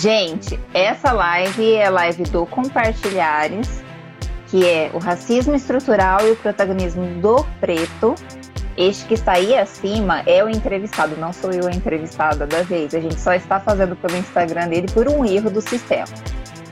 [0.00, 3.82] Gente, essa live é a live do Compartilhares,
[4.46, 8.14] que é o racismo estrutural e o protagonismo do preto.
[8.78, 12.94] Este que está aí acima é o entrevistado, não sou eu a entrevistada da vez.
[12.94, 16.08] A gente só está fazendo pelo Instagram dele por um erro do sistema.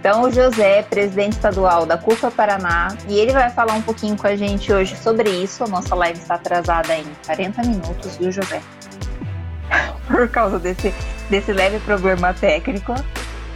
[0.01, 4.27] Então, o José, presidente estadual da CUFA Paraná, e ele vai falar um pouquinho com
[4.27, 5.63] a gente hoje sobre isso.
[5.63, 8.63] A nossa live está atrasada em 40 minutos, viu, José?
[10.07, 10.95] Por causa desse,
[11.29, 12.95] desse leve problema técnico.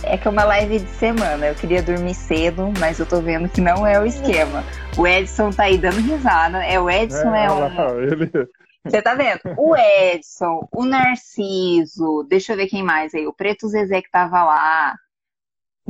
[0.04, 1.46] É que é uma live de semana.
[1.46, 4.64] Eu queria dormir cedo, mas eu tô vendo que não é o esquema.
[4.96, 6.64] O Edson tá aí dando risada.
[6.64, 8.00] É o Edson é, é um.
[8.00, 8.30] Ele...
[8.84, 9.40] Você tá vendo?
[9.56, 13.26] O Edson, o Narciso, deixa eu ver quem mais aí.
[13.28, 14.96] O Preto Zezé que tava lá.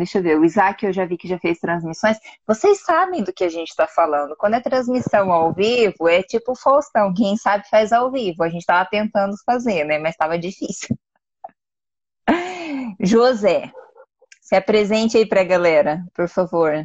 [0.02, 2.18] Deixa eu ver, o Isaac eu já vi que já fez transmissões.
[2.44, 4.34] Vocês sabem do que a gente está falando.
[4.36, 8.42] Quando é transmissão ao vivo, é tipo Faustão, quem sabe faz ao vivo.
[8.42, 10.00] A gente estava tentando fazer, né?
[10.00, 10.96] Mas estava difícil.
[12.98, 13.70] José,
[14.40, 16.84] se apresente aí para a galera, por favor.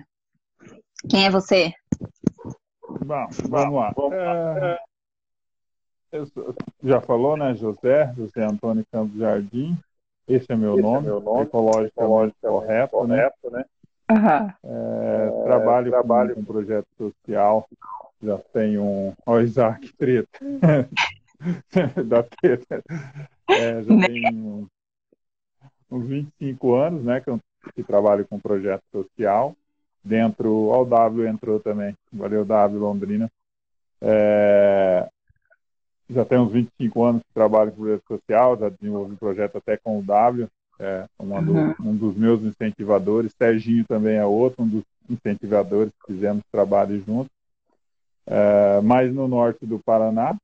[1.09, 1.73] Quem é você?
[3.03, 3.93] Bom, vamos lá.
[4.13, 4.77] É...
[6.83, 7.55] Já falou, né?
[7.55, 9.75] José, José Antônio Campos Jardim.
[10.27, 13.57] Esse é meu Esse nome, é meu nome ecológico, correto, correto, né?
[13.59, 13.65] né?
[14.09, 14.51] Uhum.
[14.63, 17.67] É, trabalho, trabalho com um projeto social,
[18.21, 19.13] já tenho um.
[19.25, 20.39] Ó, Isaac, treta.
[22.05, 22.83] da treta.
[23.49, 24.07] É, já né?
[24.07, 24.67] tenho
[25.89, 27.39] uns 25 anos, né, que eu
[27.73, 29.55] que trabalho com projeto social.
[30.03, 33.29] Dentro, ao W entrou também, valeu W Londrina.
[34.01, 35.09] É,
[36.09, 39.77] já tenho uns 25 anos que trabalho com projeto social, já desenvolvi um projeto até
[39.77, 40.47] com o W,
[40.79, 41.43] é, uhum.
[41.43, 43.33] do, um dos meus incentivadores.
[43.37, 47.31] Serginho também é outro, um dos incentivadores que fizemos trabalho juntos.
[48.25, 50.35] É, mais no norte do Paraná,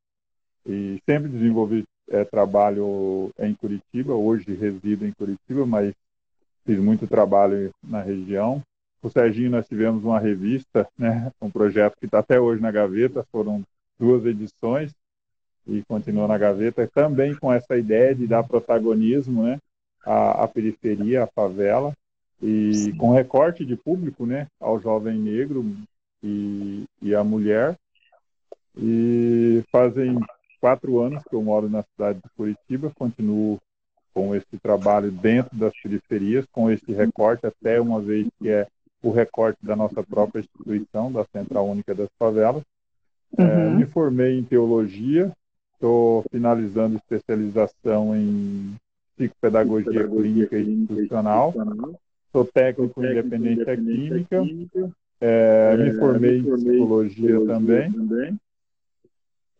[0.65, 4.13] e sempre desenvolvi é, trabalho em Curitiba.
[4.13, 5.93] Hoje resido em Curitiba, mas
[6.65, 8.61] fiz muito trabalho na região.
[9.01, 12.71] Com o Serginho nós tivemos uma revista, né, um projeto que está até hoje na
[12.71, 13.61] gaveta, foram
[13.99, 14.93] duas edições
[15.67, 19.59] e continua na gaveta, também com essa ideia de dar protagonismo né,
[20.05, 21.93] à, à periferia, à favela,
[22.41, 22.97] e Sim.
[22.97, 25.65] com recorte de público né, ao jovem negro
[26.21, 27.77] e, e à mulher.
[28.75, 30.19] E fazem
[30.59, 33.59] quatro anos que eu moro na cidade de Curitiba, continuo
[34.13, 38.67] com esse trabalho dentro das periferias, com esse recorte, até uma vez que é
[39.01, 42.63] o recorte da nossa própria instituição, da Central Única das Favelas.
[43.37, 43.49] É, uhum.
[43.49, 45.31] É, me formei em teologia,
[45.83, 48.73] estou finalizando especialização em
[49.17, 51.53] psicopedagogia clínica e institucional,
[52.31, 54.47] sou técnico em dependência química,
[55.19, 57.91] é, me formei em psicologia também,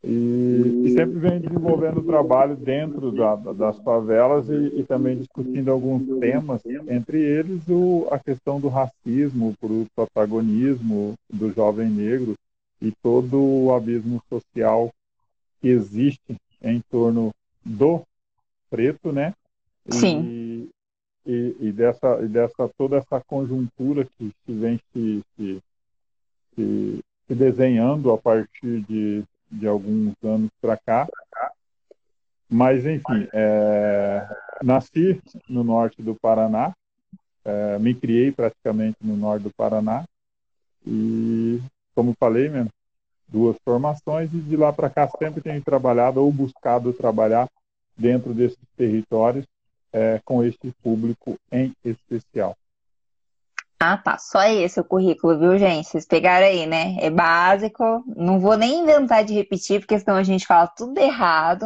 [0.05, 6.19] e, e, sempre vem desenvolvendo trabalho dentro da, das favelas e, e, também discutindo alguns
[6.19, 12.33] temas, entre eles o, a questão do racismo, o protagonismo do jovem negro
[12.81, 14.91] e todo o abismo social
[15.63, 18.03] que existe em torno do
[18.69, 19.33] preto, né?
[19.89, 20.69] Sim.
[21.25, 25.63] E, e, dessa, e dessa toda essa conjuntura que se vem se, se,
[26.53, 29.23] se, se desenhando a partir de
[29.53, 31.07] de alguns anos para cá.
[32.49, 34.27] Mas, enfim, é,
[34.61, 36.73] nasci no norte do Paraná,
[37.45, 40.05] é, me criei praticamente no norte do Paraná
[40.85, 41.61] e,
[41.95, 42.69] como falei, mesmo,
[43.33, 47.49] duas formações e de lá para cá sempre tenho trabalhado ou buscado trabalhar
[47.97, 49.45] dentro desses territórios
[49.91, 52.55] é, com este público em especial.
[53.79, 54.17] Ah, tá.
[54.17, 55.89] Só esse o currículo, viu, gente?
[55.89, 56.95] Vocês pegaram aí, né?
[57.01, 58.03] É básico.
[58.15, 61.65] Não vou nem inventar de repetir, porque senão a gente fala tudo errado.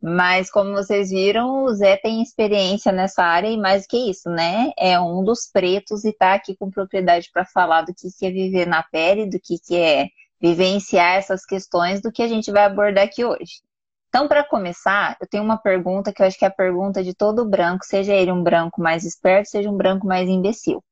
[0.00, 4.28] Mas como vocês viram, o Zé tem experiência nessa área e mais do que isso,
[4.30, 4.70] né?
[4.78, 8.30] É um dos pretos e tá aqui com propriedade para falar do que, que é
[8.30, 10.08] viver na pele, do que, que é
[10.42, 13.62] vivenciar essas questões, do que a gente vai abordar aqui hoje.
[14.08, 17.14] Então, para começar, eu tenho uma pergunta que eu acho que é a pergunta de
[17.14, 20.82] todo branco, seja ele um branco mais esperto, seja um branco mais imbecil.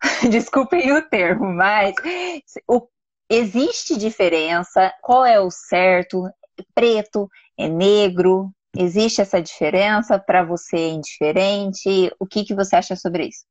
[0.30, 1.94] desculpem o termo, mas
[2.68, 2.88] o,
[3.30, 4.92] existe diferença?
[5.02, 6.28] Qual é o certo?
[6.74, 7.28] Preto?
[7.58, 8.50] É negro?
[8.76, 10.18] Existe essa diferença?
[10.18, 12.12] Para você é indiferente?
[12.18, 13.44] O que, que você acha sobre isso?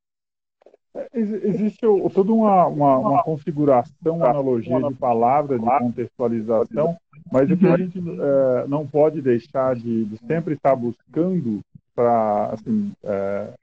[1.13, 1.79] Existe
[2.13, 6.95] toda uma, uma, uma configuração, analogia de palavras, de contextualização,
[7.31, 11.61] mas o que a gente é, não pode deixar de, de sempre estar buscando
[11.95, 13.53] para assim, é,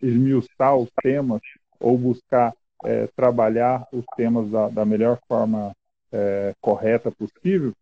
[0.00, 1.40] esmiuçar os temas
[1.80, 2.54] ou buscar
[2.84, 5.74] é, trabalhar os temas da, da melhor forma
[6.12, 7.72] é, correta possível,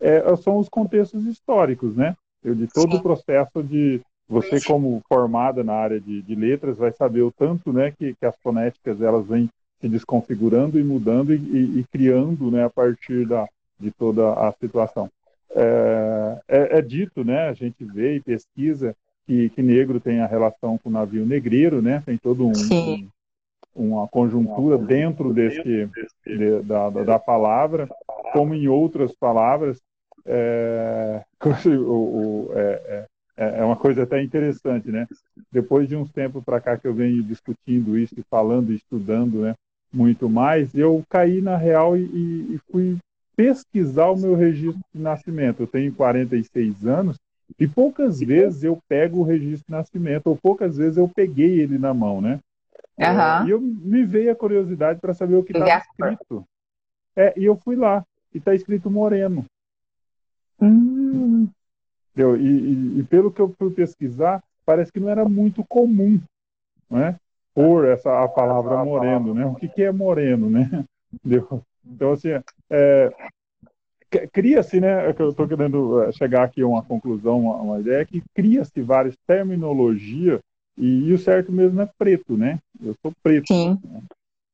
[0.00, 2.14] é, são os contextos históricos, né?
[2.44, 7.22] De todo o processo de, você como formada na área de, de letras vai saber
[7.22, 9.48] o tanto, né, que, que as fonéticas elas vêm
[9.80, 13.48] se desconfigurando e mudando e, e, e criando, né, a partir da,
[13.80, 15.10] de toda a situação.
[15.54, 18.94] É, é, é, dito, né, a gente vê e pesquisa
[19.26, 23.08] que, que negro tem a relação com o navio negreiro, né, tem todo um, um
[23.74, 25.88] uma conjuntura dentro desse
[26.26, 27.88] de, da, da palavra,
[28.32, 29.80] como em outras palavras,
[30.26, 31.22] é,
[31.66, 33.06] o, o, é,
[33.38, 35.06] é, é, uma coisa até interessante, né?
[35.50, 39.54] Depois de uns tempos para cá que eu venho discutindo isso, falando, e estudando, né,
[39.92, 42.98] muito mais, eu caí na real e, e fui
[43.36, 45.62] pesquisar o meu registro de nascimento.
[45.62, 47.16] Eu tenho 46 anos
[47.58, 51.78] e poucas vezes eu pego o registro de nascimento, ou poucas vezes eu peguei ele
[51.78, 52.40] na mão, né?
[52.98, 53.46] Uhum.
[53.46, 56.44] E eu me veio a curiosidade para saber o que estava escrito.
[57.14, 58.04] É, e eu fui lá,
[58.34, 59.44] e está escrito Moreno.
[60.60, 61.48] Hum.
[62.20, 66.20] E, e, e, pelo que eu fui pesquisar, parece que não era muito comum,
[66.90, 67.16] né?
[67.54, 69.46] Por essa a palavra moreno, né?
[69.46, 70.84] O que, que é moreno, né?
[71.90, 72.28] Então, assim,
[72.68, 73.10] é,
[74.32, 75.08] cria-se, né?
[75.08, 78.80] É eu estou querendo é, chegar aqui a uma conclusão, uma, uma ideia, que cria-se
[78.82, 80.40] várias terminologias
[80.76, 82.58] e, e, o certo mesmo é preto, né?
[82.82, 83.46] Eu sou preto.
[83.48, 83.78] Sim.
[83.82, 84.02] Né?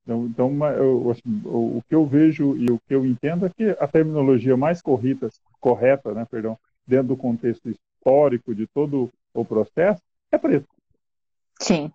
[0.05, 3.51] Então, então eu, assim, o, o, que eu vejo e o que eu entendo é
[3.51, 5.29] que a terminologia mais correta,
[5.61, 10.01] correta, né, perdão, dentro do contexto histórico de todo o processo,
[10.31, 10.69] é preto.
[11.61, 11.93] Sim.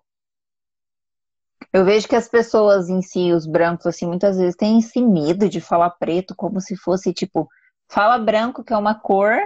[1.72, 5.48] Eu vejo que as pessoas em si, os brancos, assim, muitas vezes têm esse medo
[5.48, 7.48] de falar preto como se fosse, tipo,
[7.88, 9.36] fala branco, que é uma cor,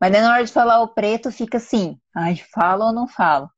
[0.00, 3.50] mas na hora de falar o preto fica assim, ai, fala ou não fala?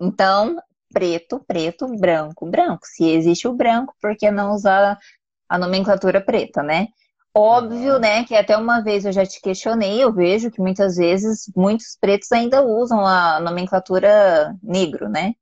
[0.00, 0.56] Então,
[0.92, 2.86] preto, preto, branco, branco.
[2.86, 4.98] Se existe o branco, por que não usar
[5.48, 6.88] a nomenclatura preta, né?
[7.34, 11.50] Óbvio, né, que até uma vez eu já te questionei, eu vejo que muitas vezes
[11.54, 15.34] muitos pretos ainda usam a nomenclatura negro, né?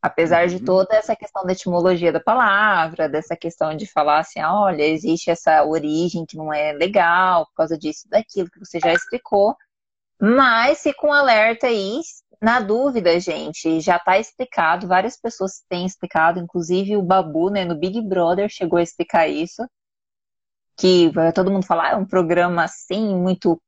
[0.00, 0.64] Apesar de uhum.
[0.64, 5.30] toda essa questão da etimologia da palavra, dessa questão de falar assim, ah, olha, existe
[5.30, 9.54] essa origem que não é legal por causa disso, daquilo que você já explicou.
[10.20, 12.00] Mas fica um alerta aí
[12.40, 17.74] na dúvida, gente, já está explicado, várias pessoas têm explicado, inclusive o Babu, né, no
[17.74, 19.62] Big Brother chegou a explicar isso,
[20.76, 23.60] que todo mundo fala, ah, é um programa assim, muito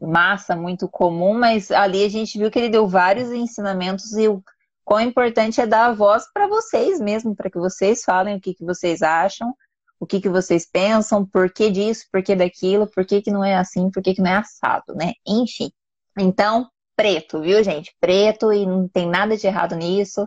[0.00, 4.42] massa, muito comum, mas ali a gente viu que ele deu vários ensinamentos e o
[4.84, 8.54] quão importante é dar a voz para vocês mesmo, para que vocês falem o que,
[8.54, 9.54] que vocês acham,
[10.00, 13.44] o que, que vocês pensam, por que disso, por que daquilo, por que, que não
[13.44, 15.12] é assim, por que, que não é assado, né?
[15.26, 15.70] Enfim.
[16.18, 17.94] Então, preto, viu, gente?
[18.00, 20.26] Preto e não tem nada de errado nisso.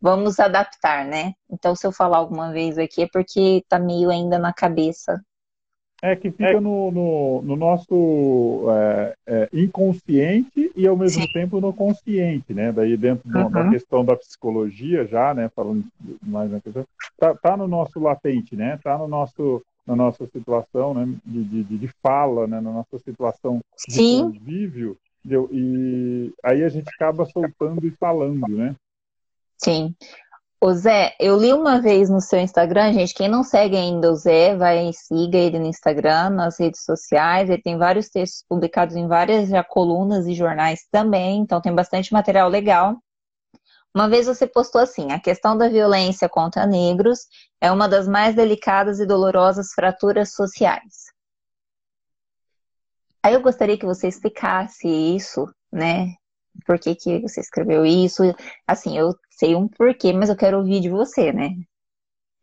[0.00, 1.32] Vamos adaptar, né?
[1.50, 5.18] Então, se eu falar alguma vez aqui é porque tá meio ainda na cabeça.
[6.06, 6.60] É que fica é.
[6.60, 11.32] No, no, no, nosso é, é, inconsciente e ao mesmo Sim.
[11.32, 12.70] tempo no consciente, né?
[12.70, 13.50] Daí dentro uhum.
[13.50, 15.48] da questão da psicologia já, né?
[15.56, 15.82] Falando
[16.22, 16.84] mais na questão,
[17.16, 18.78] tá, tá no nosso latente, né?
[18.84, 23.60] Tá no nosso na nossa situação né, de, de, de fala, né, na nossa situação
[23.86, 24.22] de Sim.
[24.22, 25.48] convívio, Entendeu?
[25.50, 28.76] E aí a gente acaba soltando e falando, né?
[29.56, 29.94] Sim.
[30.66, 34.16] O Zé, eu li uma vez no seu Instagram, gente, quem não segue ainda o
[34.16, 38.96] Zé, vai e siga ele no Instagram, nas redes sociais, ele tem vários textos publicados
[38.96, 42.96] em várias já colunas e jornais também, então tem bastante material legal.
[43.94, 47.26] Uma vez você postou assim: a questão da violência contra negros
[47.60, 51.12] é uma das mais delicadas e dolorosas fraturas sociais.
[53.22, 56.14] Aí eu gostaria que você explicasse isso, né?
[56.66, 58.22] Por que, que você escreveu isso?
[58.66, 61.50] Assim, eu sei um porquê, mas eu quero ouvir de você, né?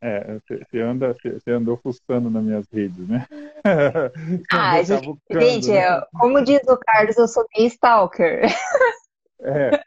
[0.04, 3.28] É, você anda, você andou fuçando nas minhas redes, né?
[4.52, 6.02] ah, gente, gente né?
[6.20, 8.46] como diz o Carlos, eu sou meio stalker.
[9.44, 9.80] é,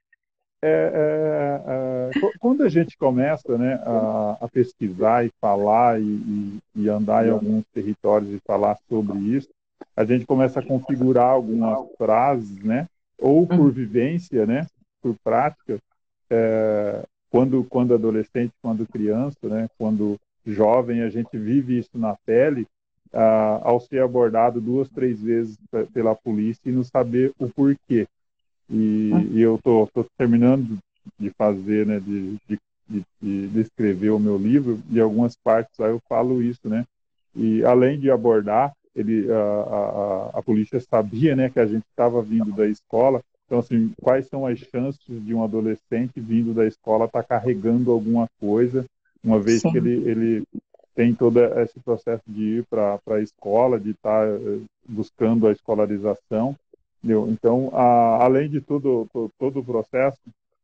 [0.62, 6.60] é, é, é, quando a gente começa né, a, a pesquisar e falar e, e,
[6.76, 9.48] e, andar em alguns territórios e falar sobre isso,
[9.96, 12.86] a gente começa a configurar algumas frases, né?
[13.18, 13.70] Ou por uhum.
[13.70, 14.66] vivência, né?
[15.00, 15.78] Por prática,
[16.30, 19.68] é, quando quando adolescente, quando criança, né?
[19.78, 22.66] Quando jovem, a gente vive isso na pele,
[23.12, 25.56] ah, ao ser abordado duas, três vezes
[25.92, 28.06] pela polícia e não saber o porquê.
[28.68, 30.78] E, e eu tô, tô, terminando
[31.18, 32.00] de fazer, né?
[32.00, 32.58] De, de,
[33.20, 36.84] de, de escrever o meu livro e algumas partes aí eu falo isso, né?
[37.34, 42.22] E além de abordar ele, a, a, a polícia sabia né, que a gente estava
[42.22, 43.22] vindo da escola.
[43.46, 47.90] Então, assim, quais são as chances de um adolescente vindo da escola estar tá carregando
[47.90, 48.84] alguma coisa,
[49.22, 49.70] uma vez Sim.
[49.70, 50.42] que ele, ele
[50.94, 55.52] tem todo esse processo de ir para a escola, de estar tá, eh, buscando a
[55.52, 56.56] escolarização.
[56.98, 57.28] Entendeu?
[57.28, 60.18] Então, a, além de tudo, todo, todo o processo,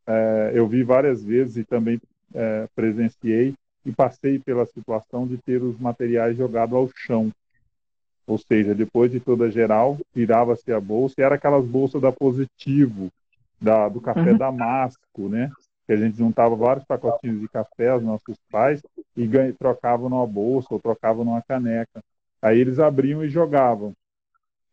[0.07, 2.01] é, eu vi várias vezes e também
[2.35, 7.31] é, presenciei e passei pela situação de ter os materiais jogados ao chão.
[8.27, 13.11] Ou seja, depois de toda geral, virava-se a bolsa e era aquelas bolsas da Positivo,
[13.61, 14.39] da, do café uhum.
[14.39, 15.51] damasco, né?
[15.87, 18.81] Que a gente juntava vários pacotinhos de café, os nossos pais,
[19.17, 22.01] e ganha, trocavam numa bolsa ou trocavam numa caneca.
[22.41, 23.93] Aí eles abriam e jogavam.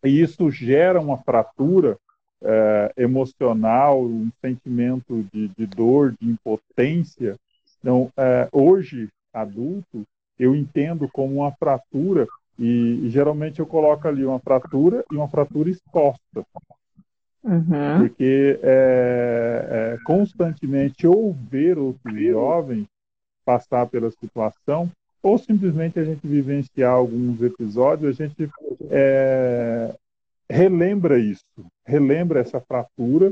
[0.03, 1.97] E isso gera uma fratura
[2.41, 7.35] é, emocional, um sentimento de, de, dor, de impotência.
[7.79, 10.03] Então, é, hoje, adulto,
[10.37, 15.27] eu entendo como uma fratura e, e, geralmente eu coloco ali uma fratura e uma
[15.27, 16.45] fratura exposta.
[17.43, 17.99] Uhum.
[17.99, 22.87] Porque é, é, constantemente ou ver outro jovem
[23.45, 24.91] passar pela situação,
[25.23, 28.49] ou simplesmente a gente vivenciar alguns episódios, a gente
[28.89, 29.93] é,
[30.49, 31.43] relembra isso,
[31.85, 33.31] relembra essa fratura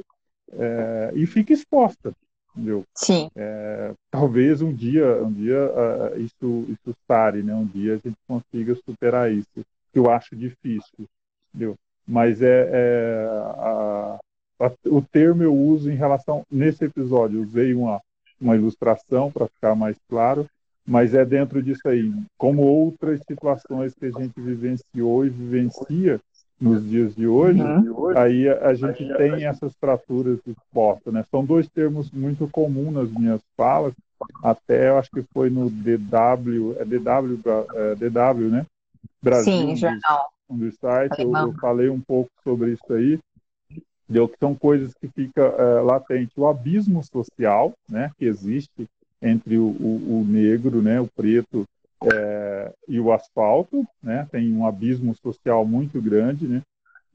[0.54, 2.14] é, e fica exposta.
[2.56, 2.86] Entendeu?
[2.96, 3.30] Sim.
[3.36, 7.54] É, talvez um dia, um dia uh, isso, isso sare, né?
[7.54, 11.06] Um dia a gente consiga superar isso, que eu acho difícil,
[11.54, 11.76] entendeu?
[12.08, 14.20] Mas é, é a,
[14.62, 17.42] a, o termo eu uso em relação nesse episódio.
[17.42, 18.00] Usei uma
[18.40, 20.48] uma ilustração para ficar mais claro,
[20.86, 22.12] mas é dentro disso aí.
[22.38, 26.20] Como outras situações que a gente vivenciou e vivencia,
[26.60, 28.18] nos dias de hoje, uhum.
[28.18, 29.50] aí a, a gente aí, tem a...
[29.50, 31.26] essas fraturas expostas, né?
[31.30, 33.94] São dois termos muito comuns nas minhas falas,
[34.42, 37.40] até eu acho que foi no DW, é DW,
[37.74, 38.66] é DW, né?
[39.22, 40.30] Brasil, Sim, jornal.
[40.50, 43.20] Um dos sites, eu, eu, falei um pouco sobre isso aí,
[44.08, 46.32] deu que são coisas que fica é, latente.
[46.38, 48.88] O abismo social, né, que existe
[49.22, 51.66] entre o, o, o negro, né, o preto
[52.04, 52.35] é,
[52.88, 54.28] e o asfalto, né?
[54.32, 56.62] Tem um abismo social muito grande, né?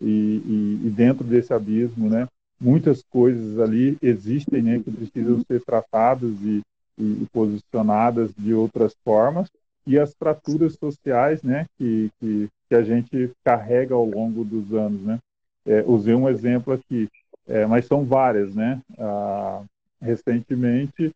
[0.01, 0.07] E,
[0.45, 2.27] e, e, dentro desse abismo, né?
[2.61, 4.79] Muitas coisas ali existem, né?
[4.79, 6.63] Que precisam ser tratadas e,
[6.99, 9.49] e posicionadas de outras formas
[9.87, 11.67] e as fraturas sociais, né?
[11.79, 15.19] Que, que, que a gente carrega ao longo dos anos, né?
[15.67, 17.09] É, usei um exemplo aqui,
[17.47, 18.81] é, mas são várias, né?
[18.99, 19.63] Ah,
[20.01, 21.13] recentemente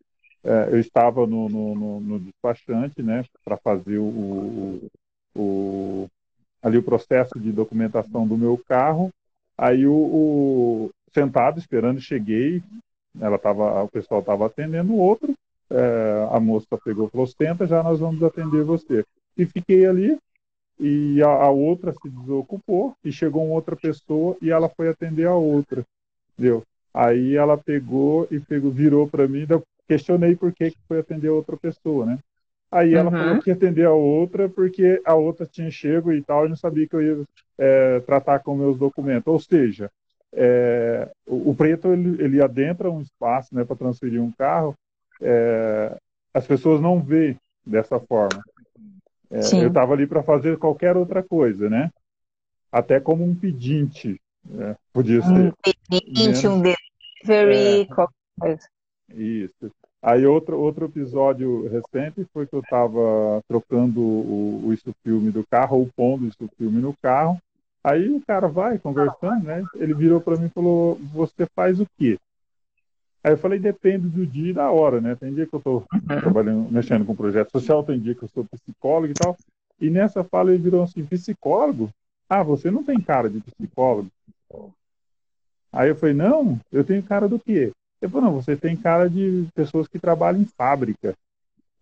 [0.70, 4.90] eu estava no, no, no, no despachante, né, para fazer o, o,
[5.34, 6.10] o,
[6.62, 9.10] ali o processo de documentação do meu carro.
[9.56, 12.62] Aí o, o sentado esperando, cheguei,
[13.20, 15.34] ela tava, o pessoal estava atendendo o outro,
[15.70, 19.04] é, a moça pegou falou, senta, já nós vamos atender você.
[19.36, 20.18] E fiquei ali,
[20.78, 25.26] e a, a, outra se desocupou, e chegou uma outra pessoa, e ela foi atender
[25.26, 25.84] a outra,
[26.32, 26.62] entendeu?
[26.92, 29.46] Aí ela pegou e pegou, virou para mim,
[29.88, 32.18] questionei por que, que foi atender outra pessoa, né?
[32.70, 33.16] Aí ela uhum.
[33.16, 36.56] falou que ia atender a outra porque a outra tinha chego e tal, e não
[36.56, 37.24] sabia que eu ia
[37.56, 39.32] é, tratar com meus documentos.
[39.32, 39.90] Ou seja,
[40.32, 44.74] é, o, o, preto ele, ele adentra um espaço, né, para transferir um carro.
[45.20, 45.96] É,
[46.32, 48.42] as pessoas não vê dessa forma.
[49.30, 51.90] É, eu estava ali para fazer qualquer outra coisa, né?
[52.72, 54.76] Até como um pedinte, né?
[54.92, 55.30] podia ser.
[55.30, 57.86] Um pedinte, um delivery, é.
[57.86, 58.73] qualquer coisa.
[59.10, 59.70] Isso.
[60.02, 65.78] Aí outro, outro episódio recente foi que eu estava trocando o, o filme do carro,
[65.78, 67.40] ou pondo o filme no carro.
[67.82, 69.64] Aí o cara vai conversando, né?
[69.74, 72.18] Ele virou para mim e falou: Você faz o quê?
[73.22, 75.14] Aí eu falei: Depende do dia e da hora, né?
[75.14, 75.84] Tem dia que eu estou
[76.20, 79.36] trabalhando, mexendo com projeto social, tem dia que eu sou psicólogo e tal.
[79.80, 81.90] E nessa fala ele virou assim: Psicólogo?
[82.28, 84.10] Ah, você não tem cara de psicólogo?
[85.72, 87.72] Aí eu falei: Não, eu tenho cara do quê?
[88.08, 91.14] Falou, não, você tem cara de pessoas que trabalham em fábrica,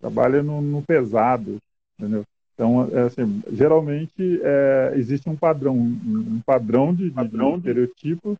[0.00, 1.58] trabalham no, no pesado,
[1.98, 2.24] entendeu?
[2.54, 8.36] Então, é assim, geralmente é, existe um padrão, um, padrão de, de, de estereotipo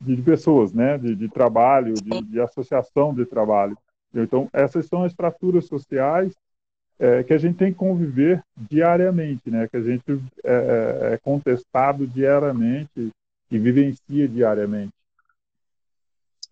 [0.00, 0.98] de, de, pessoas, né?
[0.98, 3.76] De, de trabalho, de, de, associação de trabalho.
[4.12, 6.32] Então, essas são as fraturas sociais
[6.98, 9.68] é, que a gente tem que conviver diariamente, né?
[9.68, 13.10] Que a gente é, é, é contestado diariamente
[13.50, 14.92] e vivencia diariamente.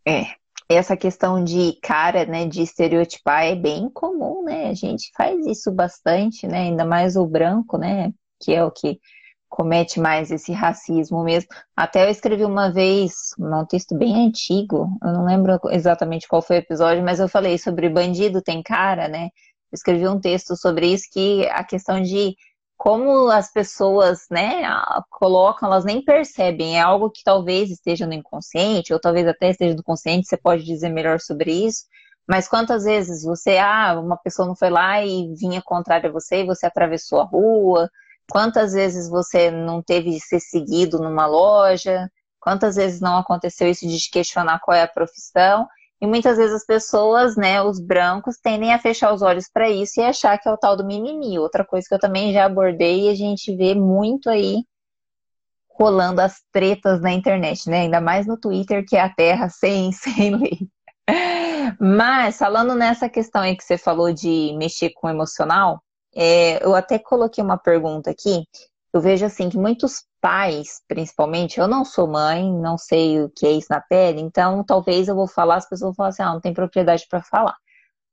[0.06, 0.34] É,
[0.74, 4.68] essa questão de cara, né, de estereotipar é bem comum, né?
[4.68, 6.62] A gente faz isso bastante, né?
[6.62, 8.12] Ainda mais o branco, né?
[8.40, 8.98] Que é o que
[9.48, 11.48] comete mais esse racismo mesmo.
[11.76, 16.56] Até eu escrevi uma vez um texto bem antigo, eu não lembro exatamente qual foi
[16.56, 19.24] o episódio, mas eu falei sobre bandido tem cara, né?
[19.70, 22.34] Eu escrevi um texto sobre isso que a questão de
[22.82, 24.64] como as pessoas, né,
[25.08, 29.76] colocam, elas nem percebem, é algo que talvez esteja no inconsciente, ou talvez até esteja
[29.76, 31.84] no consciente, você pode dizer melhor sobre isso,
[32.28, 36.40] mas quantas vezes você, ah, uma pessoa não foi lá e vinha contrária a você
[36.42, 37.88] e você atravessou a rua,
[38.28, 42.10] quantas vezes você não teve de ser seguido numa loja,
[42.40, 45.68] quantas vezes não aconteceu isso de questionar qual é a profissão,
[46.02, 50.00] E muitas vezes as pessoas, né, os brancos, tendem a fechar os olhos para isso
[50.00, 51.38] e achar que é o tal do mimimi.
[51.38, 54.64] Outra coisa que eu também já abordei e a gente vê muito aí
[55.70, 57.82] rolando as tretas na internet, né?
[57.82, 60.58] Ainda mais no Twitter, que é a terra sem, sem lei.
[61.78, 65.80] Mas, falando nessa questão aí que você falou de mexer com o emocional,
[66.16, 68.42] é, eu até coloquei uma pergunta aqui.
[68.92, 73.46] Eu vejo assim que muitos pais, principalmente, eu não sou mãe, não sei o que
[73.46, 76.32] é isso na pele, então talvez eu vou falar, as pessoas vão falar assim, ah,
[76.34, 77.56] não tem propriedade para falar.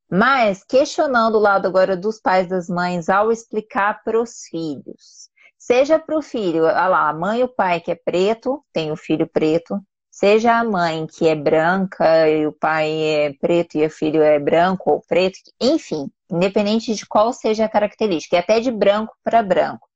[0.10, 5.30] Mas questionando o lado agora dos pais das mães ao explicar para os filhos.
[5.58, 8.92] Seja para o filho, olha lá, a mãe e o pai que é preto, tem
[8.92, 9.78] o filho preto,
[10.10, 14.40] seja a mãe que é branca e o pai é preto e o filho é
[14.40, 19.44] branco ou preto, enfim, independente de qual seja a característica, e até de branco para
[19.44, 19.89] branco.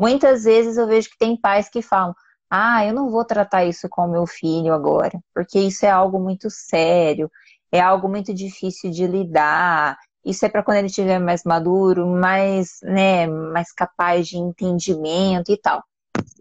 [0.00, 2.14] Muitas vezes eu vejo que tem pais que falam:
[2.50, 6.48] ah, eu não vou tratar isso com meu filho agora, porque isso é algo muito
[6.48, 7.30] sério,
[7.70, 9.98] é algo muito difícil de lidar.
[10.24, 15.58] Isso é para quando ele estiver mais maduro, mais, né, mais capaz de entendimento e
[15.58, 15.82] tal.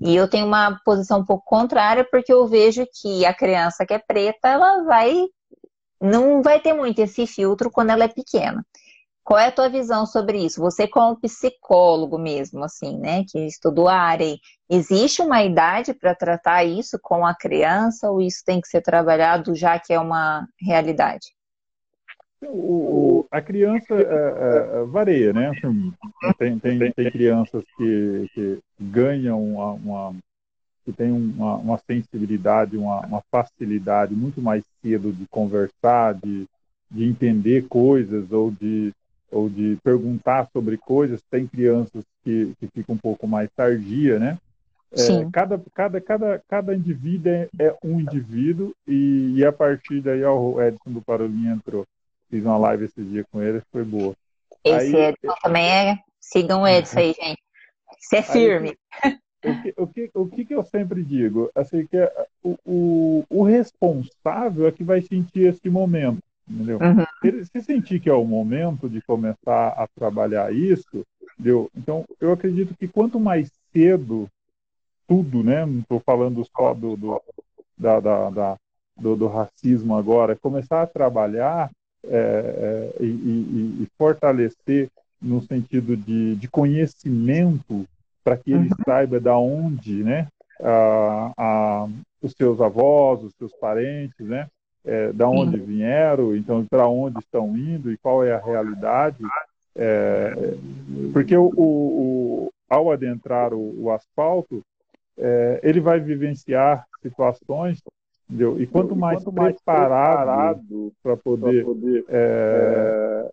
[0.01, 3.93] E eu tenho uma posição um pouco contrária, porque eu vejo que a criança que
[3.93, 5.25] é preta, ela vai.
[6.01, 8.65] não vai ter muito esse filtro quando ela é pequena.
[9.29, 10.59] Qual é a tua visão sobre isso?
[10.59, 14.36] Você como psicólogo mesmo, assim, né, que estudou a área,
[14.67, 19.53] existe uma idade para tratar isso com a criança ou isso tem que ser trabalhado
[19.53, 21.27] já que é uma realidade?
[22.41, 25.51] O, a criança é, é, é, varia, né?
[25.51, 25.93] Assim,
[26.36, 30.15] tem, tem, tem crianças que, que ganham uma, uma
[30.83, 36.48] que tem uma, uma sensibilidade, uma, uma, facilidade muito mais cedo de conversar, de,
[36.89, 38.91] de entender coisas ou de
[39.31, 41.21] ou de perguntar sobre coisas.
[41.29, 44.38] Tem crianças que, que ficam um pouco mais tardia, né?
[44.91, 50.24] É, cada, cada, cada, cada indivíduo é, é um indivíduo e, e, a partir daí
[50.24, 51.85] ó, o Edson do Parolinha entrou.
[52.27, 54.15] Fiz uma live esse dia com ele, foi boa.
[54.63, 56.00] Esse aí, Edson também é.
[56.20, 57.42] Sigam o Edson aí, gente.
[58.01, 58.77] Isso é firme.
[59.03, 61.51] Aí, o, que, o, que, o que, que eu sempre digo?
[61.53, 62.11] Assim, que é,
[62.44, 66.22] o, o, o responsável é que vai sentir esse momento.
[66.50, 66.79] Entendeu?
[66.79, 67.05] Uhum.
[67.22, 71.70] Se, se sentir que é o momento de começar a trabalhar isso, entendeu?
[71.77, 74.27] então eu acredito que quanto mais cedo
[75.07, 75.66] tudo, né?
[75.66, 77.22] Não estou falando só do, do,
[77.77, 78.57] da, da, da
[78.98, 81.72] do, do, racismo agora, começar a trabalhar
[82.03, 84.90] é, é, e, e, e, fortalecer
[85.22, 87.85] no sentido de, de conhecimento
[88.24, 88.83] para que ele uhum.
[88.85, 90.27] saiba da onde, né?
[90.62, 91.88] A, a,
[92.22, 94.48] os seus avós, os seus parentes, né?
[94.85, 99.24] É, da onde vieram, então para onde estão indo e qual é a realidade.
[99.75, 100.33] É,
[101.13, 104.63] porque o, o, ao adentrar o, o asfalto,
[105.18, 107.81] é, ele vai vivenciar situações,
[108.29, 108.61] entendeu?
[108.61, 113.31] E quanto mais, quanto mais preparado para poder, poder é,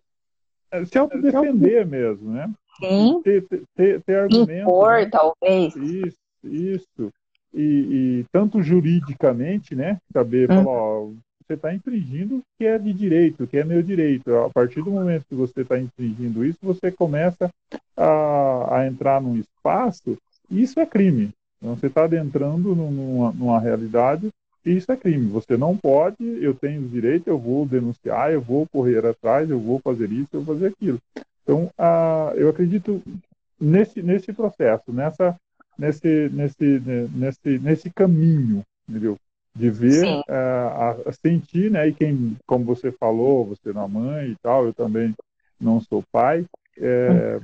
[0.71, 2.51] é, se autodefender mesmo, né?
[2.79, 3.21] Sim.
[3.23, 4.63] Ter, ter, ter argumentos.
[4.63, 5.11] Impor, né?
[5.11, 5.77] talvez.
[5.77, 7.13] Isso, isso.
[7.55, 7.63] E,
[8.21, 9.99] e, tanto juridicamente, né?
[10.13, 10.65] Saber, hum.
[10.65, 11.11] falar, ó,
[11.47, 14.35] você está infringindo o que é de direito, o que é meu direito.
[14.35, 17.49] A partir do momento que você está infringindo isso, você começa
[17.97, 20.19] a, a, entrar num espaço,
[20.51, 21.31] e isso é crime.
[21.59, 24.29] Então, você está adentrando numa, numa realidade
[24.65, 25.29] e isso é crime.
[25.29, 29.61] Você não pode, eu tenho os direitos, eu vou denunciar, eu vou correr atrás, eu
[29.61, 30.99] vou fazer isso, eu vou fazer aquilo.
[31.43, 31.71] Então,
[32.35, 33.01] eu acredito
[33.61, 35.37] nesse, nesse processo, nessa,
[35.79, 36.83] nesse, nesse,
[37.15, 39.17] nesse, nesse caminho, entendeu?
[39.57, 41.89] De ver, uh, a, sentir, né?
[41.89, 45.15] E quem, como você falou, você não é mãe e tal, eu também
[45.59, 46.45] não sou pai,
[46.79, 47.41] é,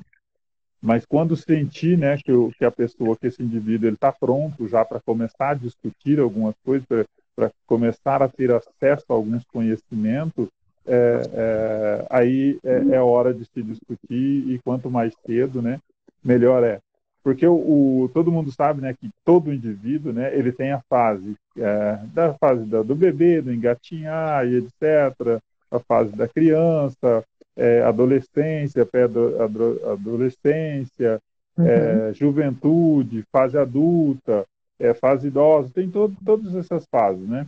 [0.81, 4.69] mas quando sentir, né, que, o, que a pessoa, que esse indivíduo, ele está pronto
[4.69, 6.87] já para começar a discutir algumas coisas,
[7.35, 10.49] para começar a ter acesso a alguns conhecimentos,
[10.85, 15.81] é, é, aí é, é, hora de se discutir e quanto mais cedo, né,
[16.23, 16.79] melhor é
[17.23, 21.37] porque o, o, todo mundo sabe né, que todo indivíduo né, ele tem a fase
[21.57, 27.25] é, da fase da, do bebê, do engatinhar e etc., a fase da criança,
[27.57, 31.21] é, adolescência, pré-adolescência,
[31.57, 31.67] uhum.
[31.67, 34.45] é, juventude, fase adulta,
[34.79, 37.47] é, fase idosa, tem todo, todas essas fases, né?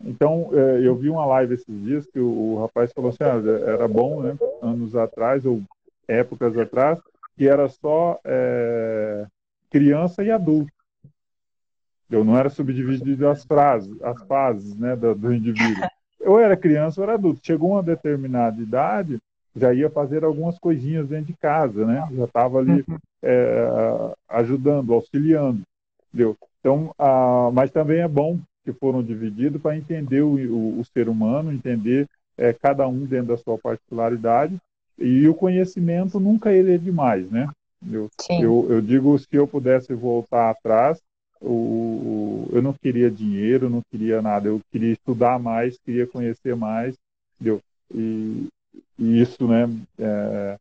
[0.00, 3.40] Então, é, eu vi uma live esses dias que o, o rapaz falou assim, ah,
[3.66, 5.62] era bom, né, anos atrás, ou
[6.06, 6.98] épocas atrás,
[7.36, 9.26] que era só é,
[9.70, 10.72] criança e adulto.
[12.10, 15.86] Eu não era subdividido as frases, as fases, né, do, do indivíduo.
[16.20, 17.40] Eu era criança ou era adulto.
[17.42, 19.18] Chegou uma determinada idade,
[19.56, 22.08] já ia fazer algumas coisinhas dentro de casa, né?
[22.12, 22.98] Já estava ali uhum.
[23.22, 25.62] é, ajudando, auxiliando,
[26.08, 26.36] entendeu?
[26.60, 31.08] Então, ah, mas também é bom que foram divididos para entender o, o, o, ser
[31.08, 34.58] humano, entender é, cada um dentro da sua particularidade.
[34.98, 37.48] E o conhecimento nunca ele é demais, né?
[37.90, 40.98] Eu, eu, eu, digo, se eu pudesse voltar atrás,
[41.40, 46.94] o, eu não queria dinheiro, não queria nada, eu queria estudar mais, queria conhecer mais,
[47.34, 47.60] entendeu?
[47.94, 48.48] E,
[48.98, 50.58] e isso, né, é,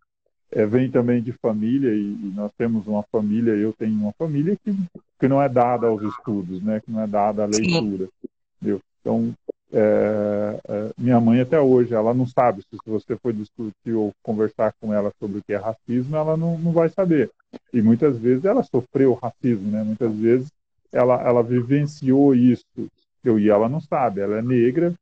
[0.51, 4.57] é, vem também de família, e, e, nós temos uma família, eu tenho uma família
[4.63, 4.75] que,
[5.19, 8.09] que não é dada aos estudos, né, que não é dada à leitura,
[8.57, 8.81] entendeu?
[8.99, 9.33] Então,
[9.73, 14.73] é, é, minha mãe até hoje, ela não sabe se, você for discutir ou conversar
[14.79, 17.31] com ela sobre o que é racismo, ela não, não vai saber.
[17.73, 19.83] E muitas vezes ela sofreu racismo, né?
[19.83, 20.51] Muitas vezes
[20.91, 23.39] ela, ela vivenciou isso, entendeu?
[23.39, 24.93] e ela não sabe, ela é negra,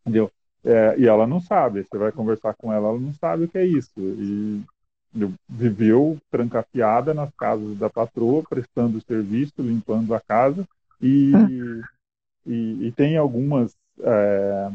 [0.00, 0.30] entendeu?
[0.64, 3.58] É, e ela não sabe, você vai conversar com ela, ela não sabe o que
[3.58, 3.92] é isso.
[3.96, 4.62] E
[5.48, 10.66] viveu trancafiada nas casas da patroa, prestando serviço, limpando a casa,
[11.00, 11.82] e, hum.
[12.46, 14.70] e, e, tem algumas, é,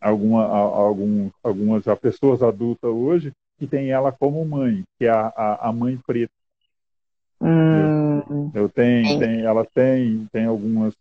[0.00, 5.68] alguma, algum, algumas pessoas adultas hoje que tem ela como mãe, que é a, a,
[5.68, 6.32] a mãe preta.
[7.40, 8.50] Hum.
[8.54, 10.94] Eu tenho, tem, ela tem, tem algumas,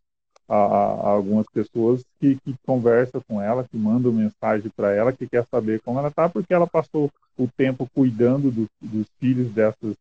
[0.48, 5.28] a, a, algumas pessoas que, que conversam com ela, que mandam mensagem para ela, que
[5.28, 9.96] quer saber como ela está, porque ela passou o tempo cuidando do, dos filhos dessas,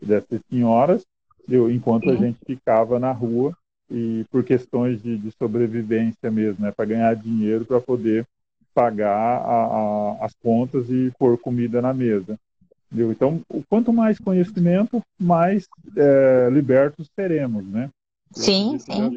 [0.00, 1.04] dessas senhoras,
[1.48, 2.10] eu, enquanto Sim.
[2.10, 3.56] a gente ficava na rua
[3.90, 8.26] e por questões de, de sobrevivência mesmo, né, para ganhar dinheiro para poder
[8.74, 12.38] pagar a, as contas e pôr comida na mesa.
[12.86, 13.10] Entendeu?
[13.10, 17.90] Então, quanto mais conhecimento, mais é, libertos seremos, né?
[18.32, 19.16] Sim, sim.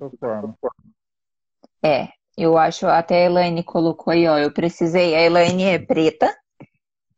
[1.84, 6.34] É, eu acho, até a Elaine colocou aí, ó, eu precisei, a Elaine é preta,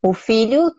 [0.01, 0.71] o filho,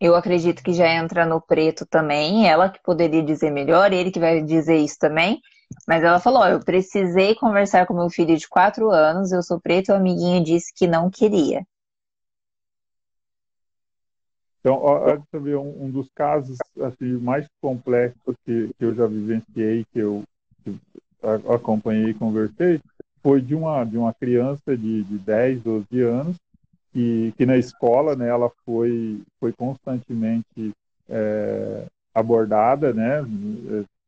[0.00, 4.20] eu acredito que já entra no preto também, ela que poderia dizer melhor, ele que
[4.20, 5.40] vai dizer isso também,
[5.86, 9.90] mas ela falou, eu precisei conversar com meu filho de quatro anos, eu sou preto,
[9.90, 11.64] o amiguinho disse que não queria.
[14.60, 19.84] Então, olha ver um, um, dos casos assim, mais complexos que, que eu já vivenciei,
[19.92, 20.22] que eu,
[20.62, 20.78] que
[21.52, 22.80] acompanhei e conversei,
[23.22, 26.36] foi de uma, de uma criança de, de 10, 12 anos,
[26.92, 30.72] que, que na escola né, ela foi, foi constantemente
[31.08, 33.20] é, abordada, né,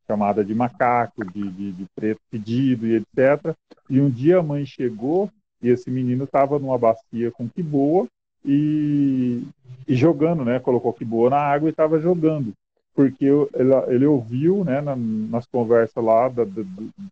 [0.07, 3.55] chamada de macaco, de, de, de preto pedido e etc.
[3.89, 5.29] E um dia a mãe chegou
[5.61, 8.07] e esse menino estava numa bacia com que boa
[8.43, 9.43] e,
[9.87, 10.59] e jogando, né?
[10.59, 12.53] Colocou que boa na água e estava jogando,
[12.93, 14.81] porque ele, ele ouviu, né?
[14.81, 16.61] Na, nas conversas lá da, da,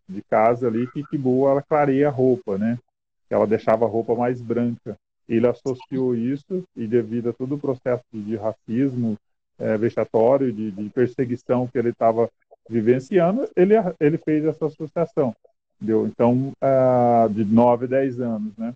[0.08, 2.78] de casa ali que que boa ela clareia a roupa, né?
[3.30, 4.96] Ela deixava a roupa mais branca.
[5.28, 9.18] Ele associou isso e devido a todo o processo de racismo
[9.58, 12.30] é, vexatório, de, de perseguição que ele estava
[12.70, 15.36] vivenciando, ele, ele fez essa associação.
[15.76, 16.08] Entendeu?
[16.08, 18.74] Então, uh, de 9, 10 anos, né?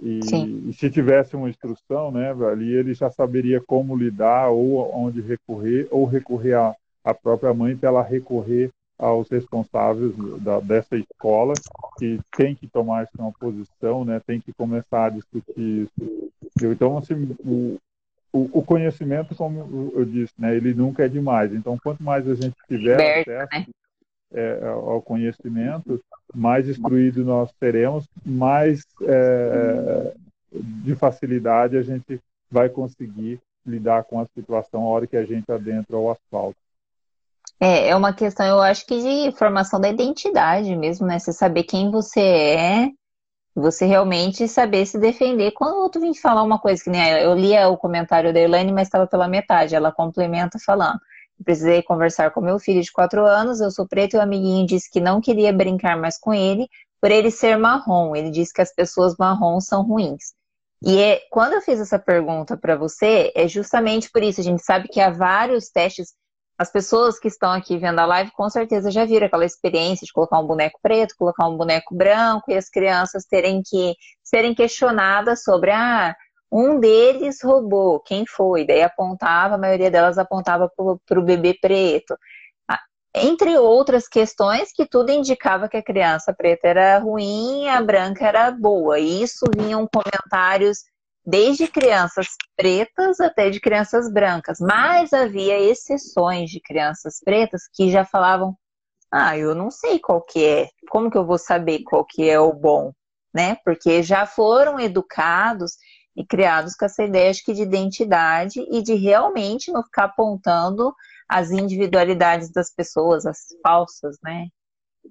[0.00, 0.20] E,
[0.68, 5.86] e, se tivesse uma instrução, né, ali ele já saberia como lidar ou onde recorrer,
[5.90, 11.54] ou recorrer à, à própria mãe para ela recorrer aos responsáveis da, dessa escola
[11.98, 16.32] que tem que tomar uma posição, né, tem que começar a discutir isso.
[16.62, 17.78] Então, assim, o,
[18.36, 21.54] o, conhecimento, como eu disse, né, ele nunca é demais.
[21.54, 23.66] Então, quanto mais a gente tiver acesso né?
[24.32, 26.02] é, ao conhecimento,
[26.34, 30.12] mais instruído nós teremos, mais é,
[30.52, 32.20] de facilidade a gente
[32.50, 36.56] vai conseguir lidar com a situação a hora que a gente adentra o asfalto.
[37.60, 41.20] É, é uma questão, eu acho que de formação da identidade mesmo, né?
[41.20, 42.90] Você saber quem você é,
[43.54, 45.52] você realmente saber se defender.
[45.52, 48.72] Quando o outro vem falar uma coisa que nem eu lia o comentário da Elaine,
[48.72, 50.98] mas estava pela metade, ela complementa falando.
[51.44, 54.90] Precisei conversar com meu filho de quatro anos, eu sou preto e o amiguinho disse
[54.90, 56.68] que não queria brincar mais com ele
[57.00, 58.16] por ele ser marrom.
[58.16, 60.32] Ele disse que as pessoas marrons são ruins.
[60.82, 64.40] E é, quando eu fiz essa pergunta para você, é justamente por isso.
[64.40, 66.12] A gente sabe que há vários testes.
[66.56, 70.12] As pessoas que estão aqui vendo a live com certeza já viram aquela experiência de
[70.12, 75.42] colocar um boneco preto, colocar um boneco branco e as crianças terem que serem questionadas
[75.42, 76.14] sobre ah,
[76.52, 78.64] um deles roubou, quem foi?
[78.64, 80.70] Daí apontava, a maioria delas apontava
[81.04, 82.16] para o bebê preto.
[82.68, 82.80] Ah,
[83.16, 88.52] entre outras questões que tudo indicava que a criança preta era ruim, a branca era
[88.52, 89.00] boa.
[89.00, 90.84] E isso vinham comentários
[91.26, 94.58] desde crianças pretas até de crianças brancas.
[94.60, 98.56] Mas havia exceções de crianças pretas que já falavam:
[99.10, 100.68] "Ah, eu não sei qual que é.
[100.90, 102.92] Como que eu vou saber qual que é o bom?",
[103.34, 103.56] né?
[103.64, 105.72] Porque já foram educados
[106.16, 110.94] e criados com essa ideia que de identidade e de realmente não ficar apontando
[111.28, 114.48] as individualidades das pessoas, as falsas, né?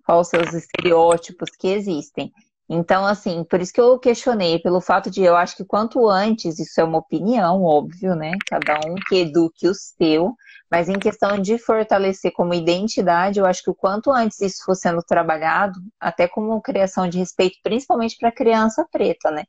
[0.05, 2.31] quais os seus estereótipos que existem.
[2.69, 6.59] Então, assim, por isso que eu questionei, pelo fato de eu acho que quanto antes,
[6.59, 8.31] isso é uma opinião, óbvio, né?
[8.47, 10.33] Cada um que eduque o seu,
[10.71, 14.75] mas em questão de fortalecer como identidade, eu acho que o quanto antes isso for
[14.75, 19.43] sendo trabalhado, até como criação de respeito, principalmente para a criança preta, né?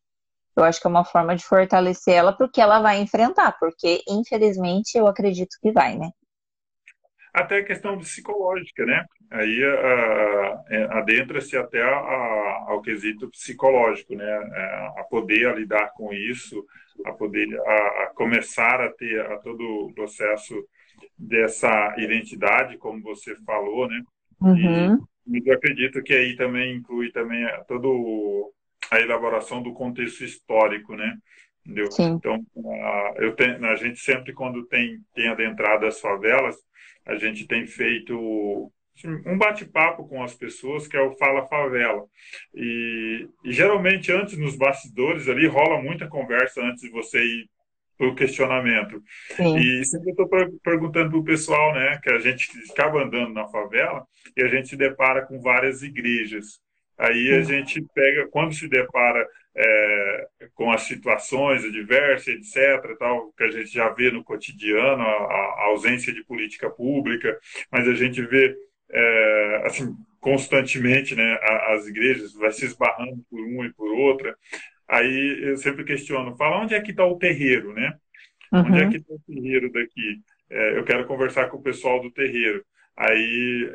[0.56, 4.96] Eu acho que é uma forma de fortalecer ela porque ela vai enfrentar, porque infelizmente
[4.98, 6.10] eu acredito que vai, né?
[7.34, 9.04] Até a questão psicológica, né?
[9.28, 9.60] Aí
[10.70, 14.24] é, adentra-se até a, a, ao quesito psicológico, né?
[14.24, 16.64] A, a poder a lidar com isso,
[17.04, 20.54] a poder a, começar a ter a todo o processo
[21.18, 24.00] dessa identidade, como você falou, né?
[24.40, 25.04] Uhum.
[25.26, 28.52] E eu acredito que aí também inclui também todo
[28.90, 31.16] a elaboração do contexto histórico, né?
[31.66, 31.90] Entendeu?
[31.90, 32.12] Sim.
[32.12, 36.56] Então, a, eu tenho, a gente sempre, quando tem, tem adentrado as favelas,
[37.06, 42.04] a gente tem feito assim, um bate-papo com as pessoas, que é o Fala Favela.
[42.54, 47.50] E, e, geralmente, antes, nos bastidores ali, rola muita conversa antes de você ir
[47.96, 49.02] para o questionamento.
[49.36, 49.56] Sim.
[49.56, 50.28] E sempre estou
[50.62, 54.04] perguntando para o pessoal, né, que a gente acaba andando na favela
[54.36, 56.60] e a gente se depara com várias igrejas.
[56.98, 63.44] Aí a gente pega, quando se depara é, com as situações adversas, etc., tal, que
[63.44, 67.38] a gente já vê no cotidiano, a, a ausência de política pública,
[67.70, 68.56] mas a gente vê,
[68.90, 71.38] é, assim, constantemente, né,
[71.68, 74.34] as igrejas vai se esbarrando por uma e por outra.
[74.88, 77.94] Aí eu sempre questiono, fala onde é que está o terreiro, né?
[78.52, 78.60] Uhum.
[78.60, 80.20] Onde é que está o terreiro daqui?
[80.50, 82.64] É, eu quero conversar com o pessoal do terreiro.
[82.96, 83.70] Aí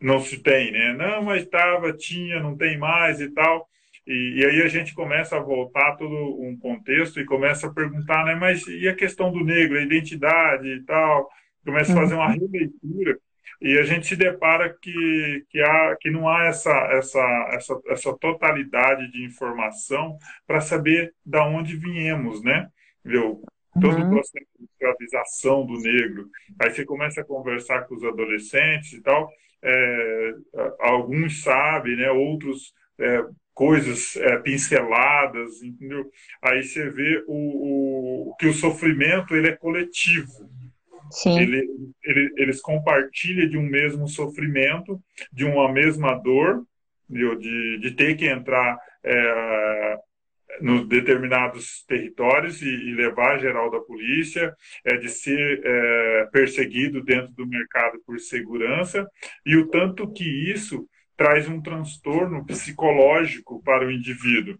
[0.00, 0.92] não se tem, né?
[0.94, 3.66] Não, mas estava, tinha, não tem mais e tal.
[4.06, 8.24] E, e, aí a gente começa a voltar todo um contexto e começa a perguntar,
[8.24, 8.34] né?
[8.34, 11.28] Mas e a questão do negro, a identidade e tal?
[11.64, 12.48] Começa a fazer uma uhum.
[12.52, 13.18] releitura
[13.60, 18.18] e a gente se depara que, que, há, que não há essa, essa, essa, essa
[18.18, 22.68] totalidade de informação para saber da onde viemos, né?
[23.02, 23.42] Viu?
[23.80, 24.06] Todo uhum.
[24.06, 26.28] o processo de escravização do negro.
[26.60, 29.30] Aí você começa a conversar com os adolescentes e tal,
[29.62, 30.34] é,
[30.80, 36.10] alguns sabem, né, outros é, coisas é, pinceladas, entendeu?
[36.42, 40.50] Aí você vê o, o, que o sofrimento ele é coletivo.
[41.10, 41.38] Sim.
[41.38, 41.68] Ele,
[42.02, 45.00] ele, eles compartilham de um mesmo sofrimento,
[45.32, 46.66] de uma mesma dor,
[47.08, 49.98] de, de ter que entrar é,
[50.60, 57.32] nos determinados territórios e, e, levar geral da polícia, é, de ser é, perseguido dentro
[57.34, 59.06] do mercado por segurança,
[59.44, 64.58] e o tanto que isso traz um transtorno psicológico para o indivíduo.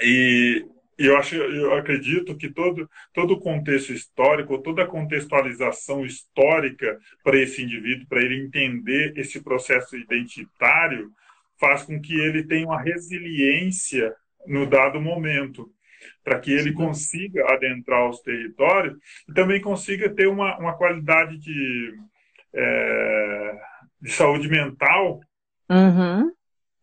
[0.00, 0.64] E
[0.98, 7.38] eu acho, eu acredito que todo todo o contexto histórico, toda a contextualização histórica para
[7.38, 11.10] esse indivíduo, para ele entender esse processo identitário,
[11.58, 14.14] faz com que ele tenha uma resiliência
[14.46, 15.70] no dado momento,
[16.22, 18.96] para que ele consiga adentrar os territórios
[19.28, 21.94] e também consiga ter uma, uma qualidade de,
[22.54, 23.58] é,
[24.00, 25.20] de saúde mental.
[25.70, 26.32] Uhum.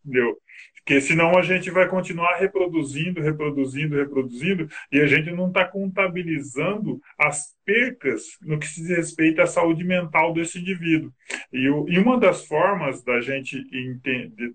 [0.04, 0.36] Entendeu?
[0.84, 7.00] Porque senão a gente vai continuar reproduzindo, reproduzindo, reproduzindo, e a gente não está contabilizando
[7.18, 11.10] as percas no que se diz respeito à saúde mental desse indivíduo.
[11.50, 14.52] E, e uma das formas da gente entender,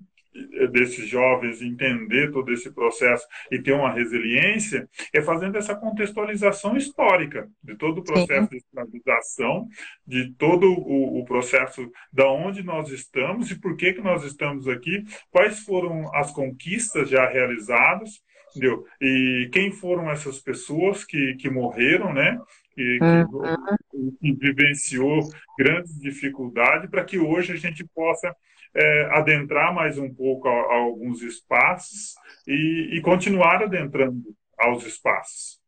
[0.72, 7.50] desses jovens entender todo esse processo e ter uma resiliência é fazendo essa contextualização histórica
[7.64, 8.50] de todo o processo Sim.
[8.50, 9.68] de escravização,
[10.06, 14.68] de todo o, o, processo da onde nós estamos e por que que nós estamos
[14.68, 18.86] aqui, quais foram as conquistas já realizadas, entendeu?
[19.02, 22.40] E quem foram essas pessoas que, que morreram, né?
[22.74, 23.66] Que, uhum.
[23.92, 25.22] que, que vivenciou
[25.58, 28.34] grandes dificuldades para que hoje a gente possa
[28.76, 32.16] é, adentrar mais um pouco a, a alguns espaços
[32.48, 35.60] e, e continuar adentrando aos espaços.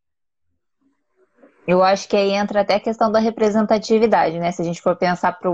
[1.67, 4.51] Eu acho que aí entra até a questão da representatividade, né?
[4.51, 5.49] Se a gente for pensar para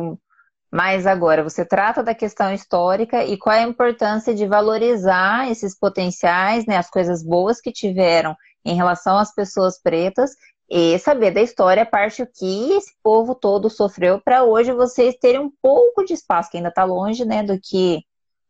[0.72, 5.78] mais agora, você trata da questão histórica e qual é a importância de valorizar esses
[5.78, 10.32] potenciais, né, as coisas boas que tiveram em relação às pessoas pretas
[10.70, 15.40] e saber da história, a parte que esse povo todo sofreu, para hoje vocês terem
[15.40, 18.04] um pouco de espaço, que ainda está longe né, do, que,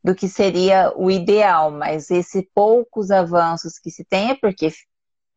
[0.03, 4.71] do que seria o ideal, mas esses poucos avanços que se tem é porque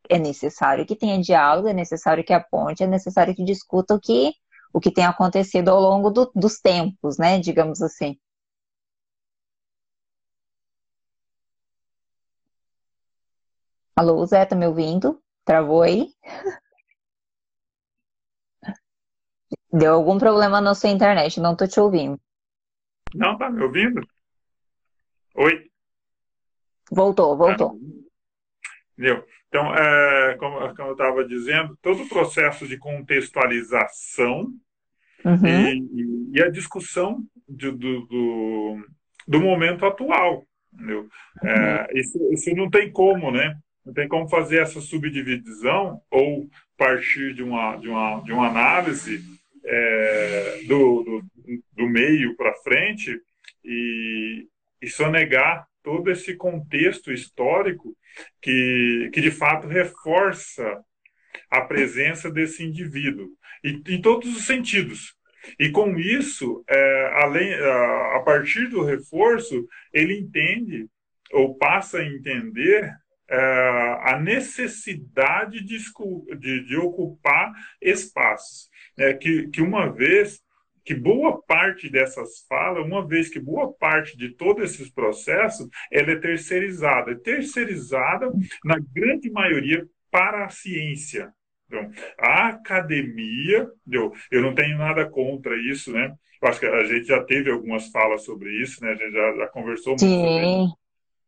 [0.09, 4.33] é necessário que tenha diálogo, é necessário que aponte, é necessário que discuta o que,
[4.73, 8.19] o que tem acontecido ao longo do, dos tempos, né, digamos assim.
[13.95, 15.23] Alô, Zé, tá me ouvindo?
[15.45, 16.12] Travou aí?
[19.72, 22.20] Deu algum problema na sua internet, não tô te ouvindo.
[23.14, 24.00] Não, tá me ouvindo?
[25.35, 25.70] Oi?
[26.90, 27.78] Voltou, voltou.
[28.92, 29.24] Entendeu?
[29.48, 34.52] Então, é, como, como, eu estava dizendo, todo o processo de contextualização
[35.24, 35.46] uhum.
[35.46, 38.87] e, e, a discussão de, do, do,
[39.26, 40.46] do, momento atual.
[40.72, 41.09] Entendeu?
[41.42, 43.56] É, isso, isso não tem como, né?
[43.85, 49.39] Não tem como fazer essa subdivisão ou partir de uma, de uma, de uma análise
[49.64, 51.25] é, do, do,
[51.73, 53.20] do meio para frente
[53.64, 54.46] e,
[54.81, 57.96] e sonegar todo esse contexto histórico
[58.40, 60.83] que, que de fato reforça
[61.51, 63.29] a presença desse indivíduo,
[63.64, 65.14] e, em todos os sentidos.
[65.59, 70.87] E com isso, é, além, a, a partir do reforço, ele entende
[71.33, 72.92] ou passa a entender
[73.29, 73.37] é,
[74.03, 75.79] a necessidade de,
[76.38, 78.68] de, de, ocupar espaços.
[78.98, 80.40] É, que, que uma vez
[80.85, 86.12] que boa parte dessas falas, uma vez que boa parte de todos esses processos, ela
[86.12, 87.12] é terceirizada.
[87.12, 88.31] É terceirizada,
[88.64, 91.33] na grande maioria, para a ciência.
[91.66, 96.12] Então, a academia, eu, eu não tenho nada contra isso, né?
[96.42, 98.90] Eu acho que a gente já teve algumas falas sobre isso, né?
[98.90, 100.16] A gente já, já conversou muito Sim.
[100.16, 100.76] sobre isso.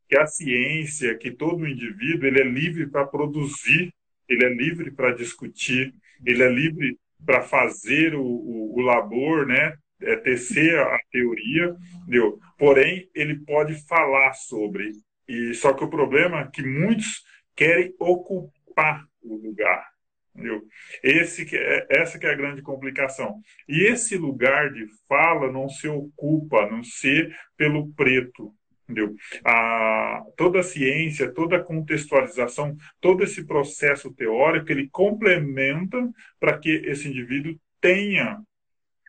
[0.09, 3.95] Que a ciência, que todo indivíduo, ele é livre para produzir,
[4.29, 5.95] ele é livre para discutir,
[6.25, 9.75] ele é livre para fazer o, o, o, labor, né?
[10.01, 12.37] É, tecer a teoria, entendeu?
[12.59, 14.91] porém ele pode falar sobre.
[15.29, 17.23] E só que o problema é que muitos
[17.55, 19.93] querem ocupar o lugar.
[20.35, 20.63] Entendeu?
[21.03, 23.41] Esse que é, essa que é a grande complicação.
[23.69, 28.53] E esse lugar de fala não se ocupa, não se pelo preto,
[28.89, 29.15] Entendeu?
[29.45, 36.71] A, toda a ciência, toda a contextualização, todo esse processo teórico, ele complementa para que
[36.85, 38.41] esse indivíduo tenha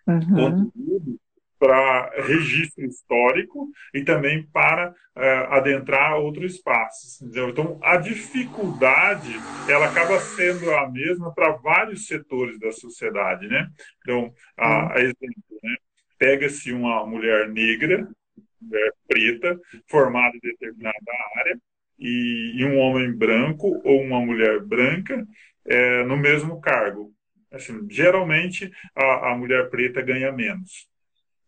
[0.08, 0.36] uhum.
[0.36, 1.20] conteúdo
[1.64, 7.22] para registro histórico e também para uh, adentrar outros espaços.
[7.22, 7.50] Entendeu?
[7.50, 9.34] Então, a dificuldade
[9.70, 13.70] ela acaba sendo a mesma para vários setores da sociedade, né?
[14.02, 15.76] Então, a, a exemplo, né?
[16.18, 18.10] pega-se uma mulher negra
[18.64, 21.60] mulher preta formada em determinada área
[22.00, 25.26] e, e, um homem branco ou uma mulher branca
[25.66, 27.14] é, no mesmo cargo.
[27.52, 30.88] Assim, geralmente a, a mulher preta ganha menos.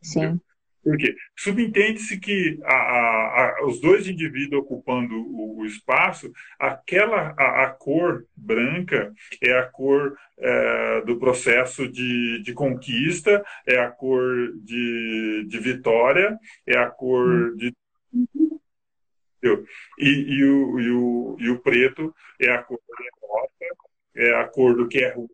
[0.01, 0.39] Sim.
[0.85, 1.15] Por quê?
[1.35, 9.11] Subentende-se que a, a, os dois indivíduos ocupando o, o espaço, aquela a, cor branca
[9.41, 16.37] é a cor é, do processo de, de, conquista, é a cor de, de vitória,
[16.67, 17.55] é a cor hum.
[17.55, 17.73] de
[19.97, 23.75] e, e, o, e, o, e o preto é a cor da derrota,
[24.15, 25.29] é a cor do que é ruim.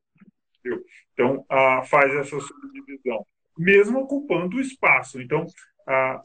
[1.14, 3.26] Então, a, faz essa subdivisão
[3.62, 5.22] mesmo ocupando o espaço.
[5.22, 5.46] Então,
[5.88, 6.22] a,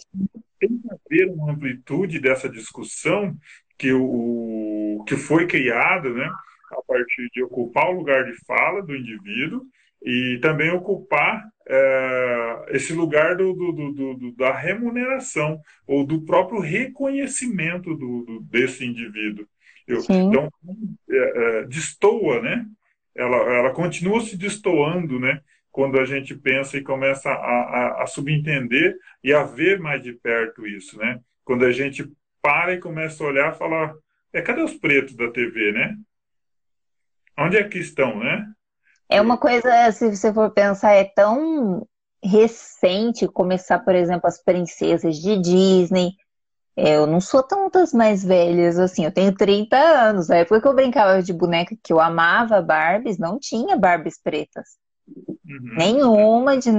[0.58, 3.36] tem que haver uma amplitude dessa discussão
[3.78, 6.30] que, o, que foi criada né,
[6.72, 9.62] a partir de ocupar o lugar de fala do indivíduo
[10.02, 17.94] e também ocupar é, esse lugar do, do, do, da remuneração ou do próprio reconhecimento
[17.94, 19.46] do, desse indivíduo.
[19.86, 20.50] Eu, então,
[21.08, 22.66] é, é, destoa, né?
[23.14, 25.40] Ela, ela continua se destoando, né?
[25.76, 30.10] Quando a gente pensa e começa a, a, a, subentender e a ver mais de
[30.10, 31.20] perto isso, né?
[31.44, 32.10] Quando a gente
[32.40, 33.94] para e começa a olhar e falar,
[34.32, 35.94] é, cadê os pretos da TV, né?
[37.38, 38.46] Onde é que estão, né?
[39.06, 41.86] É uma coisa, se você for pensar, é tão
[42.24, 46.12] recente começar, por exemplo, as princesas de Disney.
[46.74, 50.28] É, eu não sou tantas mais velhas assim, eu tenho 30 anos.
[50.28, 54.85] Na época que eu brincava de boneca que eu amava Barbies, não tinha Barbies pretas.
[55.08, 55.76] Uhum.
[55.76, 56.70] Nenhuma de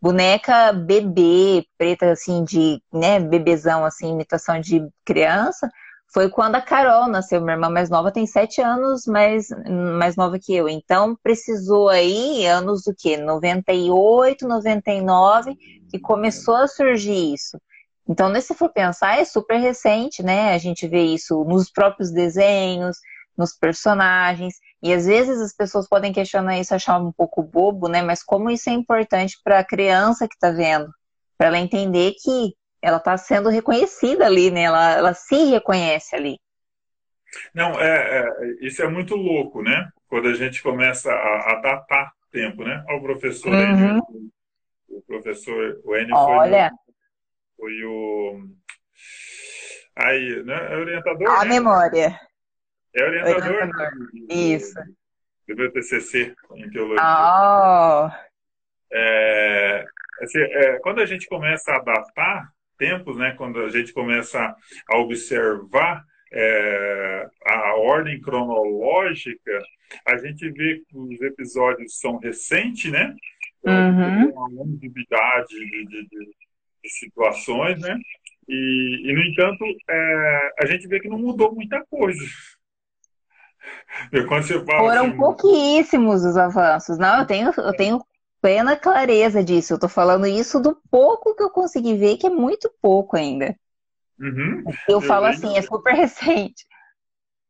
[0.00, 5.68] boneca bebê, preta assim, de, né, bebezão, assim, imitação de criança,
[6.12, 7.40] foi quando a Carol nasceu.
[7.40, 9.48] Minha irmã mais nova tem sete anos mais,
[9.98, 10.68] mais nova que eu.
[10.68, 13.16] Então, precisou aí anos do quê?
[13.16, 15.56] 98, 99,
[15.90, 17.58] que começou a surgir isso.
[18.06, 20.52] Então, se for pensar, é super recente, né?
[20.52, 22.98] A gente vê isso nos próprios desenhos,
[23.36, 24.54] nos personagens.
[24.82, 28.02] E às vezes as pessoas podem questionar isso, achar um pouco bobo, né?
[28.02, 30.92] Mas como isso é importante para a criança que está vendo,
[31.38, 34.62] para ela entender que ela está sendo reconhecida ali, né?
[34.62, 36.36] Ela, ela se reconhece ali.
[37.54, 38.26] Não, é, é,
[38.60, 39.88] isso é muito louco, né?
[40.08, 42.84] Quando a gente começa a, a datar tempo, né?
[42.90, 43.60] O professor uhum.
[43.60, 44.02] Enio,
[44.88, 46.70] o professor o Enio Olha.
[47.56, 48.48] Foi, foi o
[49.94, 50.72] aí, né?
[50.72, 51.30] É orientador.
[51.30, 51.50] A né?
[51.50, 52.20] memória.
[52.94, 53.54] É orientador.
[53.54, 54.08] orientador.
[54.30, 54.74] Isso.
[55.48, 57.02] Do meu TCC em teologia.
[57.02, 58.10] Oh.
[58.92, 59.84] É,
[60.20, 64.54] assim, é, quando a gente começa a datar, tempos, né, quando a gente começa
[64.88, 69.62] a observar é, a ordem cronológica,
[70.06, 73.14] a gente vê que os episódios são recentes, né?
[73.64, 74.30] Uhum.
[74.30, 76.26] Uma longevidade de, de, de,
[76.82, 77.98] de situações, né?
[78.48, 82.24] E, e no entanto, é, a gente vê que não mudou muita coisa.
[84.28, 86.98] Quando você fala Foram assim, pouquíssimos os avanços.
[86.98, 88.04] Não, eu tenho, eu tenho
[88.40, 89.72] plena clareza disso.
[89.72, 93.56] Eu tô falando isso do pouco que eu consegui ver, que é muito pouco ainda.
[94.18, 94.64] Uhum.
[94.88, 96.66] Eu, eu falo assim, é super recente.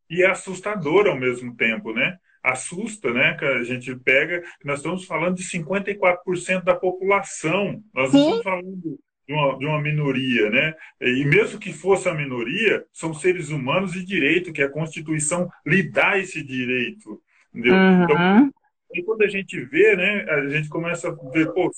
[0.08, 2.16] E é assustador ao mesmo tempo, né?
[2.42, 3.34] Assusta, né?
[3.38, 7.82] Que a gente pega, nós estamos falando de 54% da população.
[7.94, 8.18] Nós Sim.
[8.18, 10.74] não estamos falando de uma, de uma minoria, né?
[11.00, 15.82] E mesmo que fosse a minoria, são seres humanos de direito, que a Constituição lhe
[15.82, 17.20] dá esse direito.
[17.54, 17.74] Entendeu?
[17.74, 18.04] Uhum.
[18.04, 18.52] Então,
[18.94, 21.70] e quando a gente vê, né, a gente começa a ver, pô,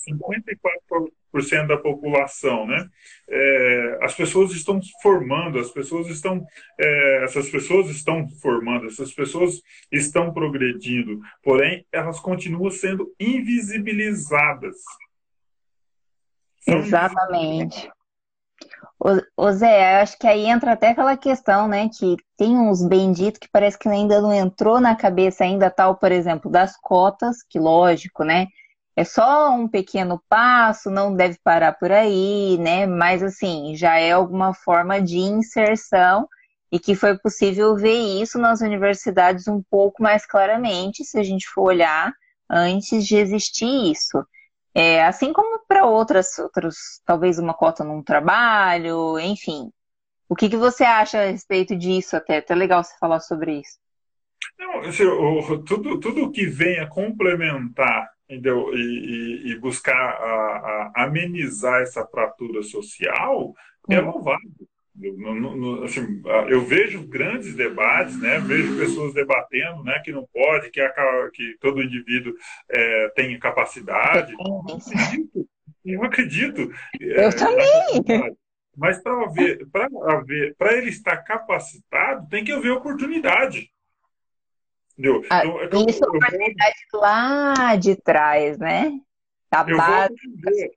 [1.33, 2.87] 54% da população, né?
[3.29, 6.45] É, as pessoas estão formando, as pessoas estão,
[6.79, 14.75] é, essas pessoas estão formando, essas pessoas estão progredindo, porém elas continuam sendo invisibilizadas.
[16.67, 17.91] Exatamente.
[19.37, 23.49] Ô, Zé, acho que aí entra até aquela questão, né, que tem uns benditos que
[23.51, 28.23] parece que ainda não entrou na cabeça ainda tal, por exemplo, das cotas, que lógico,
[28.23, 28.47] né,
[28.95, 34.11] é só um pequeno passo, não deve parar por aí, né, mas assim, já é
[34.11, 36.27] alguma forma de inserção
[36.71, 41.47] e que foi possível ver isso nas universidades um pouco mais claramente, se a gente
[41.47, 42.11] for olhar
[42.49, 44.25] antes de existir isso.
[44.75, 49.71] É, assim como para outras, outros, talvez uma cota num trabalho, enfim.
[50.27, 52.43] O que, que você acha a respeito disso até?
[52.47, 53.79] É legal você falar sobre isso.
[54.59, 58.73] Não, assim, o, tudo, tudo que venha complementar entendeu?
[58.73, 63.53] E, e, e buscar a, a amenizar essa fratura social
[63.89, 64.11] é hum.
[64.11, 64.51] louvável.
[64.95, 68.39] No, no, assim, eu vejo grandes debates, né?
[68.39, 69.99] vejo pessoas debatendo né?
[70.03, 72.33] que não pode, que, a, que todo indivíduo
[72.69, 74.33] é, tem capacidade.
[74.33, 75.45] Eu acredito.
[75.85, 76.71] Eu, acredito,
[77.01, 78.37] é, também.
[78.77, 83.69] Mas para ele estar capacitado, tem que haver oportunidade.
[84.97, 85.25] Entendeu?
[85.29, 88.91] Ah, então, é isso eu, oportunidade lá de trás, né?
[89.51, 90.15] Da base.
[90.37, 90.71] Dizer,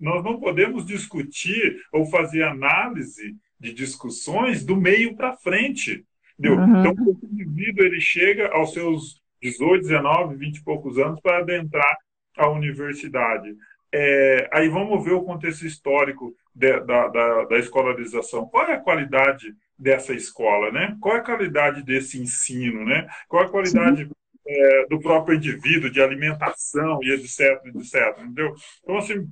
[0.00, 6.04] nós não podemos discutir ou fazer análise de discussões do meio para frente.
[6.38, 6.58] Entendeu?
[6.58, 6.80] Uhum.
[6.80, 11.96] Então, o indivíduo ele chega aos seus 18, 19, 20 e poucos anos para adentrar
[12.36, 13.54] a universidade.
[13.92, 18.46] É, aí vamos ver o contexto histórico de, da, da, da, escolarização.
[18.46, 20.96] Qual é a qualidade dessa escola, né?
[21.00, 23.06] Qual é a qualidade desse ensino, né?
[23.28, 24.08] Qual é a qualidade
[24.46, 28.54] é, do próprio indivíduo, de alimentação e etc, etc, entendeu?
[28.82, 29.28] Então, assim,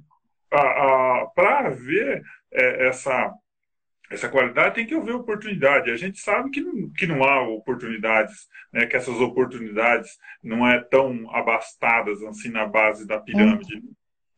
[0.50, 2.22] para ver
[2.52, 3.32] é, essa,
[4.10, 5.90] essa qualidade, tem que haver oportunidade.
[5.90, 10.10] A gente sabe que não, que não há oportunidades, né, que essas oportunidades
[10.42, 13.80] não é tão abastadas assim na base da pirâmide.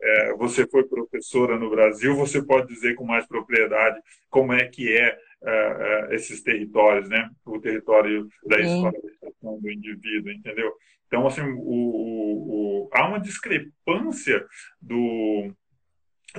[0.04, 4.92] É, você foi professora no Brasil, você pode dizer com mais propriedade como é que
[4.92, 7.30] é, é, é esses territórios, né?
[7.46, 10.72] O território da escolarização do indivíduo, entendeu?
[11.06, 14.44] Então, assim, o, o, o, há uma discrepância
[14.80, 15.54] do,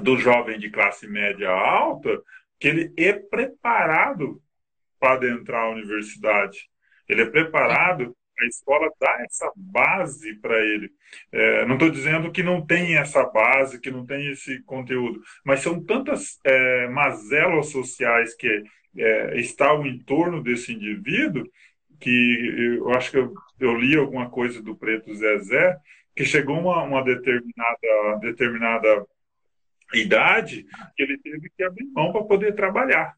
[0.02, 2.22] do jovem de classe média alta
[2.60, 4.42] que ele é preparado
[5.00, 6.70] para adentrar a universidade.
[7.10, 10.90] Ele é preparado, a escola dá essa base para ele.
[11.32, 15.60] É, não estou dizendo que não tem essa base, que não tem esse conteúdo, mas
[15.60, 18.64] são tantas é, mazelas sociais que
[18.98, 21.44] é, estão em torno desse indivíduo
[22.00, 25.78] que eu acho que eu, eu li alguma coisa do Preto Zezé,
[26.14, 29.06] que chegou uma, uma determinada, determinada
[29.94, 30.66] idade
[30.96, 33.16] que ele teve que abrir mão para poder trabalhar.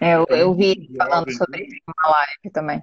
[0.00, 2.82] É, eu, eu vi falando sobre isso na live também.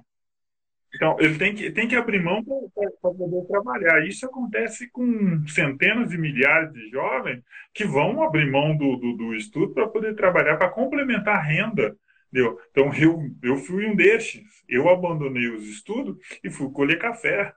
[0.92, 4.04] Então, ele tem que, tem que abrir mão para poder trabalhar.
[4.04, 9.34] Isso acontece com centenas de milhares de jovens que vão abrir mão do, do, do
[9.34, 11.96] estudo para poder trabalhar, para complementar a renda.
[12.26, 12.58] Entendeu?
[12.70, 14.42] Então, eu, eu fui um desses.
[14.68, 17.54] Eu abandonei os estudos e fui colher café.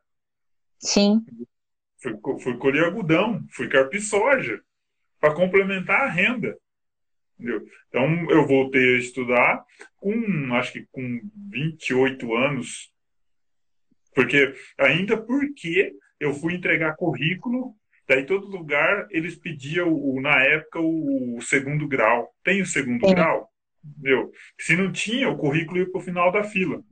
[0.77, 1.25] Sim.
[1.99, 4.61] Fui, fui colher algodão, fui carpir soja
[5.23, 6.57] para complementar a renda.
[7.39, 7.65] Entendeu?
[7.87, 9.63] Então, eu voltei a estudar
[9.95, 10.13] com,
[10.53, 12.91] acho que com 28 anos,
[14.13, 17.73] porque ainda porque eu fui entregar currículo,
[18.05, 22.29] daí todo lugar eles pediam, o, na época, o, o segundo grau.
[22.43, 23.15] Tem o segundo Sim.
[23.15, 23.47] grau?
[23.81, 24.29] Entendeu?
[24.59, 26.83] Se não tinha, o currículo ia para o final da fila.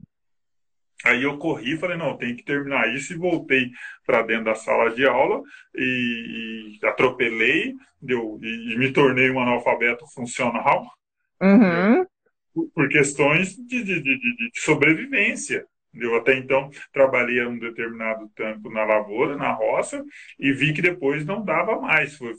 [1.04, 3.70] Aí eu corri, falei, não, tem que terminar isso e voltei
[4.06, 5.42] para dentro da sala de aula
[5.74, 10.86] e, e atropelei, deu, e, e, me tornei um analfabeto funcional
[11.40, 12.06] uhum.
[12.54, 15.66] por, por, questões de, de, de, de sobrevivência.
[15.94, 20.02] Eu até então trabalhei um determinado tempo na lavoura, na roça,
[20.38, 22.34] e vi que depois não dava mais, foi,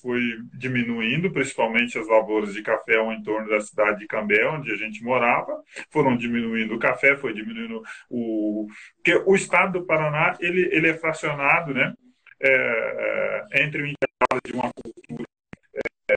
[0.00, 0.20] foi
[0.52, 5.02] diminuindo, principalmente as lavouras de café ao entorno da cidade de Cambé, onde a gente
[5.02, 8.68] morava, foram diminuindo o café, foi diminuindo o...
[8.96, 11.92] Porque o estado do Paraná, ele, ele é fracionado, né,
[12.40, 15.28] é, é entre o intervalo de uma cultura,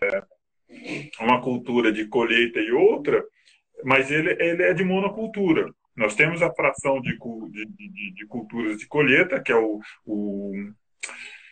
[0.03, 0.23] é,
[1.23, 3.23] uma cultura de colheita e outra,
[3.83, 5.71] mas ele, ele é de monocultura.
[5.97, 10.53] Nós temos a fração de, de, de, de culturas de colheita, que é o, o,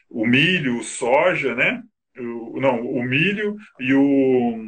[0.09, 1.81] o milho, o soja, né?
[2.17, 4.65] O, não, o milho e o,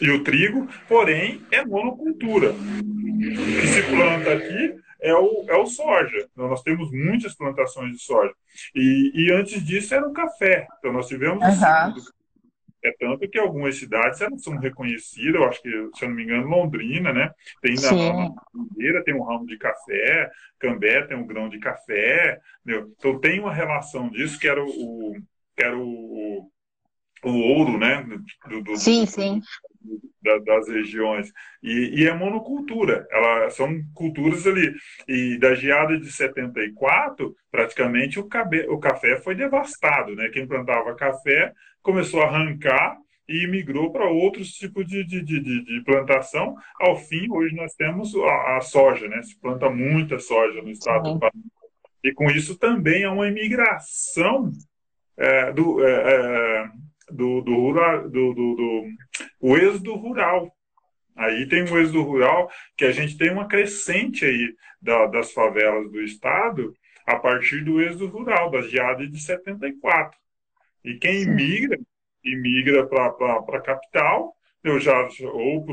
[0.00, 2.50] e o trigo, porém é monocultura.
[2.50, 6.28] O que se planta aqui é o, é o soja.
[6.32, 8.34] Então, nós temos muitas plantações de soja.
[8.74, 10.66] E, e antes disso era o café.
[10.78, 11.52] Então nós tivemos uhum.
[11.92, 12.17] o
[12.82, 16.24] é tanto que algumas cidades elas são reconhecidas, eu acho que, se eu não me
[16.24, 17.30] engano, Londrina, né?
[17.60, 22.92] Tem na, na tem um ramo de café, Cambé tem um grão de café, entendeu?
[22.96, 25.16] Então tem uma relação disso, que era o,
[25.56, 26.50] que era o,
[27.24, 28.06] o ouro, né?
[28.48, 29.40] Do, do, sim, sim.
[30.22, 31.32] Da, das regiões.
[31.62, 33.06] E, e é monocultura.
[33.10, 34.74] Ela, são culturas ali.
[35.06, 40.14] E da geada de 74, praticamente o, cabe, o café foi devastado.
[40.14, 40.28] Né?
[40.28, 41.52] Quem plantava café
[41.82, 42.96] começou a arrancar
[43.28, 46.56] e migrou para outros tipos de, de, de, de, plantação.
[46.80, 49.22] Ao fim, hoje nós temos a, a, soja, né?
[49.22, 51.42] Se planta muita soja no estado do Paraná.
[52.02, 54.50] E com isso também há uma imigração
[55.16, 56.70] é, do, é, é
[57.10, 58.84] do, do, rural, do, do, do
[59.40, 60.52] o êxodo rural.
[61.16, 65.90] Aí tem o êxodo rural, que a gente tem uma crescente aí da, das favelas
[65.90, 66.72] do estado
[67.06, 70.16] a partir do êxodo rural, das geadas de 74.
[70.84, 71.78] E quem imigra,
[72.22, 75.64] imigra para a capital, eu já, ou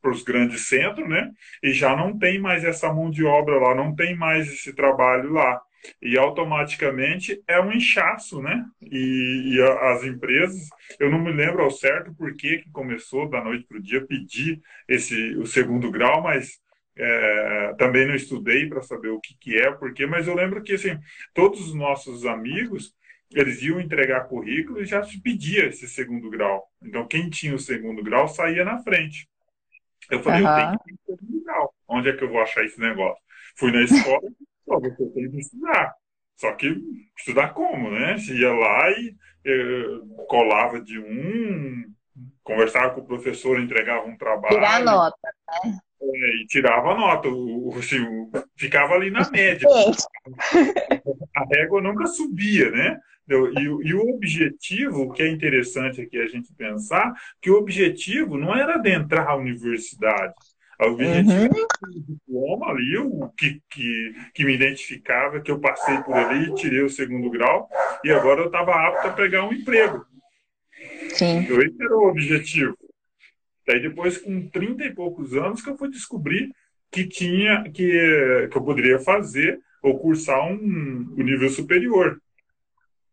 [0.00, 1.30] para os grandes centros, né?
[1.62, 5.32] E já não tem mais essa mão de obra lá, não tem mais esse trabalho
[5.32, 5.60] lá
[6.00, 8.64] e automaticamente é um inchaço, né?
[8.80, 10.68] E, e a, as empresas,
[10.98, 14.60] eu não me lembro ao certo por que, começou da noite para o dia pedir
[14.88, 16.58] esse o segundo grau, mas
[16.96, 20.74] é, também não estudei para saber o que, que é, porque, mas eu lembro que
[20.74, 20.98] assim
[21.32, 22.92] todos os nossos amigos
[23.32, 26.66] eles iam entregar currículo e já se pedia esse segundo grau.
[26.82, 29.28] Então quem tinha o segundo grau saía na frente.
[30.10, 30.48] Eu falei, uhum.
[30.48, 31.74] eu tenho que ter segundo grau.
[31.86, 33.22] Onde é que eu vou achar esse negócio?
[33.56, 34.30] Fui na escola
[34.68, 35.94] Pô, você tem que estudar.
[36.36, 36.76] Só que
[37.16, 38.16] estudar como, né?
[38.16, 41.84] Você ia lá e eh, colava de um,
[42.44, 44.54] conversava com o professor, entregava um trabalho.
[44.54, 45.16] Tirar nota,
[45.64, 45.78] né?
[46.00, 47.98] É, e tirava a nota, o, assim,
[48.56, 49.68] ficava ali na média.
[51.36, 52.98] a régua nunca subia, né?
[53.28, 57.12] E, e, o objetivo, o que é interessante aqui a gente pensar,
[57.42, 60.34] que o objetivo não era adentrar a universidade.
[60.80, 61.90] O objetivo uhum.
[61.90, 66.82] do diploma ali, o que, que, que me identificava, que eu passei por ali, tirei
[66.82, 67.68] o segundo grau,
[68.04, 70.06] e agora eu estava apto a pegar um emprego.
[71.10, 71.38] Sim.
[71.38, 72.76] Então, esse era o objetivo.
[73.66, 76.52] Daí depois, com 30 e poucos anos, que eu fui descobrir
[76.90, 82.20] que tinha, que, que eu poderia fazer ou cursar um, um nível superior.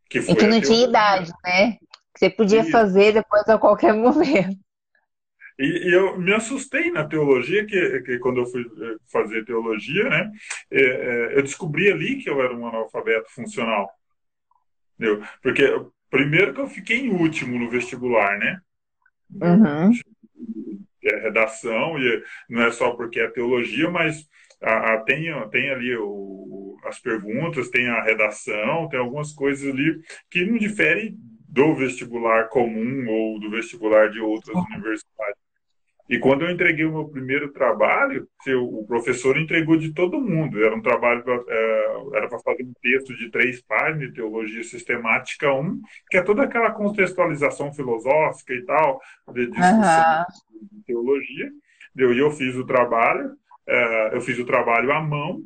[0.10, 1.74] Que foi e que não tinha idade, né?
[2.14, 2.72] Que você podia e...
[2.72, 4.65] fazer depois a qualquer momento.
[5.58, 10.10] E, e, eu me assustei na teologia, que, que quando eu fui eh, fazer teologia,
[10.10, 10.32] né,
[10.70, 13.90] é, é, eu descobri ali que eu era um analfabeto funcional.
[14.96, 15.24] Entendeu?
[15.42, 15.64] Porque,
[16.10, 18.60] primeiro que eu fiquei em último no vestibular, né?
[19.32, 19.92] Uhum.
[21.04, 24.28] É redação, e não é só porque é teologia, mas
[24.62, 30.02] a, a, tem, tem ali o, as perguntas, tem a redação, tem algumas coisas ali
[30.30, 31.16] que não diferem
[31.48, 34.66] do vestibular comum ou do vestibular de outras uhum.
[34.76, 35.45] universidades.
[36.08, 40.64] E quando eu entreguei o meu primeiro trabalho, o professor entregou de todo mundo.
[40.64, 45.52] Era um trabalho, é, era para fazer um texto de três páginas de teologia sistemática
[45.52, 49.02] 1, que é toda aquela contextualização filosófica e tal,
[49.34, 50.68] de discussão uhum.
[50.72, 51.52] de teologia.
[51.98, 53.32] E eu fiz o trabalho,
[53.68, 55.42] é, eu fiz o trabalho à mão,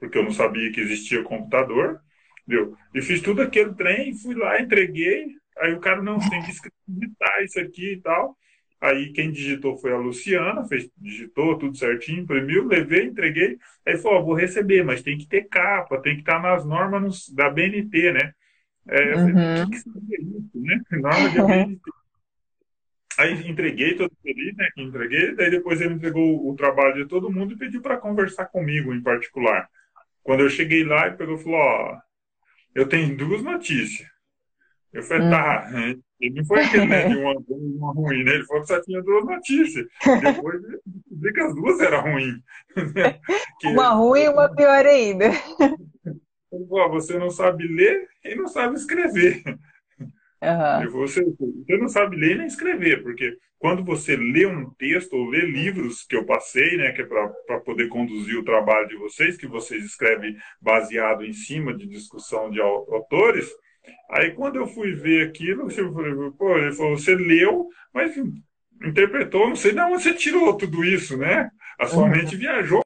[0.00, 2.00] porque eu não sabia que existia computador.
[2.44, 2.74] Deu?
[2.92, 5.26] E fiz tudo aquele trem, fui lá, entreguei.
[5.58, 7.12] Aí o cara, não, tem que escrever
[7.44, 8.36] isso aqui e tal.
[8.82, 13.56] Aí quem digitou foi a Luciana, fez, digitou tudo certinho, imprimiu, levei, entreguei.
[13.86, 17.48] Aí falou, vou receber, mas tem que ter capa, tem que estar nas normas da
[17.48, 18.32] BNT, né?
[18.88, 19.62] É, uhum.
[19.62, 20.80] O que, que seria isso, né?
[20.98, 21.80] Norma de BNT.
[23.18, 24.68] Aí entreguei todo feliz, né?
[24.76, 28.92] Entreguei, daí depois ele entregou o trabalho de todo mundo e pediu para conversar comigo
[28.92, 29.68] em particular.
[30.24, 31.98] Quando eu cheguei lá, ele pegou e falou: Ó,
[32.74, 34.11] eu tenho duas notícias.
[34.92, 35.70] Eu falei, tá.
[35.74, 36.00] Hum.
[36.20, 38.34] Ele não foi aquele né, de uma, uma ruim, né?
[38.34, 39.86] Ele falou que só tinha duas notícias.
[40.20, 42.34] Depois descobri que as duas eram ruins.
[43.64, 45.30] uma ruim e uma pior ainda.
[46.50, 49.42] Falou, você não sabe ler e não sabe escrever.
[50.42, 50.90] Uhum.
[50.90, 55.40] Você, você não sabe ler nem escrever, porque quando você lê um texto ou lê
[55.40, 59.46] livros que eu passei, né, que é para poder conduzir o trabalho de vocês, que
[59.46, 63.48] vocês escrevem baseado em cima de discussão de autores,
[64.10, 65.68] aí quando eu fui ver aquilo,
[66.32, 68.14] pô, ele falou, você leu, mas
[68.84, 71.50] interpretou, não sei de onde você tirou tudo isso, né?
[71.78, 72.10] A sua uhum.
[72.10, 72.82] mente viajou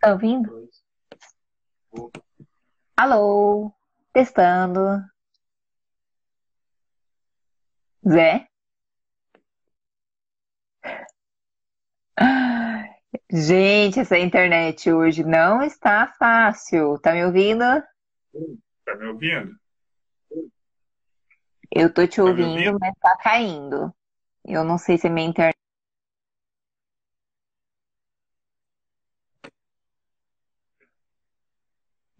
[0.00, 0.66] Tá ouvindo?
[2.96, 3.70] Alô?
[4.14, 4.80] Testando.
[8.08, 8.48] Zé?
[13.30, 16.98] Gente, essa internet hoje não está fácil.
[17.00, 17.64] Tá me ouvindo?
[18.86, 19.54] Tá me ouvindo?
[21.70, 23.94] Eu tô te tá ouvindo, ouvindo, mas tá caindo.
[24.46, 25.59] Eu não sei se é minha internet.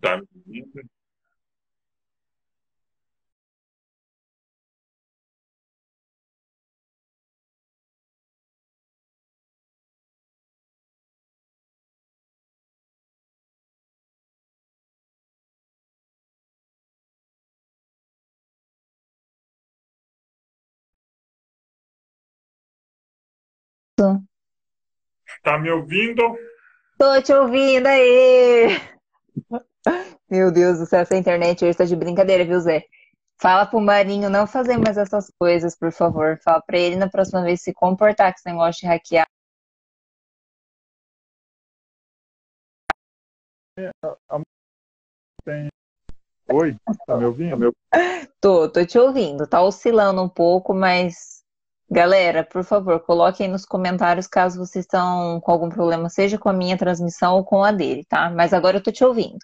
[0.01, 0.91] Tá me ouvindo?
[25.43, 26.23] Tá me ouvindo?
[26.99, 29.00] Tô te ouvindo aí!
[30.31, 32.85] Meu Deus do céu, essa internet hoje tá de brincadeira, viu, Zé?
[33.41, 36.39] Fala pro Marinho não fazer mais essas coisas, por favor.
[36.45, 39.27] Fala pra ele na próxima vez se comportar com esse negócio de hackear.
[46.53, 46.77] Oi,
[47.07, 47.73] tá me ouvindo?
[48.41, 49.47] Tô, tô te ouvindo.
[49.47, 51.40] Tá oscilando um pouco, mas
[51.93, 56.53] Galera, por favor, coloquem nos comentários caso vocês estão com algum problema, seja com a
[56.53, 58.31] minha transmissão ou com a dele, tá?
[58.31, 59.39] Mas agora eu tô te ouvindo.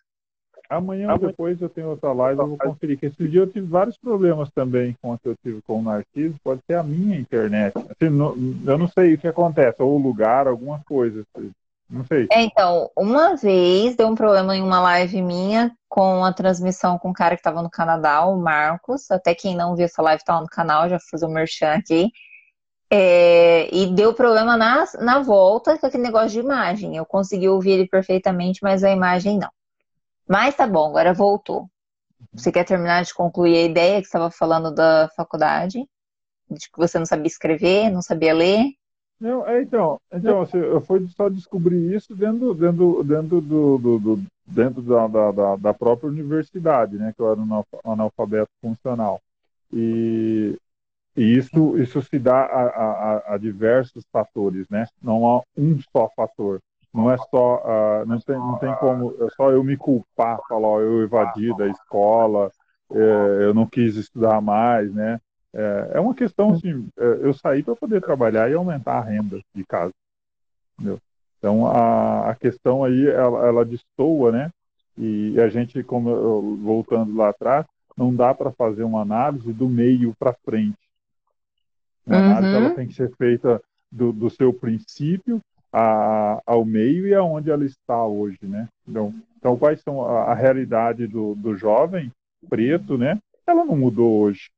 [0.69, 2.99] Amanhã ou depois eu tenho outra live, eu vou conferir.
[2.99, 5.83] Que esse dia eu tive vários problemas também com a que eu tive com o
[5.83, 6.37] Narciso.
[6.43, 7.73] Pode ser a minha internet.
[7.77, 11.25] Assim, não, eu não sei o que acontece, ou o lugar, alguma coisa.
[11.35, 11.51] Assim,
[11.89, 12.27] não sei.
[12.33, 17.11] É, então, uma vez deu um problema em uma live minha com a transmissão com
[17.11, 19.11] o cara que estava no Canadá, o Marcos.
[19.11, 22.11] Até quem não viu essa live tá no canal, já fiz o um merchan aqui.
[22.91, 26.97] É, e deu problema na, na volta com aquele negócio de imagem.
[26.97, 29.51] Eu consegui ouvir ele perfeitamente, mas a imagem não.
[30.29, 31.69] Mas tá bom, agora voltou.
[32.33, 35.87] Você quer terminar de concluir a ideia que estava falando da faculdade?
[36.51, 38.73] De que você não sabia escrever, não sabia ler?
[39.19, 43.99] Não, é, então, então assim, eu fui só descobrir isso dentro, dentro, dentro, do, do,
[43.99, 47.13] do dentro da, da, da, própria universidade, né?
[47.17, 49.21] Que eu era um analfabeto funcional.
[49.73, 50.59] E
[51.17, 54.87] e isso, isso se dá a, a, a, diversos fatores, né?
[55.03, 56.61] Não há um só fator.
[56.93, 60.69] Não é só, uh, não, tem, não tem como, é só eu me culpar, falar,
[60.69, 62.51] ó, eu evadi da escola,
[62.91, 65.21] é, eu não quis estudar mais, né?
[65.53, 69.41] É, é uma questão assim, é, eu saí para poder trabalhar e aumentar a renda
[69.55, 69.93] de casa,
[70.75, 70.99] entendeu?
[71.39, 74.51] Então a, a questão aí, ela, ela destoa, né?
[74.97, 79.69] E a gente, como eu, voltando lá atrás, não dá para fazer uma análise do
[79.69, 80.86] meio para frente
[82.09, 82.65] a análise uhum.
[82.65, 85.41] ela tem que ser feita do, do seu princípio
[85.73, 88.69] a, ao meio e aonde ela está hoje, né?
[88.89, 92.11] Então, então quais são a, a realidade do, do jovem
[92.49, 93.19] preto, né?
[93.47, 94.51] Ela não mudou hoje,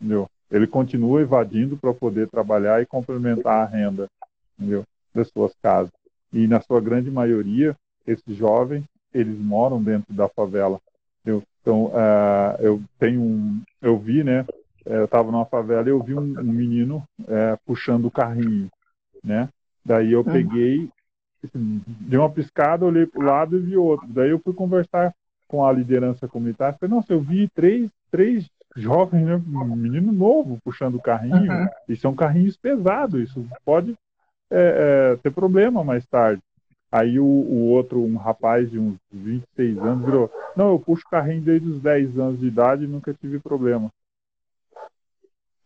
[0.00, 0.28] entendeu?
[0.50, 4.08] Ele continua evadindo para poder trabalhar e complementar a renda,
[4.58, 4.84] entendeu?
[5.14, 5.92] Das suas casas.
[6.32, 7.76] E na sua grande maioria,
[8.06, 10.80] esses jovens, eles moram dentro da favela,
[11.20, 11.42] entendeu?
[11.60, 14.44] Então, uh, eu tenho um, eu vi, né?
[14.86, 18.70] É, eu estava numa favela e eu vi um, um menino é, puxando o carrinho,
[19.22, 19.48] né?
[19.84, 20.88] Daí eu peguei,
[21.44, 24.06] assim, dei uma piscada, olhei para o lado e vi outro.
[24.08, 25.14] Daí eu fui conversar
[25.46, 26.76] com a liderança comunitária.
[26.78, 29.36] Falei, nossa, eu vi três, três jovens, né?
[29.36, 31.52] Um menino novo puxando o carrinho.
[31.52, 31.66] Uhum.
[31.88, 33.20] E são carrinhos pesados.
[33.20, 33.96] Isso pode
[34.50, 36.42] é, é, ter problema mais tarde.
[36.90, 41.42] Aí o, o, outro, um rapaz de uns 26 anos, virou: Não, eu puxo carrinho
[41.42, 43.90] desde os 10 anos de idade e nunca tive problema.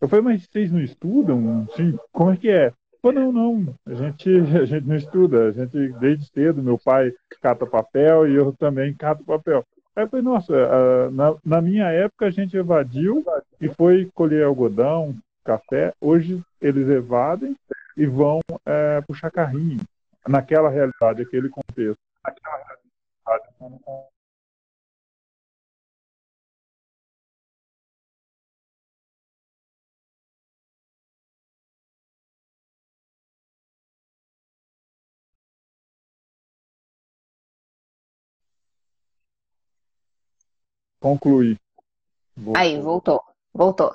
[0.00, 1.66] Eu falei, mas vocês não estudam?
[1.76, 2.72] Sim, como é que é?
[3.02, 7.12] Falei, não, não, a gente, a gente não estuda, a gente desde cedo, meu pai
[7.40, 9.64] cata papel e eu também cato papel.
[9.96, 13.24] Aí eu falei, nossa, na, na minha época a gente evadiu
[13.60, 15.92] e foi colher algodão, café.
[16.00, 17.56] Hoje eles evadem
[17.96, 19.80] e vão é, puxar carrinho
[20.28, 21.98] naquela realidade, aquele contexto.
[22.24, 24.10] Naquela realidade,
[41.00, 41.58] concluir.
[42.36, 42.60] Voltou.
[42.60, 43.22] Aí, voltou.
[43.52, 43.94] Voltou.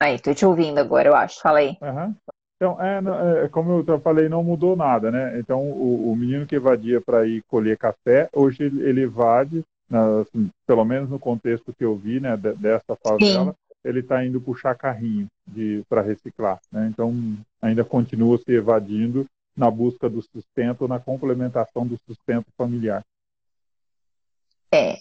[0.00, 1.40] Aí, tô te ouvindo agora, eu acho.
[1.40, 1.76] Fala aí.
[1.80, 2.14] Uhum.
[2.56, 5.38] Então, é, é, como eu falei, não mudou nada, né?
[5.38, 10.20] Então, o, o menino que evadia para ir colher café, hoje ele, ele evade, na,
[10.20, 13.56] assim, pelo menos no contexto que eu vi, né, dessa favela, Sim.
[13.84, 15.28] ele está indo puxar carrinho
[15.88, 16.88] para reciclar, né?
[16.92, 17.14] Então,
[17.62, 19.24] ainda continua se evadindo
[19.56, 23.04] na busca do sustento, na complementação do sustento familiar.
[24.72, 24.96] É.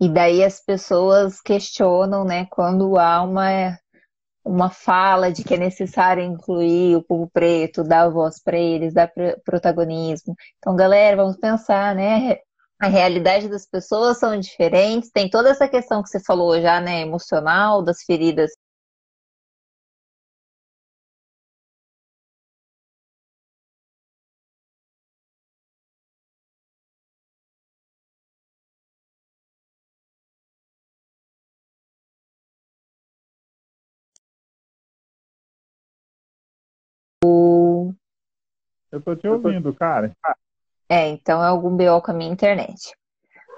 [0.00, 3.78] E daí as pessoas questionam, né, quando há uma,
[4.44, 9.12] uma fala de que é necessário incluir o povo preto, dar voz para eles, dar
[9.44, 10.34] protagonismo.
[10.58, 12.38] Então, galera, vamos pensar, né?
[12.80, 17.02] A realidade das pessoas são diferentes, tem toda essa questão que você falou já, né,
[17.02, 18.52] emocional, das feridas
[38.90, 40.12] Eu tô te ouvindo, cara.
[40.88, 42.92] É, então é algum BO com a minha internet.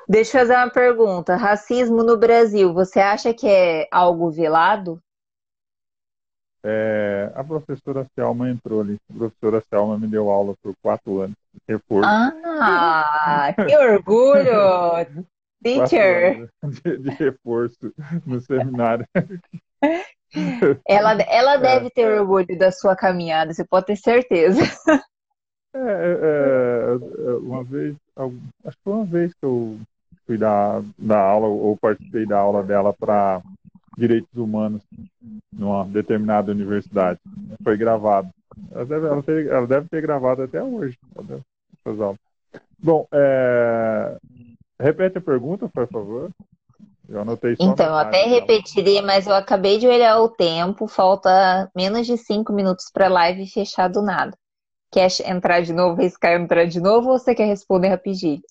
[0.09, 1.37] Deixa eu fazer uma pergunta.
[1.37, 5.01] Racismo no Brasil, você acha que é algo velado?
[6.65, 8.97] É, a professora Selma entrou ali.
[9.11, 11.37] A professora Selma me deu aula por quatro anos.
[11.69, 12.09] Reforço.
[12.09, 15.27] Ah, que orgulho!
[15.63, 16.49] Teacher!
[16.63, 17.93] De, de, reforço
[18.27, 19.07] no seminário.
[20.87, 21.59] Ela, ela é.
[21.59, 24.61] deve ter orgulho da sua caminhada, você pode ter certeza.
[25.75, 29.79] É, é, é, uma vez, acho que foi uma vez que eu
[30.27, 33.41] fui dar, dar aula ou participei da aula dela para
[33.97, 34.83] direitos humanos
[35.53, 37.19] numa determinada universidade.
[37.63, 38.29] Foi gravado.
[38.71, 40.99] Ela deve, ela, ter, ela deve ter gravado até hoje
[41.81, 42.19] essas aulas.
[42.79, 44.17] Bom, é...
[44.79, 46.31] repete a pergunta, por favor.
[47.09, 51.71] Eu anotei só Então, eu até repetiria, mas eu acabei de olhar o tempo, falta
[51.75, 54.37] menos de cinco minutos para a live fechar do nada.
[54.93, 58.43] Quer entrar de novo, riscar entrar de novo, ou você quer responder rapidinho?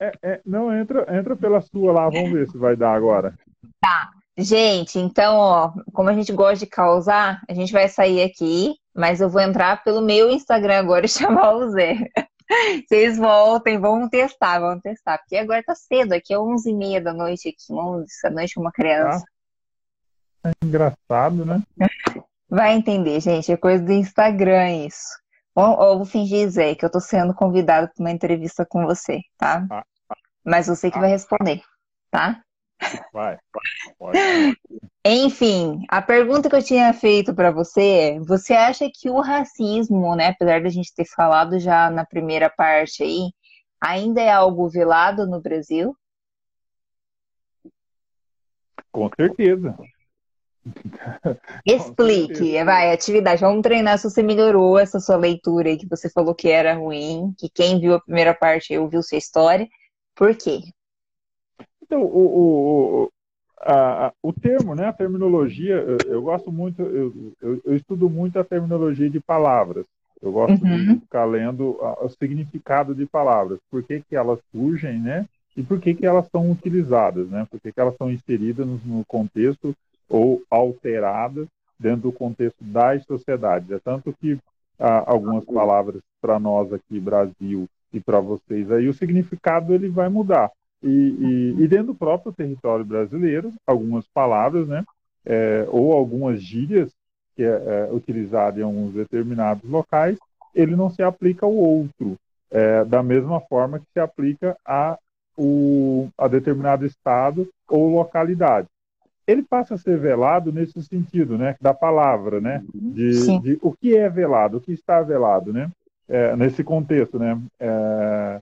[0.00, 3.38] É, é, não, entra, entra pela sua lá, vamos ver se vai dar agora.
[3.80, 4.10] Tá.
[4.38, 9.20] Gente, então, ó, como a gente gosta de causar, a gente vai sair aqui, mas
[9.20, 11.96] eu vou entrar pelo meu Instagram agora e chamar o Zé.
[12.86, 15.18] Vocês voltem, vamos testar, vamos testar.
[15.18, 18.72] Porque agora tá cedo, aqui é 11h30 da noite, aqui, 11 da noite com uma
[18.72, 19.24] criança.
[20.44, 21.62] É engraçado, né?
[22.48, 25.25] Vai entender, gente, é coisa do Instagram isso.
[25.56, 29.66] Ou, vou fingir, Zé, que eu tô sendo convidado para uma entrevista com você, tá?
[29.70, 31.62] Ah, ah, Mas você que ah, vai responder,
[32.10, 32.42] tá?
[33.10, 33.38] Vai,
[33.98, 34.18] Pode.
[35.02, 40.14] Enfim, a pergunta que eu tinha feito para você é: você acha que o racismo,
[40.14, 43.30] né, apesar da gente ter falado já na primeira parte aí,
[43.80, 45.96] ainda é algo velado no Brasil?
[48.92, 49.74] Com certeza.
[51.64, 53.40] Explique, vai, atividade.
[53.40, 57.32] Vamos treinar se você melhorou essa sua leitura aí que você falou que era ruim,
[57.38, 59.68] que quem viu a primeira parte ouviu sua história.
[60.14, 60.60] Por quê?
[61.82, 63.12] Então, o, o,
[63.60, 68.38] a, o termo, né, a terminologia, eu, eu gosto muito, eu, eu, eu, estudo muito
[68.38, 69.86] a terminologia de palavras.
[70.20, 70.94] Eu gosto uhum.
[70.94, 75.28] de ficar lendo o significado de palavras, por que, que elas surgem, né?
[75.54, 77.46] E por que, que elas são utilizadas, né?
[77.50, 79.74] Por que, que elas são inseridas no, no contexto
[80.08, 81.46] ou alteradas
[81.78, 83.70] dentro do contexto das sociedades.
[83.70, 84.38] É tanto que
[84.78, 90.08] ah, algumas palavras para nós aqui, Brasil, e para vocês aí, o significado ele vai
[90.08, 90.50] mudar.
[90.82, 94.84] E, e, e, dentro do próprio território brasileiro, algumas palavras, né,
[95.24, 96.92] é, ou algumas gírias
[97.34, 100.18] que é, é utilizada em alguns determinados locais,
[100.54, 102.16] ele não se aplica ao outro,
[102.50, 104.98] é, da mesma forma que se aplica a,
[105.36, 108.68] o, a determinado estado ou localidade.
[109.26, 113.96] Ele passa a ser velado nesse sentido, né, da palavra, né, de, de o que
[113.96, 115.70] é velado, o que está velado, né,
[116.08, 117.40] é, nesse contexto, né.
[117.58, 118.40] É,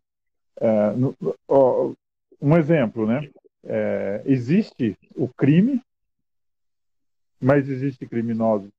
[0.61, 1.17] é, no,
[1.49, 1.93] ó,
[2.41, 3.29] um exemplo, né,
[3.65, 5.81] é, existe o crime,
[7.41, 8.71] mas existe criminosos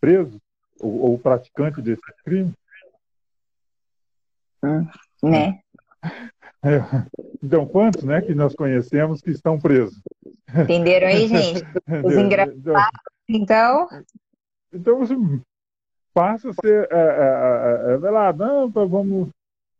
[0.00, 0.40] presos
[0.80, 2.52] ou, ou praticante desse crime?
[4.64, 4.86] Hum,
[5.22, 5.60] né?
[6.64, 6.78] É.
[7.42, 10.00] Então, quantos, né, que nós conhecemos que estão presos?
[10.48, 11.64] Entenderam aí, gente?
[12.04, 13.88] Os engraçados, então.
[14.72, 15.00] Então,
[16.14, 19.28] passa a ser é, é, é, é lá, não, vamos,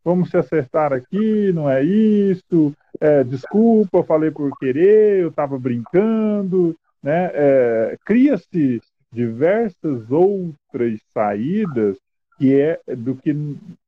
[0.04, 6.76] vamos se acertar aqui, não é isso, é, desculpa, falei por querer, eu estava brincando,
[7.02, 7.30] né?
[7.34, 8.80] É, Cria-se
[9.12, 11.96] diversas outras saídas
[12.38, 13.30] que é do que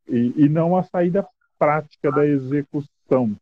[0.07, 1.26] e, e não a saída
[1.64, 3.34] prática da execução,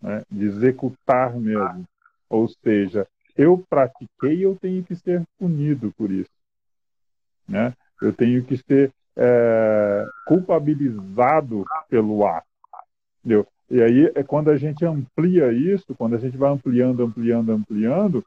[0.00, 0.22] né?
[0.30, 1.84] de executar mesmo.
[2.28, 3.06] Ou seja,
[3.36, 6.30] eu pratiquei, eu tenho que ser punido por isso,
[7.48, 7.74] né?
[8.00, 12.46] Eu tenho que ser é, culpabilizado pelo ato,
[13.20, 13.46] entendeu?
[13.70, 18.24] E aí é quando a gente amplia isso, quando a gente vai ampliando, ampliando, ampliando,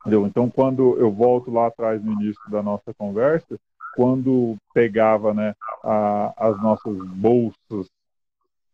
[0.00, 0.26] entendeu?
[0.26, 3.58] Então quando eu volto lá atrás no início da nossa conversa,
[3.94, 7.88] quando pegava né, a, as nossas bolsas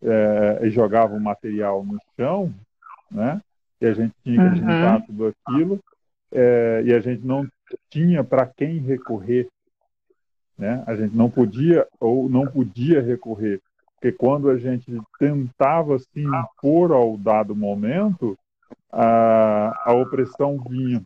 [0.02, 2.52] é, e jogava o material no chão,
[3.10, 3.40] né,
[3.80, 5.06] e a gente tinha que juntar uhum.
[5.06, 5.80] tudo aquilo,
[6.32, 7.46] é, e a gente não
[7.90, 9.48] tinha para quem recorrer,
[10.58, 13.60] né, a gente não podia ou não podia recorrer,
[13.94, 18.36] porque quando a gente tentava se impor ao dado momento,
[18.90, 21.02] a, a opressão vinha.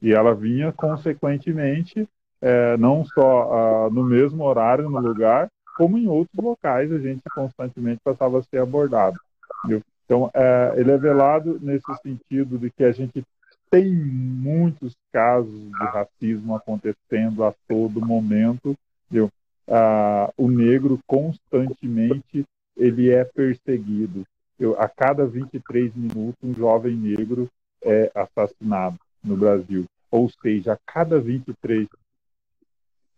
[0.00, 2.08] E ela vinha, consequentemente,
[2.40, 7.22] é, não só uh, no mesmo horário, no lugar, como em outros locais a gente
[7.34, 9.18] constantemente passava a ser abordado.
[9.66, 9.82] Viu?
[10.04, 13.24] Então, é, ele é velado nesse sentido de que a gente
[13.70, 18.76] tem muitos casos de racismo acontecendo a todo momento.
[19.10, 19.30] Viu?
[19.68, 22.44] Ah, o negro constantemente
[22.76, 24.24] ele é perseguido.
[24.58, 27.48] Eu, a cada 23 minutos, um jovem negro
[27.82, 29.86] é assassinado no Brasil.
[30.10, 31.88] Ou seja, a cada 23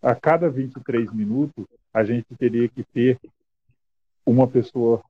[0.00, 1.64] a cada 23 minutos,
[1.94, 3.20] a gente teria que ter
[4.26, 5.00] uma pessoa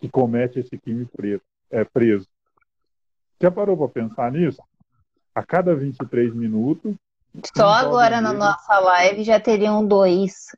[0.00, 1.42] que comete esse crime preso.
[1.70, 2.26] É, preso.
[3.40, 4.60] Já parou para pensar nisso?
[5.32, 6.94] A cada 23 minutos.
[7.56, 10.48] Só agora na nossa live já teriam dois.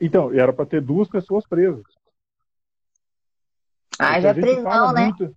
[0.00, 1.84] Então, era para ter duas pessoas presas.
[3.98, 5.04] Ah, já prisão, né?
[5.04, 5.34] Muito,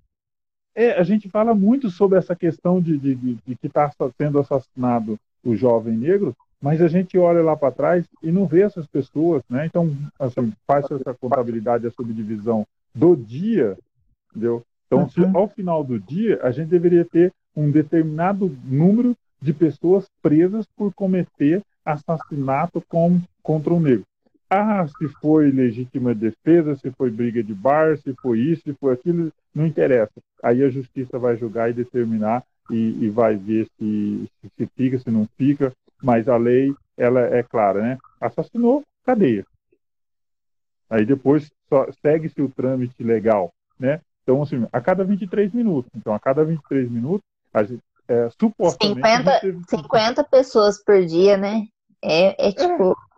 [0.76, 4.40] é, a gente fala muito sobre essa questão de, de, de, de que está sendo
[4.40, 8.86] assassinado o jovem negro, mas a gente olha lá para trás e não vê essas
[8.86, 9.66] pessoas, né?
[9.66, 13.78] Então, assim, faz essa contabilidade, a subdivisão do dia,
[14.30, 14.64] entendeu?
[14.86, 15.10] Então, uhum.
[15.10, 20.66] se, ao final do dia, a gente deveria ter um determinado número de pessoas presas
[20.76, 24.04] por cometer assassinato com, contra um negro.
[24.50, 28.94] Ah, se foi legítima defesa, se foi briga de bar, se foi isso, se foi
[28.94, 30.14] aquilo, não interessa.
[30.42, 35.00] Aí a justiça vai julgar e determinar e, e vai ver se, se, se fica,
[35.00, 37.98] se não fica mas a lei ela é clara, né?
[38.20, 39.46] Assassinou, cadeia.
[40.90, 41.50] Aí depois
[42.02, 44.02] segue-se o trâmite legal, né?
[44.24, 45.92] Então, assim, a cada 23 minutos.
[45.96, 48.96] Então, a cada 23 minutos, a gente, é, supostamente...
[48.96, 49.62] 50, teve...
[49.68, 51.66] 50 pessoas por dia, né?
[52.04, 52.92] É, é tipo...
[52.92, 53.10] É.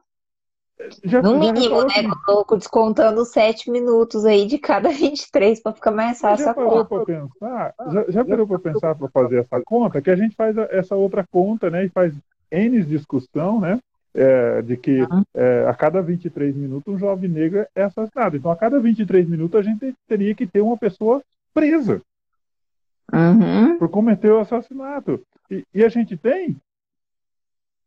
[1.04, 1.94] Já, no mínimo, né?
[1.98, 7.06] Assim, descontando 7 minutos aí de cada 23 para ficar mais fácil já parou para
[7.06, 7.76] pensar?
[7.92, 10.02] Já, já parou para pensar para fazer essa conta?
[10.02, 11.86] Que a gente faz essa outra conta, né?
[11.86, 12.16] E faz
[12.52, 13.80] N discussão, né?
[14.14, 15.00] É, de que
[15.34, 18.36] é, a cada 23 minutos um jovem negro é assassinado.
[18.36, 21.24] Então, a cada 23 minutos a gente teria que ter uma pessoa
[21.54, 22.02] presa
[23.14, 23.78] uhum.
[23.78, 25.22] por cometer o assassinato.
[25.50, 26.58] E, e, a gente tem,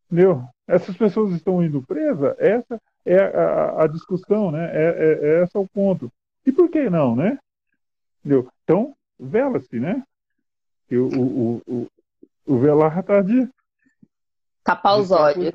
[0.06, 0.44] entendeu?
[0.66, 4.70] Essas pessoas estão indo presas, essa é a, a discussão, né?
[4.72, 6.10] É, é, é esse é o ponto.
[6.46, 7.38] E por que não, né?
[8.20, 8.48] Entendeu?
[8.62, 10.02] Então, vela-se, né?
[10.88, 11.86] Que o, o, o,
[12.46, 13.48] o velar está de
[14.64, 15.52] Tapar os olhos.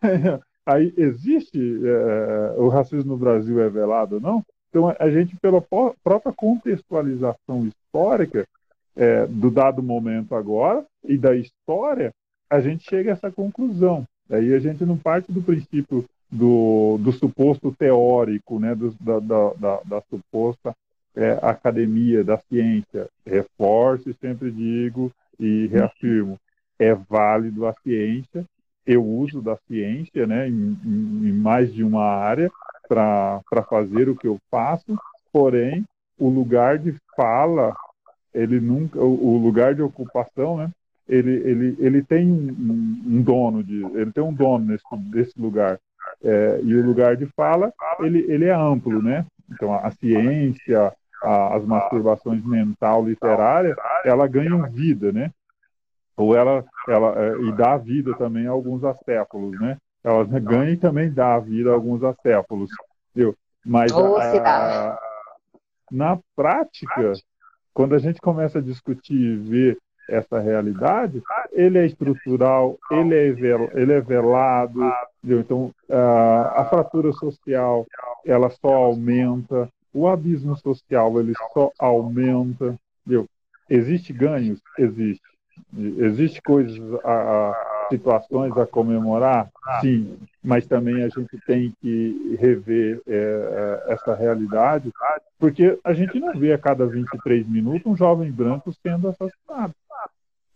[0.64, 4.44] Aí existe é, o racismo no Brasil é velado não?
[4.70, 8.46] Então a gente, pela própria contextualização histórica
[8.96, 12.12] é, do dado momento agora e da história,
[12.48, 14.06] a gente chega a essa conclusão.
[14.30, 19.52] Aí a gente não parte do princípio do, do suposto teórico, né, do, da, da,
[19.54, 20.74] da, da, suposta
[21.14, 23.08] é, academia da ciência.
[23.26, 26.38] Reforço e sempre digo e reafirmo,
[26.78, 28.44] é válido a ciência,
[28.86, 32.50] eu uso da ciência né, em, em mais de uma área
[32.88, 34.98] para fazer o que eu faço,
[35.32, 35.84] porém,
[36.18, 37.74] o lugar de fala,
[38.34, 40.70] ele nunca, o, o lugar de ocupação, né,
[41.08, 45.78] ele, ele, ele tem um, um, dono de, ele tem um dono nesse, desse lugar.
[46.22, 49.26] É, e o lugar de fala, ele, ele é amplo, né?
[49.50, 50.92] Então, a, a ciência,
[51.22, 55.30] a, as masturbações mental literária, ela ganham vida, né?
[56.16, 59.76] Ou ela, ela é, e dá vida também a alguns acéfalos, né?
[60.04, 62.70] Ela ganha e também dá vida a alguns acéfalos,
[63.14, 63.36] viu?
[63.64, 64.98] Mas a,
[65.90, 67.12] na prática,
[67.72, 73.80] quando a gente começa a discutir e ver essa realidade, ele é estrutural, ele é,
[73.80, 74.80] ele é velado,
[75.22, 75.40] entendeu?
[75.40, 77.86] então a, a fratura social
[78.26, 83.26] ela só aumenta, o abismo social ele só aumenta, entendeu?
[83.68, 84.60] Existe ganhos?
[84.78, 85.22] Existe.
[85.76, 89.50] Existe coisas, a, a, situações a comemorar?
[89.80, 94.92] Sim, mas também a gente tem que rever é, é, essa realidade,
[95.38, 99.74] porque a gente não vê a cada 23 minutos um jovem branco sendo assassinado.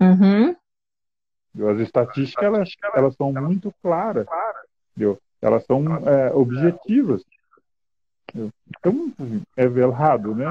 [0.01, 0.57] Uhum.
[1.71, 4.27] As estatísticas elas, elas são muito claras,
[4.93, 5.19] entendeu?
[5.41, 7.23] elas são é, objetivas.
[8.79, 9.13] Então,
[9.57, 10.47] é velado, né?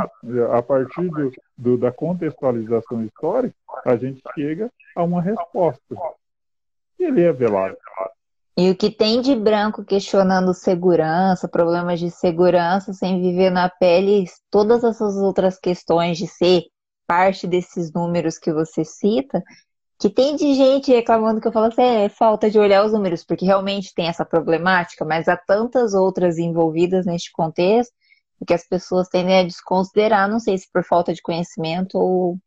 [0.51, 3.55] A partir do, do, da contextualização histórica,
[3.85, 5.95] a gente chega a uma resposta.
[6.99, 7.77] E ele é velado.
[8.57, 14.25] E o que tem de branco questionando segurança, problemas de segurança, sem viver na pele
[14.49, 16.63] todas essas outras questões de ser
[17.05, 19.43] parte desses números que você cita,
[19.99, 23.23] que tem de gente reclamando que eu falo assim, é falta de olhar os números,
[23.23, 27.93] porque realmente tem essa problemática, mas há tantas outras envolvidas neste contexto
[28.45, 32.37] que as pessoas tendem a desconsiderar, não sei se por falta de conhecimento ou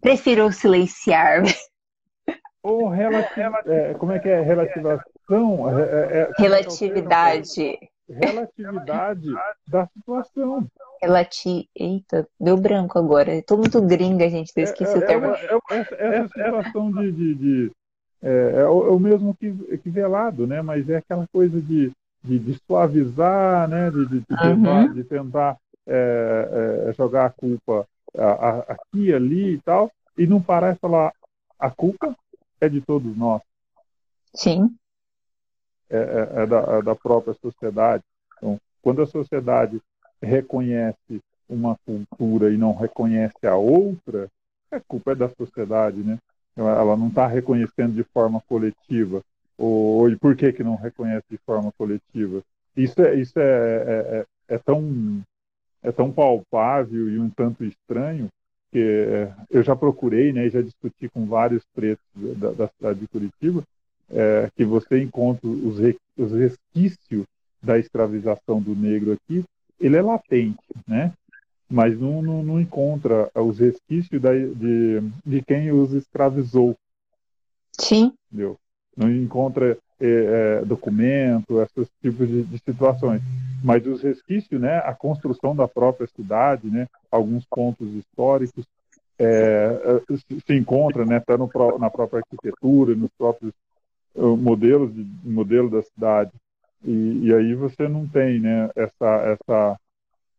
[0.00, 1.42] prefiro silenciar.
[2.64, 4.40] Ou relativa, é, como é que é?
[4.40, 5.80] Relativação?
[5.80, 7.76] É, é, é Relatividade
[8.12, 9.28] relatividade
[9.66, 10.66] da situação.
[11.00, 11.68] Relati...
[11.74, 13.34] Eita, deu branco agora.
[13.34, 14.52] Estou muito gringa, gente.
[14.56, 15.26] Eu esqueci é, o termo.
[15.26, 17.12] É, é, essa, essa situação de.
[17.12, 17.72] de, de
[18.22, 20.62] é, é, o, é, o, mesmo que, que velado, né?
[20.62, 21.90] Mas é aquela coisa de,
[22.22, 23.90] de, de suavizar, né?
[23.90, 24.92] De, de, de tentar, uhum.
[24.92, 25.56] de tentar
[26.96, 27.86] jogar a culpa
[28.68, 31.12] aqui ali e tal, e não parar e falar
[31.58, 32.14] a culpa
[32.60, 33.42] é de todos nós.
[34.34, 34.74] Sim
[35.92, 38.02] é, é, é, da, é da própria sociedade.
[38.38, 39.80] Então, quando a sociedade
[40.22, 44.28] reconhece uma cultura e não reconhece a outra,
[44.70, 46.18] a culpa é da sociedade, né?
[46.56, 49.22] Ela não está reconhecendo de forma coletiva.
[49.58, 52.42] Ou, e por que, que não reconhece de forma coletiva?
[52.76, 55.22] Isso é, isso é, é, é, é tão,
[55.82, 58.28] é tão palpável e um tanto estranho
[58.70, 63.62] que eu já procurei, né, já discuti com vários pretos da, da cidade de Curitiba,
[64.12, 65.78] é, que você encontra os,
[66.16, 67.24] os resquícios
[67.62, 69.44] da escravização do negro aqui,
[69.80, 71.12] ele é latente, né?
[71.68, 76.76] Mas não, não, não encontra os resquícios da, de, de quem os escravizou.
[77.72, 78.12] Sim.
[78.30, 78.58] Entendeu?
[78.94, 83.22] Não encontra é, é, documento, esses tipos de, de, situações.
[83.64, 88.66] Mas os resquícios, né, a construção da própria cidade, né, alguns pontos históricos,
[89.18, 91.48] é, é se encontra, né, tá no,
[91.78, 93.54] na própria arquitetura, nos próprios
[94.14, 96.32] modelo, de, modelo da cidade.
[96.84, 99.80] E, e, aí você não tem né, essa, essa,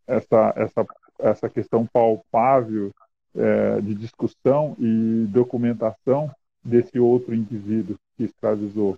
[0.07, 0.87] essa, essa,
[1.19, 2.91] essa questão palpável
[3.35, 6.29] é, de discussão e documentação
[6.63, 8.97] desse outro indivíduo que escravizou.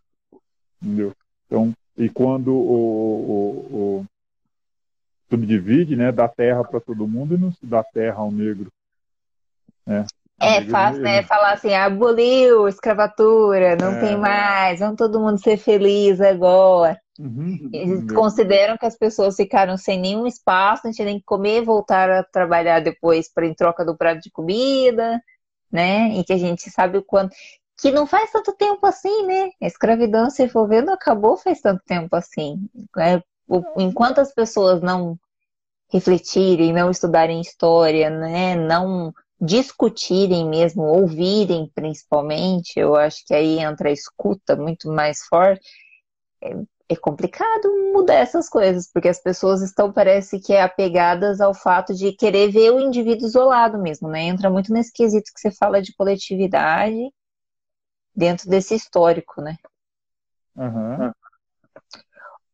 [0.81, 1.13] Entendeu?
[1.45, 4.05] Então, e quando o, o, o
[5.29, 8.71] subdivide, né, dá terra para todo mundo e não se dá terra ao negro.
[9.85, 10.05] Né?
[10.39, 11.23] É fácil, né?
[11.23, 13.99] Falar assim, aboliu escravatura, não é.
[13.99, 16.99] tem mais, vamos todo mundo ser feliz agora.
[17.17, 17.69] Uhum.
[17.71, 18.07] Eles uhum.
[18.07, 22.09] consideram que as pessoas ficaram sem nenhum espaço, a gente tem que comer e voltar
[22.09, 25.21] a trabalhar depois para em troca do prato de comida,
[25.71, 26.09] né?
[26.09, 27.33] E que a gente sabe o quanto.
[27.77, 29.49] Que não faz tanto tempo assim, né?
[29.61, 32.69] A escravidão, se for acabou faz tanto tempo assim.
[32.97, 33.21] É,
[33.77, 35.17] enquanto as pessoas não
[35.91, 38.55] refletirem, não estudarem história, né?
[38.55, 45.67] Não discutirem mesmo, ouvirem principalmente, eu acho que aí entra a escuta muito mais forte.
[46.41, 46.55] É,
[46.87, 52.13] é complicado mudar essas coisas, porque as pessoas estão, parece que, apegadas ao fato de
[52.13, 54.23] querer ver o indivíduo isolado mesmo, né?
[54.23, 57.11] Entra muito nesse quesito que você fala de coletividade
[58.15, 59.57] dentro desse histórico, né?
[60.55, 61.11] Uhum.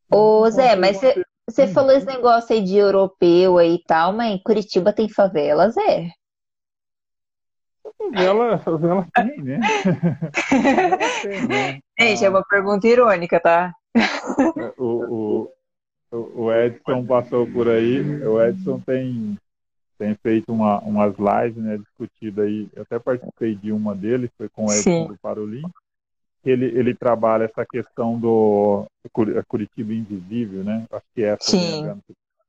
[0.09, 0.99] Ô, Zé, mas
[1.47, 5.75] você falou esse negócio aí de europeu aí e tal, mas em Curitiba tem favelas,
[5.77, 6.09] é?
[7.97, 9.59] Favela, favela tem, né?
[11.21, 11.79] tem, né?
[11.99, 13.73] Gente, é uma pergunta irônica, tá?
[14.77, 15.49] O,
[16.11, 19.37] o, o Edson passou por aí, o Edson tem,
[19.97, 24.49] tem feito uma, umas lives, né, discutidas aí, eu até participei de uma deles, foi
[24.49, 25.07] com o Edson Sim.
[25.07, 25.63] do Parolim,
[26.43, 28.85] ele, ele trabalha essa questão do
[29.47, 30.85] Curitiba Invisível, né?
[30.91, 31.83] Acho que é essa, se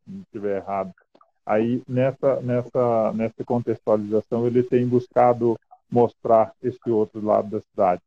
[0.06, 0.92] não estiver errado.
[1.44, 5.58] Aí, nessa, nessa, nessa contextualização, ele tem buscado
[5.90, 8.00] mostrar esse outro lado da cidade.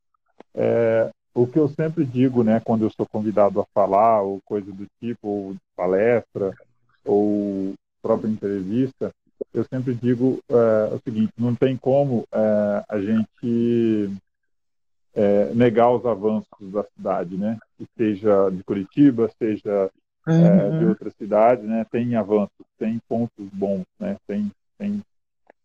[0.54, 4.72] É, o que eu sempre digo, né, quando eu sou convidado a falar, ou coisa
[4.72, 6.54] do tipo, ou palestra,
[7.04, 9.12] ou própria entrevista,
[9.54, 14.10] eu sempre digo é, o seguinte: não tem como é, a gente
[15.14, 17.58] é, negar os avanços da cidade, né?
[17.98, 19.90] seja de Curitiba, seja
[20.28, 20.80] é, uhum.
[20.80, 21.86] de outras cidades, né?
[21.92, 24.18] Tem avanços, tem pontos bons, né?
[24.28, 25.02] Tem, tem,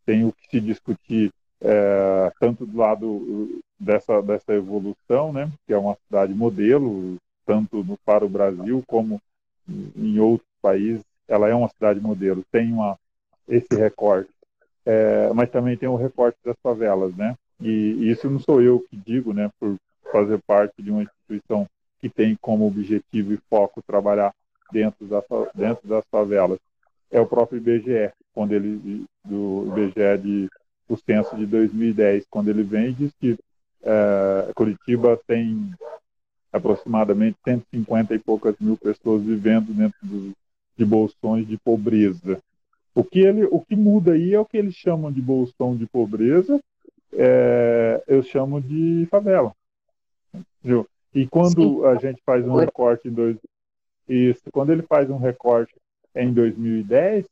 [0.05, 5.51] tem o que se discutir é, tanto do lado dessa dessa evolução, né?
[5.67, 9.21] Que é uma cidade modelo, tanto no, para o Brasil como
[9.97, 12.99] em outros países, ela é uma cidade modelo, tem uma
[13.49, 14.31] esse recorte,
[14.87, 17.35] é, mas também tem o recorte das favelas, né?
[17.61, 19.77] E isso não sou eu que digo, né, por
[20.11, 21.67] fazer parte de uma instituição
[22.01, 24.33] que tem como objetivo e foco trabalhar
[24.73, 25.23] dentro, da,
[25.55, 26.59] dentro das favelas.
[27.11, 30.49] É o próprio IBGE, quando ele do IBGE de
[30.89, 33.39] o censo de 2010, quando ele vem e diz que
[33.83, 35.73] é, Curitiba tem
[36.53, 40.33] aproximadamente 150 e poucas mil pessoas vivendo dentro do,
[40.77, 42.43] de bolsões de pobreza.
[42.93, 45.87] O que, ele, o que muda aí é o que eles chamam de bolsão de
[45.87, 46.61] pobreza,
[47.13, 49.55] é, eu chamo de favela.
[50.63, 50.87] Viu?
[51.15, 51.87] E quando Sim.
[51.87, 53.37] a gente faz um recorte em dois,
[54.15, 55.75] isso, quando ele faz um recorte
[56.15, 57.25] em 2010,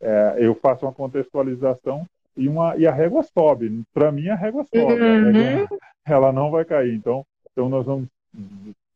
[0.00, 2.06] é, eu faço uma contextualização
[2.36, 3.82] e, uma, e a régua sobe.
[3.92, 5.00] Para mim, a régua sobe.
[5.00, 5.28] Uhum.
[5.28, 6.94] A régua, ela não vai cair.
[6.94, 8.08] Então, então nós vamos,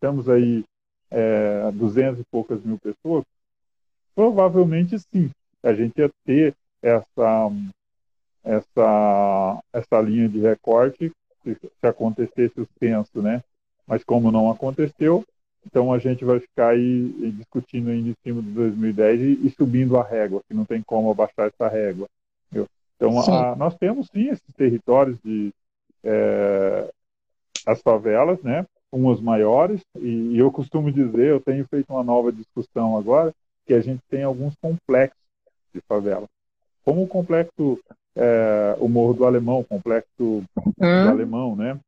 [0.01, 0.65] temos aí
[1.11, 3.25] é, 200 e poucas mil pessoas.
[4.15, 5.31] Provavelmente, sim.
[5.63, 7.51] A gente ia ter essa
[8.47, 11.11] essa, essa linha de recorte
[11.43, 13.43] se, se acontecesse o censo, né?
[13.87, 15.25] Mas como não aconteceu,
[15.67, 19.99] então a gente vai ficar aí discutindo ainda em cima de 2010 e, e subindo
[19.99, 22.09] a régua, que não tem como abaixar essa régua.
[22.51, 22.67] Viu?
[22.97, 25.53] Então a, nós temos sim esses territórios de
[26.05, 26.91] é,
[27.67, 28.65] as favelas, né?
[28.93, 33.35] Umas maiores e, e eu costumo dizer, eu tenho feito uma nova discussão agora
[33.67, 35.19] que a gente tem alguns complexos
[35.75, 36.27] de favela.
[36.85, 37.81] Como o complexo
[38.15, 40.45] é, o Morro do Alemão, o complexo hum.
[40.79, 41.79] do Alemão, né?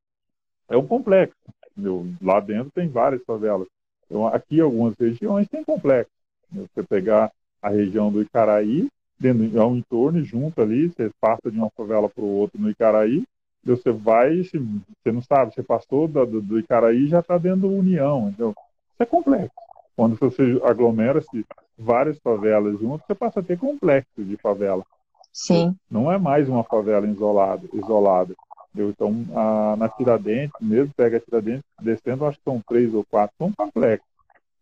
[0.68, 1.36] É um complexo.
[1.78, 3.68] Meu, lá dentro tem várias favelas.
[4.06, 6.10] Então, aqui, algumas regiões tem complexo.
[6.50, 7.30] Você pegar
[7.62, 12.24] a região do Icaraí, dentro, ao entorno, junto ali, você passa de uma favela para
[12.24, 13.24] o outro no Icaraí,
[13.64, 18.28] você vai, você não sabe, você passou do, do Icaraí já está dentro da União.
[18.30, 19.54] Então, isso é complexo.
[19.94, 21.44] Quando você aglomera-se
[21.76, 24.84] várias favelas juntas, você passa a ter complexo de favela.
[25.32, 25.76] Sim.
[25.90, 27.62] Não é mais uma favela isolada.
[27.72, 28.34] isolada.
[28.76, 33.34] Então, a, na Tiradentes, mesmo pega a Tiradentes, descendo, acho que são três ou quatro,
[33.38, 34.08] são complexos.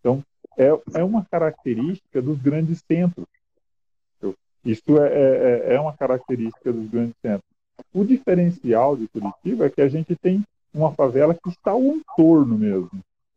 [0.01, 0.23] Então,
[0.57, 3.27] é, é uma característica dos grandes centros.
[4.65, 7.49] Isso é, é, é uma característica dos grandes centros.
[7.95, 10.43] O diferencial de Curitiba é que a gente tem
[10.75, 12.91] uma favela que está ao entorno mesmo.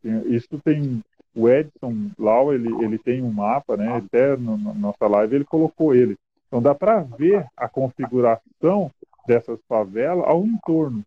[0.04, 1.04] Isso tem
[1.36, 3.98] o Edson Lau, ele, ele tem um mapa, né?
[3.98, 6.16] Até na nossa live ele colocou ele.
[6.48, 8.92] Então dá para ver a configuração
[9.30, 11.06] dessas favelas ao entorno.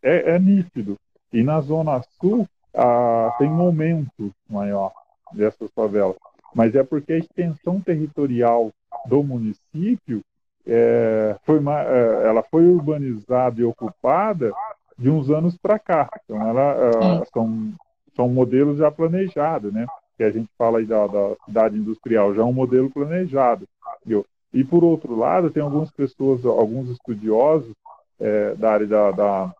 [0.00, 0.96] É, é nítido.
[1.32, 4.92] E na Zona Sul ah, tem um aumento maior
[5.32, 6.16] dessas favelas.
[6.54, 8.70] Mas é porque a extensão territorial
[9.06, 10.22] do município
[10.64, 14.52] é, foi, é, ela foi urbanizada e ocupada
[14.96, 16.08] de uns anos para cá.
[16.24, 17.72] Então, ela, uh, são,
[18.14, 19.86] são modelos já planejados, né?
[20.16, 23.68] Que a gente fala aí da, da cidade industrial, já é um modelo planejado.
[24.04, 24.24] Viu?
[24.56, 27.74] E, por outro lado, tem algumas pessoas, alguns estudiosos
[28.18, 29.54] é, da área da, da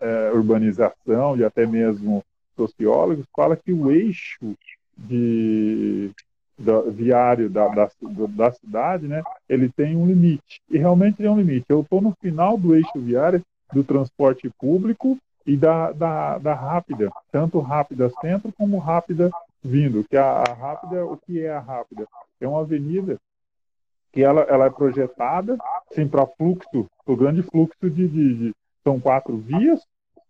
[0.00, 2.24] é, urbanização e até mesmo
[2.56, 4.56] sociólogos, falam que o eixo
[4.96, 6.10] de,
[6.58, 7.90] da, viário da, da,
[8.30, 10.62] da, cidade, né, ele tem um limite.
[10.70, 11.66] E realmente tem um limite.
[11.68, 13.42] Eu estou no final do eixo viário
[13.74, 19.30] do transporte público e da, da, da rápida, tanto rápida centro como rápida
[19.62, 20.02] vindo.
[20.08, 22.06] Que a, a rápida, o que é a rápida?
[22.40, 23.18] É uma avenida
[24.12, 25.56] que ela, ela é projetada
[25.90, 29.80] assim, para fluxo, o grande fluxo de, de, de, São quatro vias,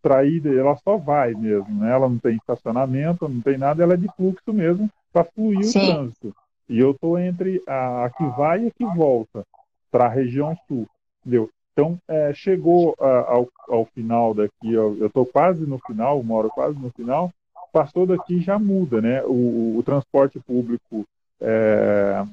[0.02, 1.92] para ida ela só vai mesmo, né?
[1.92, 5.78] ela não tem estacionamento, não tem nada, ela é de fluxo mesmo, para fluir Sim.
[5.78, 6.36] o trânsito.
[6.68, 9.44] E eu estou entre a, a, que vai e a que volta
[9.90, 10.86] para a região sul,
[11.20, 11.50] entendeu?
[11.72, 16.78] Então, é, chegou a, ao, ao, final daqui, eu estou quase no final, moro quase
[16.78, 17.32] no final,
[17.72, 19.22] passou daqui já muda, né?
[19.24, 21.04] O, o, o transporte público,
[21.40, 22.24] é,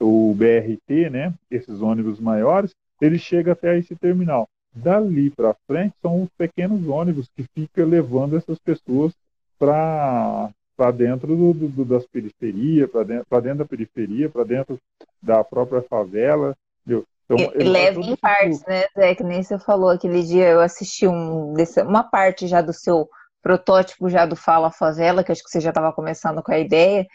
[0.00, 1.32] o BRT, né?
[1.50, 4.48] Esses ônibus maiores, ele chega até esse terminal.
[4.74, 9.12] Dali para frente são os pequenos ônibus que ficam levando essas pessoas
[9.58, 14.78] para para dentro do, do, das periferias, para dentro, dentro da periferia, para dentro
[15.20, 16.54] da própria favela.
[16.86, 17.04] Viu?
[17.24, 19.12] Então, leva em partes, né, Zé?
[19.16, 21.52] Que nem você falou aquele dia, eu assisti um,
[21.84, 23.08] uma parte já do seu
[23.42, 27.06] protótipo já do Fala Favela, que acho que você já estava começando com a ideia,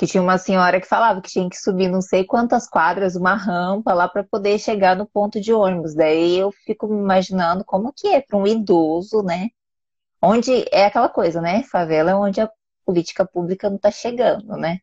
[0.00, 3.34] que tinha uma senhora que falava que tinha que subir não sei quantas quadras, uma
[3.34, 5.94] rampa lá para poder chegar no ponto de ônibus.
[5.94, 9.50] Daí eu fico me imaginando como que é para um idoso, né?
[10.22, 11.64] Onde é aquela coisa, né?
[11.64, 12.50] Favela é onde a
[12.82, 14.78] política pública não está chegando, né?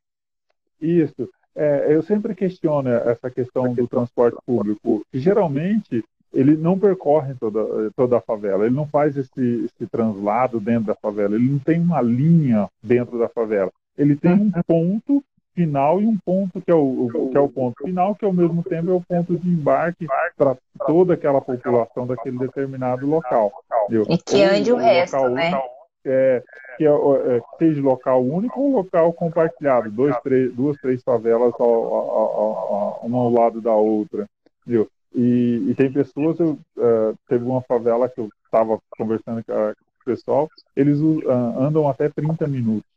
[0.79, 1.27] Isso.
[1.55, 5.03] É, eu sempre questiono essa questão do transporte público.
[5.11, 10.85] Geralmente, ele não percorre toda, toda a favela, ele não faz esse, esse translado dentro
[10.85, 13.71] da favela, ele não tem uma linha dentro da favela.
[13.97, 17.83] Ele tem um ponto final e um ponto que é o, que é o ponto
[17.83, 20.05] final, que ao mesmo tempo é o ponto de embarque
[20.37, 20.55] para
[20.85, 23.51] toda aquela população daquele determinado local.
[23.85, 24.05] Entendeu?
[24.07, 25.51] E que ande o, o resto, local, né?
[26.05, 26.43] É,
[26.77, 31.67] que, é, é, seja local único ou local compartilhado, dois, três, duas, três favelas ao,
[31.67, 34.27] ao, ao, uma ao lado da outra.
[34.61, 34.87] Entendeu?
[35.13, 40.05] E, e tem pessoas, eu, uh, teve uma favela que eu estava conversando com, o
[40.05, 41.29] pessoal, eles uh,
[41.59, 42.96] andam até 30 minutos.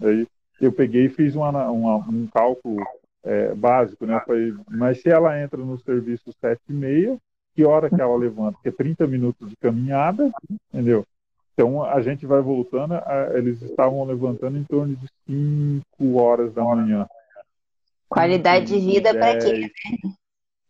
[0.00, 0.26] Aí
[0.60, 2.84] eu peguei e fiz uma, uma, um cálculo
[3.24, 4.20] é, básico, né?
[4.26, 7.16] Falei, mas se ela entra no serviço 7 e meia,
[7.54, 8.52] que hora que ela levanta?
[8.52, 10.30] Porque é 30 minutos de caminhada,
[10.72, 11.04] entendeu?
[11.52, 16.62] Então a gente vai voltando, a, eles estavam levantando em torno de 5 horas da
[16.62, 17.06] manhã.
[18.08, 19.60] Qualidade de vida para quê?
[19.60, 19.68] Né?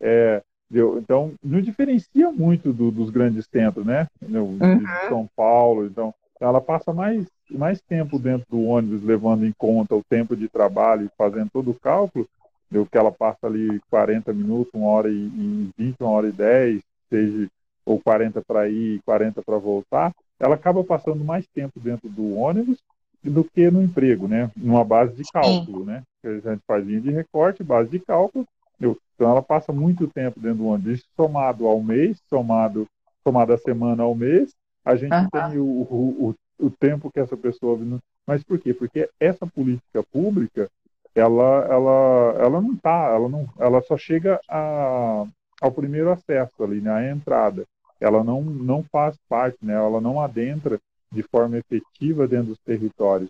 [0.01, 0.41] É,
[0.71, 4.07] então não diferencia muito do, dos grandes centros, né?
[4.21, 4.57] Uhum.
[4.57, 7.25] De São Paulo, então ela passa mais
[7.57, 11.71] mais tempo dentro do ônibus, levando em conta o tempo de trabalho e fazendo todo
[11.71, 12.27] o cálculo,
[12.69, 16.81] do que ela passa ali 40 minutos, uma hora e, 20, uma hora e 10,
[17.09, 17.49] seja,
[17.85, 22.35] ou 40 para ir e 40 para voltar, ela acaba passando mais tempo dentro do
[22.35, 22.77] ônibus
[23.23, 24.49] do que no emprego, né?
[24.55, 26.03] Numa base de cálculo, né?
[26.23, 28.47] A gente faz linha de recorte, base de cálculo,
[28.79, 30.99] então ela passa muito tempo dentro do ônibus.
[30.99, 32.87] Isso somado ao mês, somado,
[33.23, 34.53] somado a semana ao mês,
[34.85, 35.29] a gente uhum.
[35.29, 36.35] tem o, o, o
[36.69, 37.99] tempo que essa pessoa vive.
[38.25, 38.73] Mas por quê?
[38.73, 40.69] Porque essa política pública,
[41.13, 45.25] ela, ela, ela não tá, ela não, ela só chega a,
[45.61, 47.65] ao primeiro acesso ali, né, entrada.
[47.99, 50.79] Ela não, não faz parte, né, ela não adentra
[51.11, 53.29] de forma efetiva dentro dos territórios.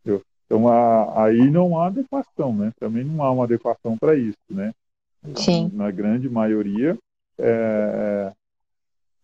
[0.00, 0.22] Entendeu?
[0.46, 2.72] Então a, aí não há adequação, né?
[2.78, 4.72] Também não há uma adequação para isso, né?
[5.36, 5.70] Sim.
[5.72, 6.98] Na grande maioria,
[7.38, 8.32] é,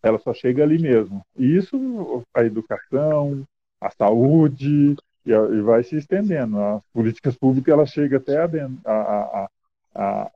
[0.01, 1.21] ela só chega ali mesmo.
[1.37, 3.43] E isso, a educação,
[3.81, 4.95] a saúde,
[5.25, 6.59] e, e vai se estendendo.
[6.59, 8.49] As políticas públicas, ela chega até a,
[8.85, 9.47] a,
[9.95, 10.31] a,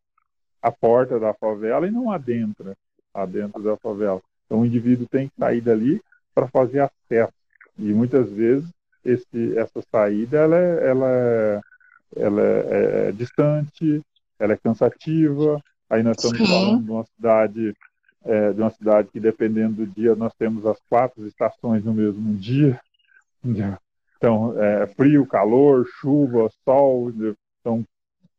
[0.61, 2.75] a, porta da favela e não adentra
[3.29, 4.21] dentro da favela.
[4.45, 6.01] Então, o indivíduo tem que sair dali
[6.35, 7.33] para fazer acesso.
[7.77, 8.69] E muitas vezes
[9.03, 11.61] esse, essa saída ela é, ela é,
[12.17, 14.01] ela é, é distante,
[14.37, 15.61] ela é cansativa.
[15.89, 16.45] Aí nós estamos Sim.
[16.45, 17.75] falando de uma cidade
[18.25, 22.33] é, de uma cidade que, dependendo do dia, nós temos as quatro estações no mesmo
[22.35, 22.79] dia.
[24.17, 27.11] Então, é, frio, calor, chuva, sol.
[27.59, 27.83] Então,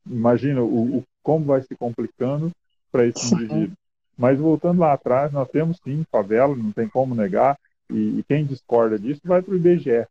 [0.06, 2.50] imagina o, o como vai se complicando
[2.90, 3.76] para esse indivíduo.
[4.16, 7.58] Mas voltando lá atrás, nós temos sim favela, não tem como negar.
[7.90, 10.06] E, e quem discorda disso vai para o IBGE.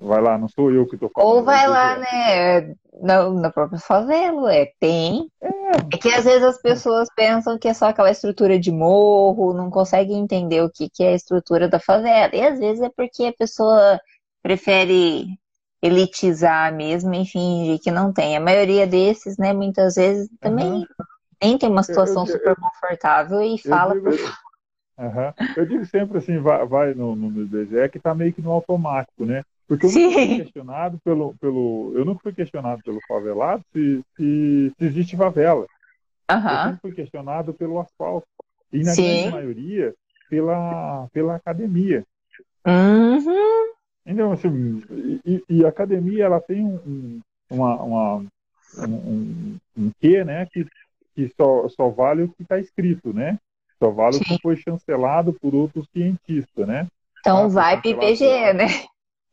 [0.00, 1.28] Vai lá, não sou eu que estou falando.
[1.28, 5.28] Ou vai lá, né, na, na própria favela, é, tem.
[5.40, 5.48] É.
[5.48, 5.98] é.
[5.98, 10.18] que às vezes as pessoas pensam que é só aquela estrutura de morro, não conseguem
[10.18, 12.34] entender o que, que é a estrutura da favela.
[12.34, 14.00] E às vezes é porque a pessoa
[14.42, 15.26] prefere
[15.82, 18.36] elitizar mesmo e fingir que não tem.
[18.36, 20.86] A maioria desses, né, muitas vezes também uhum.
[21.42, 24.12] nem tem uma situação eu, eu, super confortável e fala por
[24.98, 25.32] Uhum.
[25.56, 29.24] Eu digo sempre assim, vai, vai no, no IBGE que está meio que no automático,
[29.24, 29.42] né?
[29.66, 31.92] Porque eu nunca fui questionado pelo, pelo.
[31.94, 35.66] Eu nunca fui questionado pelo favelado se, se, se existe favela.
[36.30, 36.36] Uhum.
[36.36, 38.26] Eu sempre fui questionado pelo asfalto.
[38.72, 39.02] E na Sim.
[39.02, 39.94] grande maioria
[40.28, 42.04] pela, pela academia.
[42.66, 43.72] Uhum.
[44.06, 44.82] Então, assim,
[45.24, 47.20] e, e, a academia ela tem um,
[47.50, 48.24] uma, uma,
[48.78, 50.46] um, um, quê, né?
[50.46, 50.66] Que,
[51.14, 53.38] que só, só vale o que está escrito, né?
[53.78, 54.20] Só vale Sim.
[54.20, 56.86] o que foi chancelado por outros cientistas, né?
[57.20, 58.66] Então ah, vai para IBGE, né?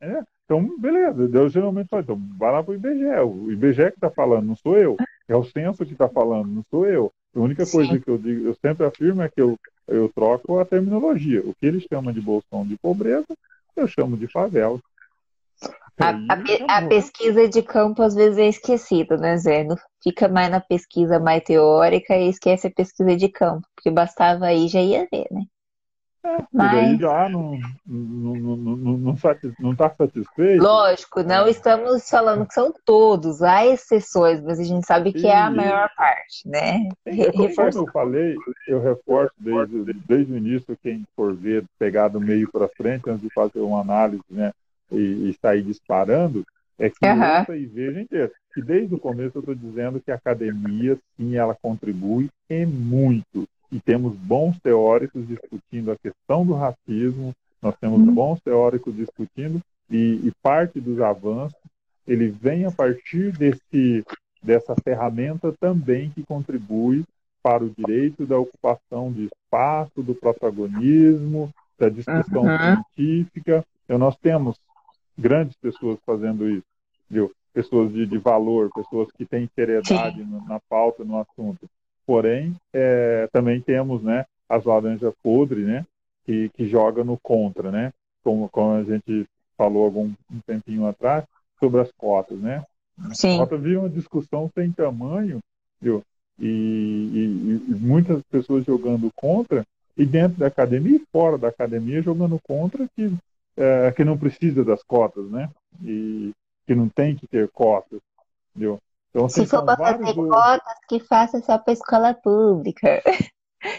[0.00, 3.96] É, Então, beleza, eu geralmente falo, então, vai lá para o IBGE, o IBGE que
[3.96, 4.96] está falando, não sou eu,
[5.28, 7.12] é o censo que está falando, não sou eu.
[7.36, 7.72] A única Sim.
[7.72, 9.56] coisa que eu digo, eu sempre afirmo é que eu,
[9.86, 11.40] eu troco a terminologia.
[11.42, 13.28] O que eles chamam de bolsão de pobreza,
[13.76, 14.80] eu chamo de favela.
[16.00, 19.66] A, a, a, pesquisa de campo às vezes é esquecida, né, Zé?
[20.02, 24.66] Fica mais na pesquisa mais teórica e esquece a pesquisa de campo, porque bastava aí
[24.66, 25.42] já ia ver, né?
[26.22, 26.98] É, Mas...
[26.98, 29.16] já não, não, não, não,
[29.58, 30.62] não, tá satisfeito.
[30.62, 31.50] Lógico, não é.
[31.50, 35.26] estamos falando que são todos, há exceções, mas a gente sabe que e...
[35.26, 36.88] é a maior parte, né?
[37.06, 38.36] Re como eu falei,
[38.68, 43.22] eu reforço desde, desde o início, quem for ver, pegar do meio para frente, antes
[43.22, 44.52] de fazer uma análise, né?
[44.92, 46.44] E, e sair disparando,
[46.78, 47.54] é que uhum.
[47.54, 48.32] e veja inteiro.
[48.52, 53.48] Que desde o começo eu estou dizendo que a academia, sim, ela contribui e muito
[53.70, 58.14] e temos bons teóricos discutindo a questão do racismo, nós temos uhum.
[58.14, 59.60] bons teóricos discutindo
[59.90, 61.58] e, e, parte dos avanços
[62.06, 64.04] ele vem a partir desse
[64.42, 67.04] dessa ferramenta também que contribui
[67.42, 72.82] para o direito da ocupação de espaço, do protagonismo, da discussão uhum.
[72.96, 73.64] científica.
[73.84, 74.56] Então, nós temos
[75.18, 76.64] grandes pessoas fazendo isso,
[77.10, 77.30] viu?
[77.52, 81.68] pessoas de, de valor, pessoas que têm seriedade na, na pauta, no assunto.
[82.10, 85.86] Porém, é, também temos né, as laranjas podres, né,
[86.26, 87.92] que, que joga no contra, né,
[88.24, 91.24] como, como a gente falou algum um tempinho atrás,
[91.60, 92.64] sobre as cotas, né.
[93.12, 93.36] Sim.
[93.36, 95.38] A cota vira uma discussão sem tamanho,
[95.80, 96.02] viu?
[96.36, 99.64] E, e, e, muitas pessoas jogando contra,
[99.96, 103.14] e dentro da academia e fora da academia jogando contra que,
[103.56, 105.48] é, que não precisa das cotas, né?
[105.84, 106.32] E
[106.66, 108.00] que não tem que ter cotas,
[108.52, 108.80] viu?
[109.10, 113.02] Então, Se for para fazer cotas, que faça só para escola pública.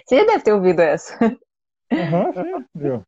[0.05, 1.17] Você já deve ter ouvido essa.
[1.91, 3.03] Uhum, sim,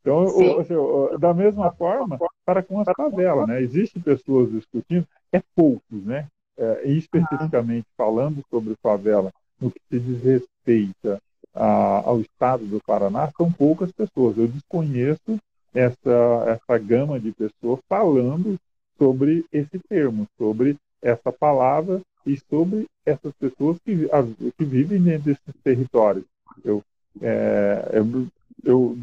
[0.00, 3.60] Então, o, da mesma forma, para com as favelas, né?
[3.60, 6.26] Existem pessoas discutindo, é poucos, né?
[6.56, 11.20] É, especificamente falando sobre favela, no que se diz respeito
[11.54, 14.38] a, ao estado do Paraná, são poucas pessoas.
[14.38, 15.38] Eu desconheço
[15.74, 18.58] essa, essa gama de pessoas falando
[18.96, 24.08] sobre esse termo, sobre essa palavra e sobre essas pessoas que,
[24.56, 26.24] que vivem dentro desses territórios.
[26.64, 26.82] Eu,
[27.22, 28.26] é, eu,
[28.64, 28.98] eu,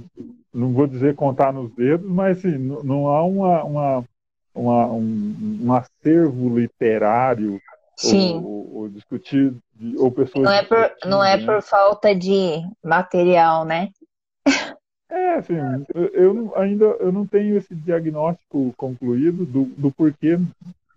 [0.53, 4.05] não vou dizer contar nos dedos, mas assim, não, não há uma, uma,
[4.53, 7.61] uma um, um, acervo literário
[7.97, 8.41] Sim.
[8.43, 9.53] Ou, ou, discutir
[9.97, 13.89] ou pessoas não é por não é por falta de material né
[15.09, 15.53] é assim
[16.13, 20.37] eu ainda eu não tenho esse diagnóstico concluído do, do porquê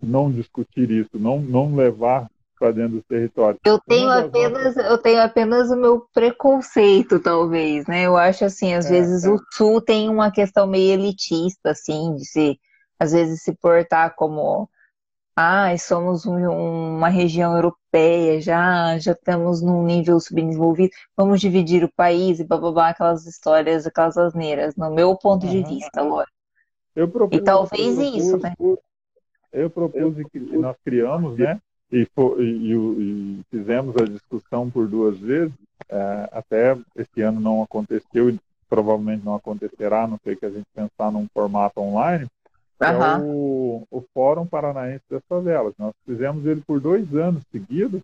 [0.01, 3.57] não discutir isso, não, não levar para dentro do território.
[3.65, 8.03] Eu tenho apenas eu tenho apenas o meu preconceito, talvez, né?
[8.03, 9.29] Eu acho assim, às é, vezes é.
[9.29, 12.59] o Sul tem uma questão meio elitista, assim, de se
[12.99, 14.69] às vezes se portar como
[15.41, 16.49] ah, somos um,
[16.97, 22.89] uma região europeia, já já estamos num nível subdesenvolvido, vamos dividir o país e bababá,
[22.89, 25.51] aquelas histórias, aquelas asneiras, no meu ponto uhum.
[25.51, 26.33] de vista, lógico.
[27.31, 28.53] e talvez eu isso, né?
[29.51, 31.59] Eu propus que nós criamos, né?
[31.91, 32.07] E,
[32.37, 35.53] e, e, fizemos a discussão por duas vezes.
[35.89, 38.39] É, até esse ano não aconteceu e
[38.69, 42.27] provavelmente não acontecerá, não sei que a gente pensar num formato online.
[42.79, 42.87] Uhum.
[42.87, 45.73] É o, o Fórum Paranaense das Favelas.
[45.79, 48.01] Nós fizemos ele por dois anos seguidos.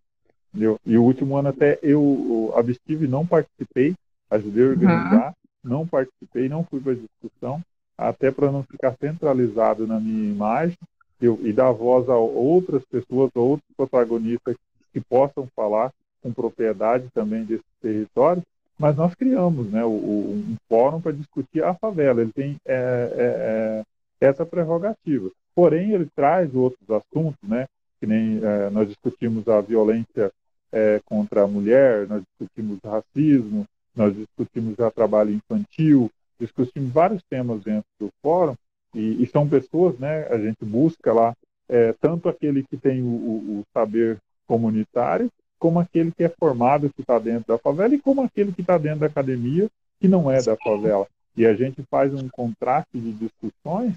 [0.57, 3.93] Eu, e o último ano até eu abstive, não participei,
[4.31, 5.27] ajudei a organizar,
[5.63, 5.71] uhum.
[5.71, 7.61] não participei, não fui para a discussão,
[7.97, 10.77] até para não ficar centralizado na minha imagem
[11.21, 14.55] e dar voz a outras pessoas, a outros protagonistas
[14.93, 18.43] que possam falar com propriedade também desse território.
[18.77, 22.21] Mas nós criamos né, um fórum para discutir a favela.
[22.21, 23.83] Ele tem é, é,
[24.21, 25.29] é, essa prerrogativa.
[25.53, 27.67] Porém, ele traz outros assuntos, né,
[27.99, 30.31] que nem é, nós discutimos a violência
[30.71, 33.65] é, contra a mulher, nós discutimos racismo,
[33.95, 38.55] nós discutimos o trabalho infantil, discutimos vários temas dentro do fórum
[38.95, 40.25] e, e, são pessoas, né?
[40.29, 41.35] A gente busca lá
[41.67, 44.17] é, tanto aquele que tem o, o, o, saber
[44.47, 48.61] comunitário, como aquele que é formado, que está dentro da favela, e como aquele que
[48.61, 49.69] está dentro da academia,
[49.99, 51.07] que não é da favela.
[51.35, 53.95] E a gente faz um contraste de discussões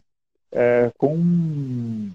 [0.50, 2.10] é, com,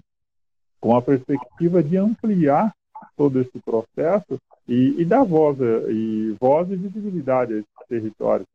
[0.80, 2.74] com a perspectiva de ampliar
[3.16, 4.38] todo esse processo
[4.68, 5.56] e, e dar voz
[5.88, 8.46] e, voz e visibilidade a esse território.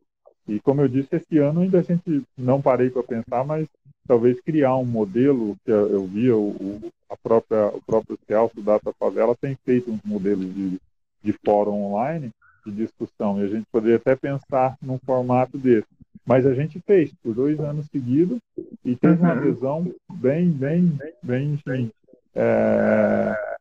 [0.48, 3.68] E como eu disse, esse ano ainda a gente não parei para pensar, mas
[4.10, 9.36] talvez criar um modelo que eu vi o, a própria o próprio Celso Data Favela
[9.40, 10.82] tem feito uns modelos de,
[11.24, 12.32] de fórum online
[12.66, 15.88] de discussão e a gente poderia até pensar num formato desse.
[16.26, 18.40] Mas a gente fez por dois anos seguidos
[18.84, 19.40] e teve uma uhum.
[19.40, 21.92] adesão bem, bem, bem, enfim,
[22.36, 23.58] é,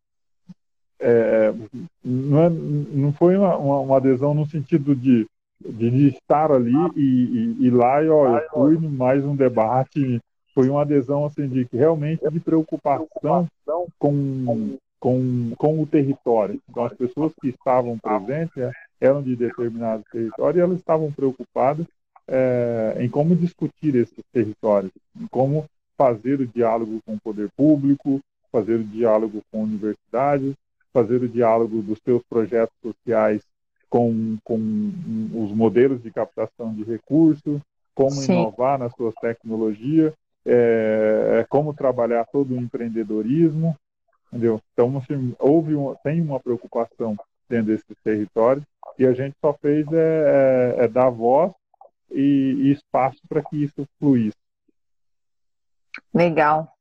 [0.98, 1.54] é,
[2.02, 5.26] não, é, não foi uma, uma, uma, adesão no sentido de,
[5.60, 7.00] de estar ali e,
[7.60, 10.20] e, e lá e ó, eu fui mais um debate
[10.58, 13.46] foi uma adesão assim de realmente de preocupação
[13.96, 16.60] com, com, com o território.
[16.68, 21.86] Então as pessoas que estavam presentes é, eram de determinado território e elas estavam preocupadas
[22.26, 25.64] é, em como discutir esses territórios, em como
[25.96, 28.18] fazer o diálogo com o poder público,
[28.50, 30.54] fazer o diálogo com universidades,
[30.92, 33.42] fazer o diálogo dos seus projetos sociais
[33.88, 34.58] com, com
[35.34, 37.60] os modelos de captação de recursos,
[37.94, 38.32] como Sim.
[38.32, 40.12] inovar nas suas tecnologias
[40.48, 43.76] é, é, como trabalhar todo o empreendedorismo,
[44.28, 44.60] entendeu?
[44.72, 47.14] Então, assim, houve um, tem uma preocupação
[47.48, 48.64] dentro desses territórios
[48.98, 51.52] e a gente só fez é, é, é dar voz
[52.10, 54.36] e, e espaço para que isso fluísse.
[56.14, 56.72] Legal.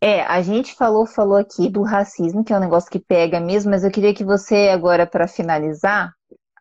[0.00, 3.70] É, a gente falou, falou aqui do racismo, que é um negócio que pega mesmo,
[3.70, 6.12] mas eu queria que você agora, para finalizar,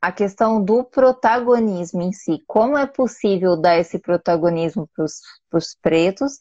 [0.04, 2.44] a questão do protagonismo em si.
[2.46, 6.34] Como é possível dar esse protagonismo para os pretos?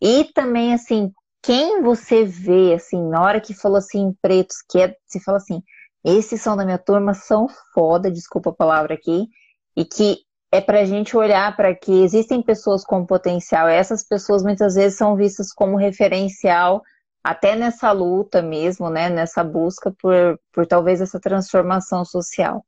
[0.00, 4.96] E também, assim, quem você vê, assim, na hora que falou assim, pretos, que é,
[5.06, 5.62] você fala assim,
[6.02, 9.28] esses são da minha turma, são foda, desculpa a palavra aqui,
[9.76, 10.20] e que
[10.50, 13.68] é para a gente olhar para que existem pessoas com potencial.
[13.68, 16.82] Essas pessoas muitas vezes são vistas como referencial
[17.22, 22.64] até nessa luta mesmo, né, nessa busca por, por talvez essa transformação social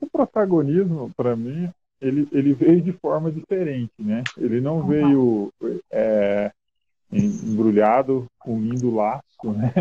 [0.00, 4.22] o protagonismo, para mim, ele, ele veio de forma diferente, né?
[4.36, 4.86] Ele não uhum.
[4.86, 5.52] veio
[5.90, 6.50] é,
[7.10, 9.72] embrulhado com lindo laço, né?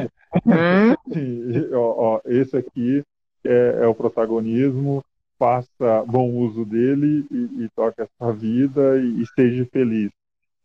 [0.45, 0.93] Uhum.
[1.15, 3.03] E, ó, ó, esse aqui
[3.45, 5.03] é, é, o protagonismo,
[5.37, 10.09] faça bom uso dele e, e toque a sua vida e, e seja feliz.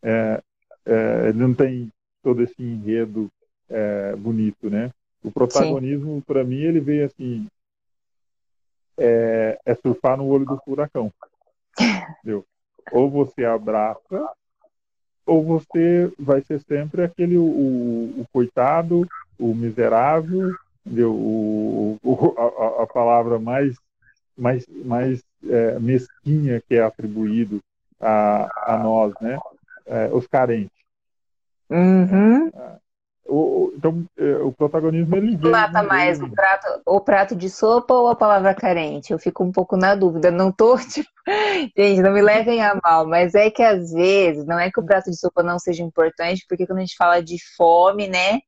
[0.02, 0.40] É,
[0.86, 1.90] é, ele não tem
[2.22, 3.28] todo esse enredo
[3.68, 4.90] é, bonito, né?
[5.22, 7.46] O protagonismo, para mim, ele veio assim,
[8.98, 11.12] é, é surfar no olho do furacão.
[11.80, 12.44] Entendeu?
[12.90, 14.28] Ou você abraça,
[15.24, 19.06] ou você vai ser sempre aquele o, o, o coitado,
[19.38, 20.54] o miserável,
[20.84, 21.12] entendeu?
[21.12, 23.76] O, o a, a, palavra mais,
[24.36, 27.60] mais, mais é, mesquinha que é atribuído
[28.00, 29.38] a, a nós, né?
[29.86, 30.76] É, os carentes.
[31.70, 32.48] Uhum.
[32.48, 32.78] É,
[33.28, 35.50] o, então, é, o protagonismo ele vem.
[35.50, 39.12] mata mais o prato, o prato de sopa ou a palavra carente?
[39.12, 40.30] Eu fico um pouco na dúvida.
[40.30, 41.08] Não tô, tipo,
[41.76, 44.84] gente, não me levem a mal, mas é que às vezes não é que o
[44.84, 48.40] prato de sopa não seja importante, porque quando a gente fala de fome, né,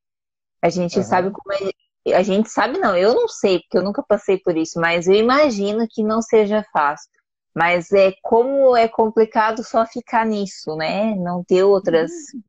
[0.61, 1.03] a gente uhum.
[1.03, 4.57] sabe como é, a gente sabe não, eu não sei, porque eu nunca passei por
[4.57, 7.09] isso, mas eu imagino que não seja fácil.
[7.53, 11.13] Mas é como é complicado só ficar nisso, né?
[11.15, 12.41] Não ter outras uhum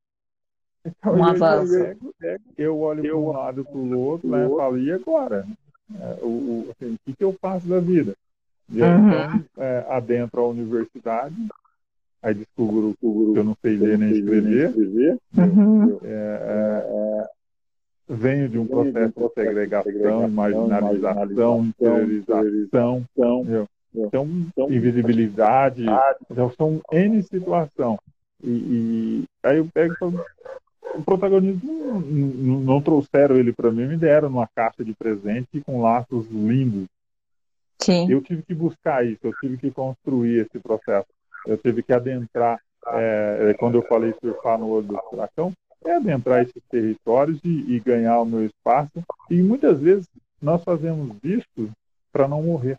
[0.84, 1.74] então, um avanço.
[2.56, 4.48] Eu, olho para um lado para o outro, né?
[4.48, 5.46] Falo, e agora?
[6.00, 8.14] É, o, o, assim, o que, que eu faço da vida?
[8.70, 9.09] E uhum.
[9.09, 11.34] então, é, adentro a universidade,
[12.22, 15.18] aí descubro que eu não sei ler nem escrever.
[15.36, 15.98] Uhum.
[16.02, 17.28] É, é, é,
[18.09, 23.04] venho de um processo de segregação, marginalização, interiorização,
[23.94, 25.84] então, invisibilidade,
[26.30, 27.98] então são N situações.
[28.42, 30.24] E, e, aí eu pego e falo,
[30.94, 32.00] o protagonismo não,
[32.60, 36.86] não trouxeram ele para mim, me deram numa caixa de presente com laços lindos.
[37.80, 38.10] Sim.
[38.10, 41.09] Eu tive que buscar isso, eu tive que construir esse processo.
[41.46, 45.52] Eu tive que adentrar, é quando eu falei surfar no olho do furacão,
[45.84, 49.02] é adentrar esses territórios e, e ganhar o meu espaço.
[49.28, 50.06] E muitas vezes
[50.40, 51.70] nós fazemos isso
[52.12, 52.78] para não morrer.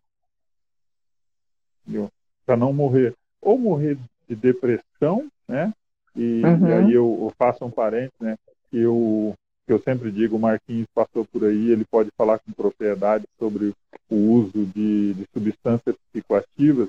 [2.45, 3.13] Para não morrer.
[3.41, 3.97] Ou morrer
[4.27, 5.73] de depressão, né?
[6.15, 6.67] E, uhum.
[6.67, 8.37] e aí eu, eu, faço um parênteses, né?
[8.71, 9.33] Eu,
[9.67, 13.73] eu sempre digo, o Marquinhos passou por aí, ele pode falar com propriedade sobre
[14.09, 16.87] o uso de, de substâncias psicoativas,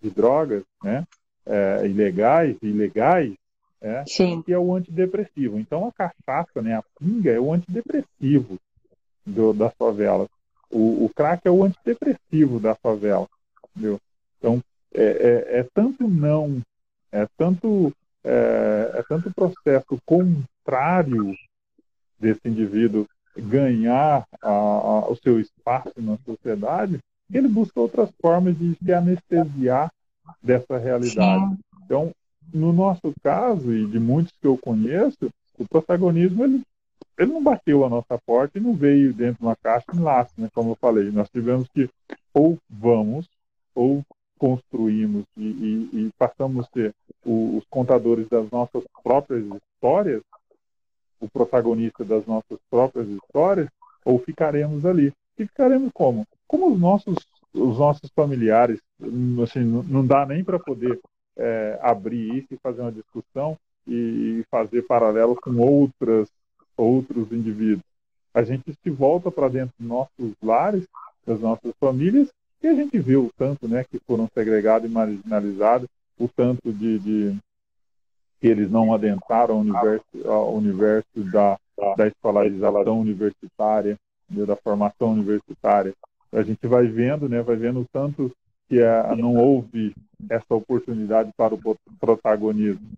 [0.00, 1.04] de drogas, né?
[1.46, 3.34] É, ilegais, ilegais,
[3.80, 4.42] é, Sim.
[4.42, 5.58] que é o antidepressivo.
[5.58, 8.58] Então a cachaça, né, a pinga é o antidepressivo
[9.24, 10.28] do, da favela.
[10.70, 13.26] O, o crack é o antidepressivo da favela,
[13.70, 13.98] entendeu?
[14.38, 16.60] Então é, é, é tanto não,
[17.10, 17.92] é tanto
[18.24, 21.34] é, é tanto o processo contrário
[22.18, 23.06] desse indivíduo
[23.36, 26.98] ganhar a, a, o seu espaço na sociedade,
[27.32, 29.90] ele busca outras formas de se anestesiar
[30.42, 31.56] dessa realidade.
[31.84, 32.12] Então,
[32.52, 36.62] no nosso caso, e de muitos que eu conheço, o protagonismo ele,
[37.16, 40.32] ele não bateu a nossa porta e não veio dentro de uma caixa em laço,
[40.36, 40.48] né?
[40.52, 41.10] como eu falei.
[41.10, 41.88] Nós tivemos que
[42.34, 43.28] ou vamos,
[43.74, 44.02] ou
[44.40, 50.22] construímos e, e, e passamos a ser os contadores das nossas próprias histórias,
[51.20, 53.68] o protagonista das nossas próprias histórias,
[54.02, 55.12] ou ficaremos ali.
[55.38, 56.26] E ficaremos como?
[56.48, 57.18] Como os nossos,
[57.52, 58.80] os nossos familiares,
[59.44, 60.98] assim, não dá nem para poder
[61.36, 66.28] é, abrir isso e fazer uma discussão e fazer paralelo com outras,
[66.78, 67.84] outros indivíduos.
[68.32, 70.86] A gente se volta para dentro dos nossos lares,
[71.26, 72.30] das nossas famílias,
[72.62, 75.88] e a gente vê o tanto né, que foram segregados e marginalizados,
[76.18, 77.36] o tanto de, de
[78.40, 81.58] que eles não adentraram o universo, ao universo da,
[81.96, 83.96] da escolarização universitária,
[84.28, 85.92] da formação universitária.
[86.32, 88.30] A gente vai vendo, né, vai vendo o tanto
[88.68, 89.94] que é, não houve
[90.28, 92.92] essa oportunidade para o protagonismo.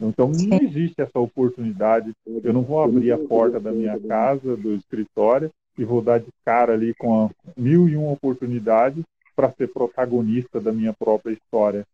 [0.00, 2.12] Então, não existe essa oportunidade.
[2.44, 6.28] Eu não vou abrir a porta da minha casa, do escritório, e vou dar de
[6.44, 11.86] cara ali com mil e uma oportunidades para ser protagonista da minha própria história.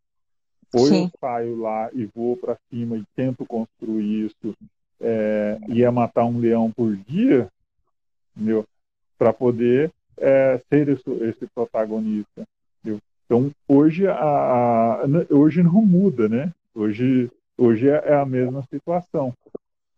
[0.72, 1.04] Ou Sim.
[1.04, 4.56] eu saio lá e vou para cima e tento construir isso,
[5.00, 7.48] é, e é matar um leão por dia,
[8.34, 8.64] meu,
[9.18, 12.44] para poder é, ser esse, esse protagonista.
[12.82, 12.98] Meu.
[13.26, 16.52] Então, hoje, a, a, hoje não muda, né?
[16.74, 19.34] Hoje, hoje é, é a mesma situação.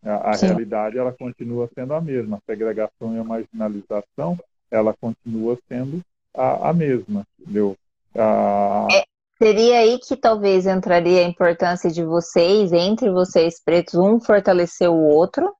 [0.06, 2.36] A, a realidade ela continua sendo a mesma.
[2.36, 4.38] A segregação e a marginalização
[4.70, 6.00] ela continua sendo
[6.34, 7.76] a, a mesma, entendeu?
[8.14, 8.86] A...
[8.92, 9.04] É,
[9.38, 15.02] seria aí que talvez entraria a importância de vocês, entre vocês pretos, um fortalecer o
[15.02, 15.52] outro,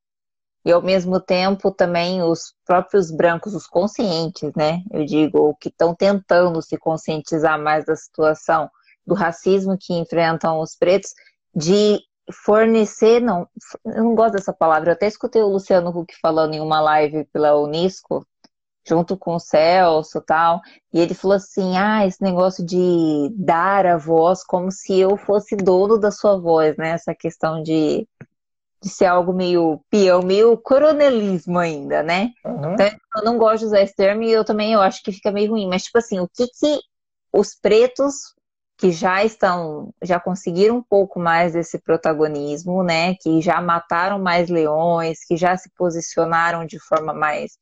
[0.65, 4.83] e ao mesmo tempo também os próprios brancos, os conscientes, né?
[4.91, 8.69] Eu digo, que estão tentando se conscientizar mais da situação
[9.07, 11.13] do racismo que enfrentam os pretos,
[11.55, 12.01] de
[12.33, 13.49] fornecer, não,
[13.85, 17.25] eu não gosto dessa palavra, eu até escutei o Luciano Huck falando em uma live
[17.27, 18.27] pela Unisco,
[18.87, 20.61] junto com o Celso tal,
[20.93, 25.57] e ele falou assim, ah, esse negócio de dar a voz como se eu fosse
[25.57, 28.07] dono da sua voz, né, essa questão de,
[28.81, 32.75] de ser algo meio peão, meio coronelismo ainda, né, uhum.
[32.75, 35.33] então eu não gosto de usar esse termo e eu também eu acho que fica
[35.33, 36.81] meio ruim, mas tipo assim, o que que
[37.33, 38.36] os pretos
[38.79, 43.15] que já estão, já conseguiram um pouco mais desse protagonismo, né?
[43.17, 47.53] Que já mataram mais leões, que já se posicionaram de forma mais,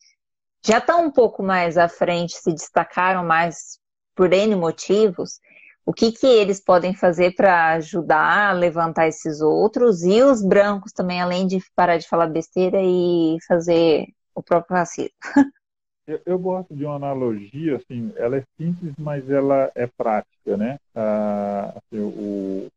[0.66, 3.78] já estão um pouco mais à frente, se destacaram mais
[4.14, 5.38] por N motivos.
[5.86, 10.92] O que, que eles podem fazer para ajudar a levantar esses outros e os brancos
[10.92, 15.10] também, além de parar de falar besteira e fazer o próprio racismo?
[16.06, 20.78] Eu, eu, gosto de uma analogia, assim, ela é simples, mas ela é prática, né?
[20.94, 22.68] Ah, assim, o,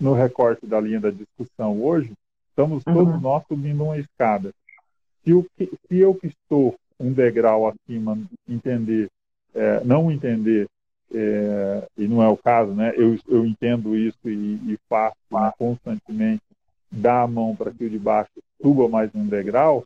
[0.00, 2.12] no recorte da linha da discussão hoje,
[2.50, 2.94] estamos uhum.
[2.94, 4.52] todos nós subindo uma escada.
[5.24, 8.18] Se, o que, se eu que estou um degrau acima
[8.48, 9.08] entender,
[9.54, 10.68] é, não entender,
[11.14, 12.92] é, e não é o caso, né?
[12.96, 15.16] Eu, eu entendo isso e, e faço
[15.56, 16.42] constantemente,
[16.90, 18.30] dar a mão para que o de baixo
[18.60, 19.84] suba mais um degrau,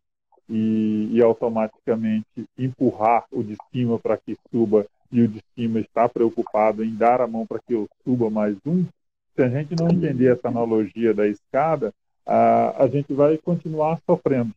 [0.52, 2.26] e, e automaticamente
[2.58, 7.22] empurrar o de cima para que suba e o de cima está preocupado em dar
[7.22, 8.84] a mão para que eu suba mais um,
[9.34, 11.90] se a gente não entender essa analogia da escada,
[12.26, 14.52] a, a gente vai continuar sofrendo.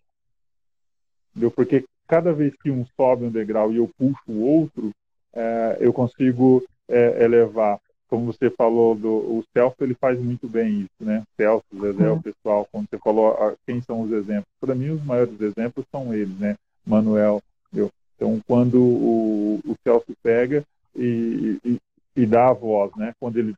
[1.32, 1.50] Entendeu?
[1.50, 4.92] Porque cada vez que um sobe um degrau e eu puxo o outro,
[5.34, 10.82] é, eu consigo é, elevar como você falou, do, o Celso ele faz muito bem
[10.82, 11.24] isso, né?
[11.36, 12.18] Celso, Zezé, uhum.
[12.18, 15.86] o pessoal, quando você falou ah, quem são os exemplos, para mim os maiores exemplos
[15.92, 16.56] são eles, né?
[16.86, 17.42] Manuel,
[17.74, 17.90] eu.
[18.16, 20.64] Então, quando o, o Celso pega
[20.96, 21.78] e, e,
[22.16, 23.14] e, dá a voz, né?
[23.20, 23.56] Quando ele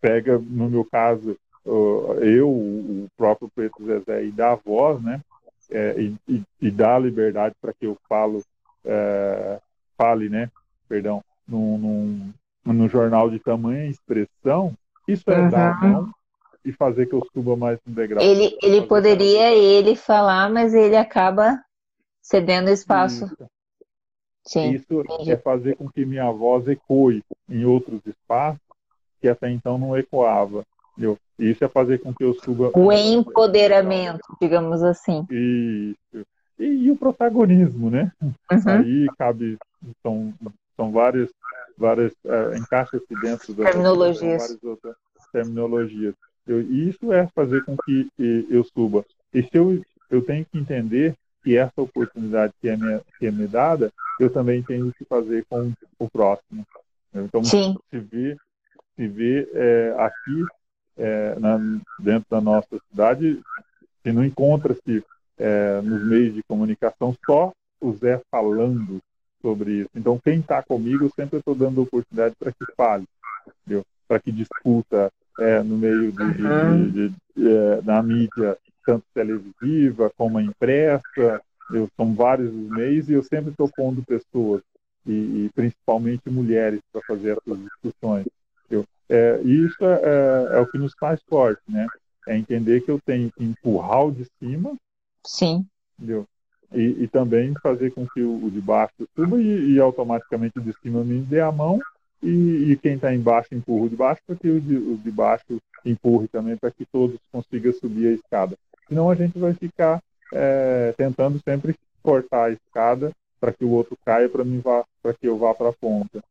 [0.00, 1.36] pega, no meu caso,
[2.20, 5.20] eu, o próprio Preto Zezé, e dá a voz, né?
[5.70, 8.42] É, e, e, dá a liberdade para que eu falo,
[8.84, 9.58] é,
[9.96, 10.50] fale, né?
[10.88, 12.32] Perdão, num, num
[12.64, 14.74] no jornal de tamanha expressão,
[15.06, 15.48] isso é uhum.
[15.48, 16.10] dar mão
[16.64, 18.22] e fazer que eu suba mais um degrau.
[18.22, 21.60] Ele, ele poderia ele falar, mas ele acaba
[22.20, 23.24] cedendo espaço.
[23.24, 23.48] Isso,
[24.44, 28.60] Sim, isso é fazer com que minha voz ecoe em outros espaços
[29.20, 30.64] que até então não ecoava.
[30.92, 31.16] Entendeu?
[31.38, 32.70] Isso é fazer com que eu suba.
[32.74, 35.26] O empoderamento, digamos assim.
[35.30, 36.26] Isso.
[36.58, 38.12] E, e o protagonismo, né?
[38.20, 38.32] Uhum.
[38.66, 39.58] Aí cabe.
[40.02, 40.32] São,
[40.82, 41.30] são várias
[41.78, 44.42] várias é, encaixa-se dentro das terminologias.
[44.42, 44.96] várias outras
[45.32, 46.14] terminologias.
[46.46, 49.04] Eu, isso é fazer com que, eu suba.
[49.32, 49.80] E se eu,
[50.10, 54.28] eu tenho que entender que essa oportunidade que é, me, que é me dada, eu
[54.28, 56.66] também tenho que fazer com o próximo.
[57.14, 57.76] Então, Sim.
[57.90, 58.36] se vê,
[58.96, 60.44] se vê é, aqui,
[60.98, 61.58] é, na,
[61.98, 63.40] dentro da nossa cidade,
[64.02, 65.02] se não encontra-se
[65.38, 69.00] é, nos meios de comunicação só o Zé falando
[69.42, 69.90] sobre isso.
[69.94, 73.04] Então, quem está comigo, eu sempre estou dando oportunidade para que fale.
[74.08, 76.90] para que discuta é, no meio de, uhum.
[76.90, 81.42] de, de, de é, da mídia, tanto televisiva como impressa.
[81.72, 84.62] Eu, são vários os meios e eu sempre estou pondo pessoas,
[85.06, 88.26] e, e principalmente mulheres, para fazer essas discussões.
[88.70, 91.86] Eu, é, isso é, é, é, o que nos faz forte, né?
[92.28, 94.76] É entender que eu tenho que empurrar o de cima.
[95.26, 95.66] Sim.
[95.98, 96.26] Entendeu?
[96.74, 100.72] E, e também fazer com que o, de baixo suba e, e, automaticamente o de
[100.80, 101.78] cima me dê a mão
[102.22, 105.10] e, e quem está embaixo empurra o de baixo para que o de, o de
[105.10, 108.56] baixo empurre também para que todos consigam subir a escada.
[108.88, 113.96] Senão a gente vai ficar é, tentando sempre cortar a escada para que o outro
[114.04, 116.22] caia para mim vá para que eu vá para a ponta.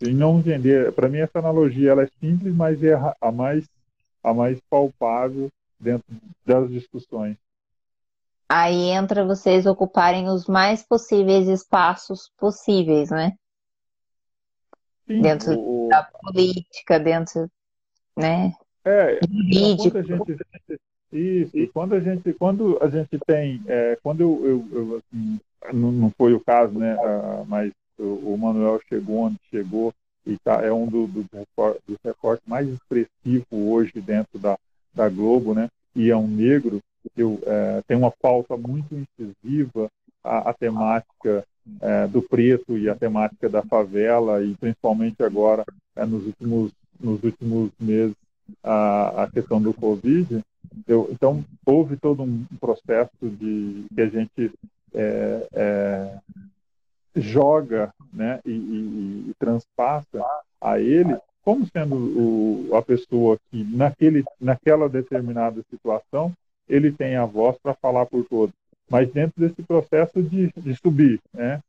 [0.00, 3.64] E não entender, para mim essa analogia ela é simples, mas é a mais
[4.24, 5.48] a mais palpável
[5.78, 6.04] dentro
[6.44, 7.36] das discussões.
[8.48, 13.36] Aí entra vocês ocuparem os mais possíveis espaços possíveis, né?
[15.06, 15.88] Sim, dentro o...
[15.88, 17.50] da política, dentro,
[18.16, 18.54] né?
[18.84, 19.90] É, jurídico.
[19.90, 20.38] Quando a gente,
[21.12, 25.40] isso, e quando a gente, quando a gente tem, é, quando eu, eu, eu assim,
[25.72, 26.96] não, não, foi o caso, né?
[27.46, 29.92] Mas o, o, Manuel chegou onde chegou
[30.26, 31.26] e tá, é um do, do,
[31.86, 34.58] dos recortes mais expressivos hoje dentro da,
[34.94, 35.68] da Globo, né?
[35.94, 36.80] E é um negro,
[37.16, 39.90] eu, é, tem uma pauta muito incisiva
[40.22, 41.44] a, a temática
[41.80, 45.64] é, do preto e a temática da favela e principalmente agora
[45.96, 48.16] é, nos últimos nos últimos meses
[48.62, 50.42] a, a questão do covid.
[50.86, 54.52] Eu, então houve todo um processo de que a gente
[54.94, 56.18] é, é
[57.16, 60.24] joga né e, e, e, transpassa
[60.60, 66.32] a ele como sendo o, a pessoa que naquele naquela determinada situação
[66.68, 68.54] ele tem a voz para falar por todos
[68.88, 71.60] mas dentro desse processo de, de subir, né?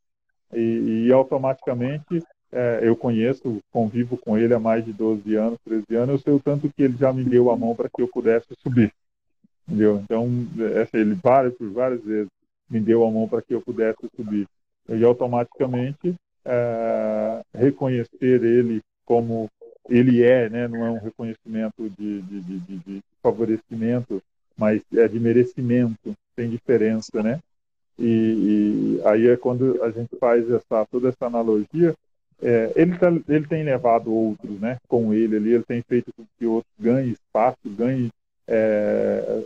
[0.52, 5.84] E, e automaticamente é, eu conheço, convivo com ele há mais de 12 anos, 13
[5.94, 8.08] anos, eu sei o tanto que ele já me deu a mão para que eu
[8.08, 8.92] pudesse subir,
[9.68, 10.00] entendeu?
[10.02, 10.28] Então,
[10.74, 12.28] essa, ele várias, por várias vezes
[12.68, 14.48] me deu a mão para que eu pudesse subir.
[14.88, 16.14] E automaticamente
[16.44, 19.48] é, reconhecer ele como
[19.88, 20.66] ele é, né?
[20.66, 24.20] Não é um reconhecimento de, de, de, de favorecimento,
[24.60, 27.40] mas é de merecimento, tem diferença, né?
[27.98, 31.94] E, e, aí é quando a gente faz essa, toda essa analogia.
[32.42, 36.24] É, ele, tá, ele tem levado outros né, com ele ali, ele tem feito com
[36.38, 38.10] que outros ganhem espaço, ganhem
[38.48, 39.42] é,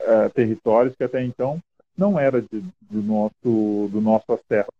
[0.00, 1.60] é, territórios que até então
[1.96, 4.70] não era de, do, nosso, do nosso acesso.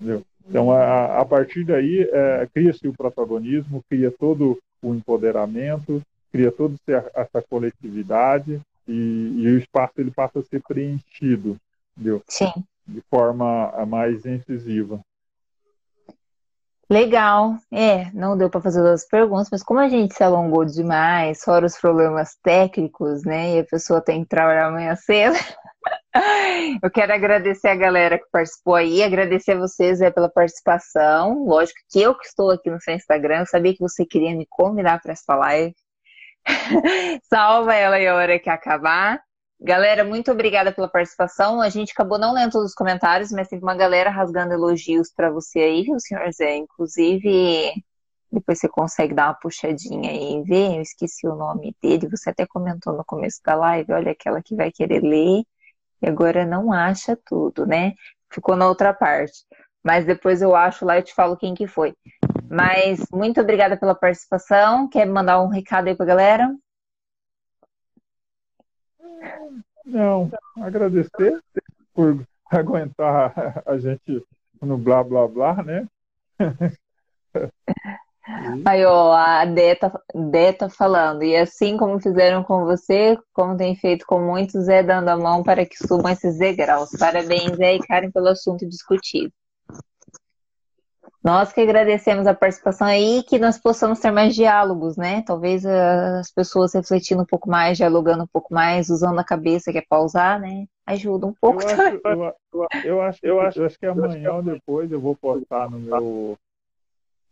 [0.00, 0.22] Entendeu?
[0.48, 6.00] Então, a, a partir daí, é, cria-se o protagonismo, cria todo o empoderamento,
[6.30, 6.76] cria toda
[7.14, 11.58] essa coletividade e, e o espaço ele passa a ser preenchido
[11.96, 12.22] entendeu?
[12.28, 12.52] Sim.
[12.86, 15.00] De forma mais incisiva.
[16.88, 17.56] Legal.
[17.72, 21.66] É, não deu para fazer duas perguntas, mas como a gente se alongou demais, fora
[21.66, 23.56] os problemas técnicos, né?
[23.56, 25.34] E a pessoa tem que trabalhar amanhã cedo.
[26.82, 31.44] Eu quero agradecer a galera que participou aí, agradecer a vocês é, pela participação.
[31.44, 34.46] Lógico que eu que estou aqui no seu Instagram, eu sabia que você queria me
[34.48, 35.74] convidar para essa live.
[37.28, 39.20] Salva ela e a hora que acabar.
[39.60, 41.60] Galera, muito obrigada pela participação.
[41.60, 45.30] A gente acabou não lendo todos os comentários, mas tem uma galera rasgando elogios para
[45.30, 46.56] você aí, viu, senhor Zé?
[46.56, 47.72] Inclusive,
[48.30, 50.76] depois você consegue dar uma puxadinha aí e ver.
[50.76, 53.92] Eu esqueci o nome dele, você até comentou no começo da live.
[53.92, 55.42] Olha, aquela que vai querer ler
[56.02, 57.94] e agora não acha tudo, né?
[58.30, 59.44] Ficou na outra parte.
[59.82, 61.94] Mas depois eu acho lá e te falo quem que foi.
[62.50, 64.88] Mas muito obrigada pela participação.
[64.88, 66.54] Quer mandar um recado aí pra galera?
[69.84, 71.40] Não, agradecer
[71.94, 74.24] por aguentar a gente
[74.60, 75.86] no blá blá blá, né?
[78.64, 83.56] Aí, ó, a Dé tá, Dé tá falando, e assim como fizeram com você, como
[83.56, 86.90] tem feito com muitos, é dando a mão para que subam esses degraus.
[86.98, 89.32] Parabéns, Zé e Karen, pelo assunto discutido.
[91.26, 95.24] Nós que agradecemos a participação aí que nós possamos ter mais diálogos, né?
[95.26, 99.72] Talvez uh, as pessoas refletindo um pouco mais, dialogando um pouco mais, usando a cabeça
[99.72, 100.66] que é pausar, né?
[100.86, 101.62] Ajuda um pouco.
[101.62, 102.34] Eu acho, eu, eu,
[102.84, 106.38] eu, acho, eu, acho, eu acho que amanhã ou depois eu vou postar no meu,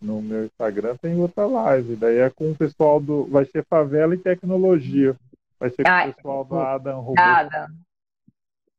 [0.03, 1.95] no meu Instagram, tem outra live.
[1.95, 3.27] Daí é com o pessoal do.
[3.27, 5.15] Vai ser Favela e Tecnologia.
[5.61, 7.29] Vai ser com ah, o pessoal do Adam Roberto.
[7.29, 7.69] Adam.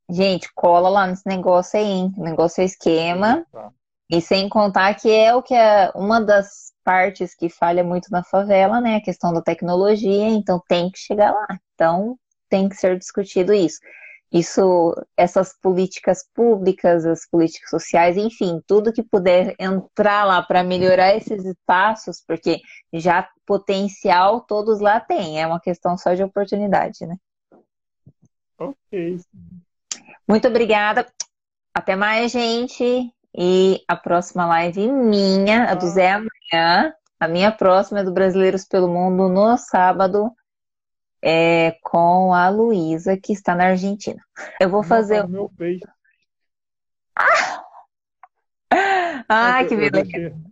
[0.10, 2.14] Gente, cola lá nesse negócio aí, hein?
[2.18, 3.46] O negócio é esquema.
[3.50, 3.72] Tá.
[4.10, 8.23] E sem contar que é o que é uma das partes que falha muito na
[8.23, 8.98] favela, né?
[8.98, 11.48] A questão da tecnologia, então tem que chegar lá.
[11.73, 12.18] Então
[12.48, 13.80] tem que ser discutido isso.
[14.32, 21.15] isso, essas políticas públicas, as políticas sociais, enfim, tudo que puder entrar lá para melhorar
[21.15, 22.60] esses espaços, porque
[22.94, 27.15] já potencial todos lá têm, é uma questão só de oportunidade, né?
[28.60, 29.19] Ok.
[30.27, 31.07] Muito obrigada.
[31.73, 33.15] Até mais, gente.
[33.38, 36.94] E a próxima live minha, a do Zé amanhã.
[37.20, 40.32] A minha próxima é do Brasileiros pelo Mundo no sábado
[41.22, 44.22] é, com a Luísa, que está na Argentina.
[44.60, 45.24] Eu vou fazer.
[45.24, 45.84] o meu peixe.
[49.28, 50.45] Ah, que beleza.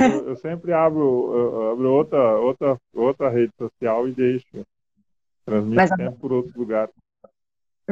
[0.00, 4.66] Eu, eu, sempre abro, eu abro outra, outra, outra rede social e deixo.
[5.44, 6.94] Transmito Mas, por outros lugares.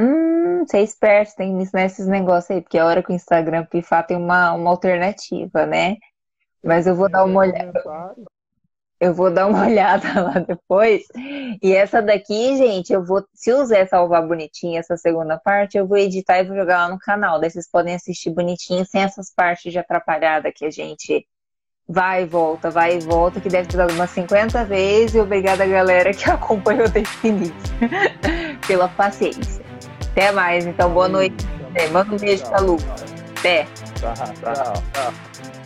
[0.01, 3.13] Hum, você é esperto, tem que me ensinar esses negócios aí, porque a hora que
[3.13, 5.99] o Instagram pifar tem uma, uma alternativa, né?
[6.65, 7.83] Mas eu vou dar uma olhada.
[8.99, 11.03] Eu vou dar uma olhada lá depois.
[11.63, 13.23] E essa daqui, gente, eu vou.
[13.35, 16.89] Se o Zé salvar bonitinho essa segunda parte, eu vou editar e vou jogar lá
[16.89, 17.39] no canal.
[17.39, 21.27] Daí vocês podem assistir bonitinho, sem essas partes de atrapalhada que a gente
[21.87, 25.15] vai e volta, vai e volta, que deve ter dado umas 50 vezes.
[25.15, 27.55] E obrigada, galera, que acompanhou desde o início.
[28.67, 29.70] Pela paciência.
[30.11, 30.91] Até mais, então.
[30.91, 31.47] Boa noite.
[31.93, 32.77] Manda um beijo pra Lu.
[33.39, 33.67] Até.
[33.95, 34.75] Tchau, tchau.
[34.93, 35.60] tchau.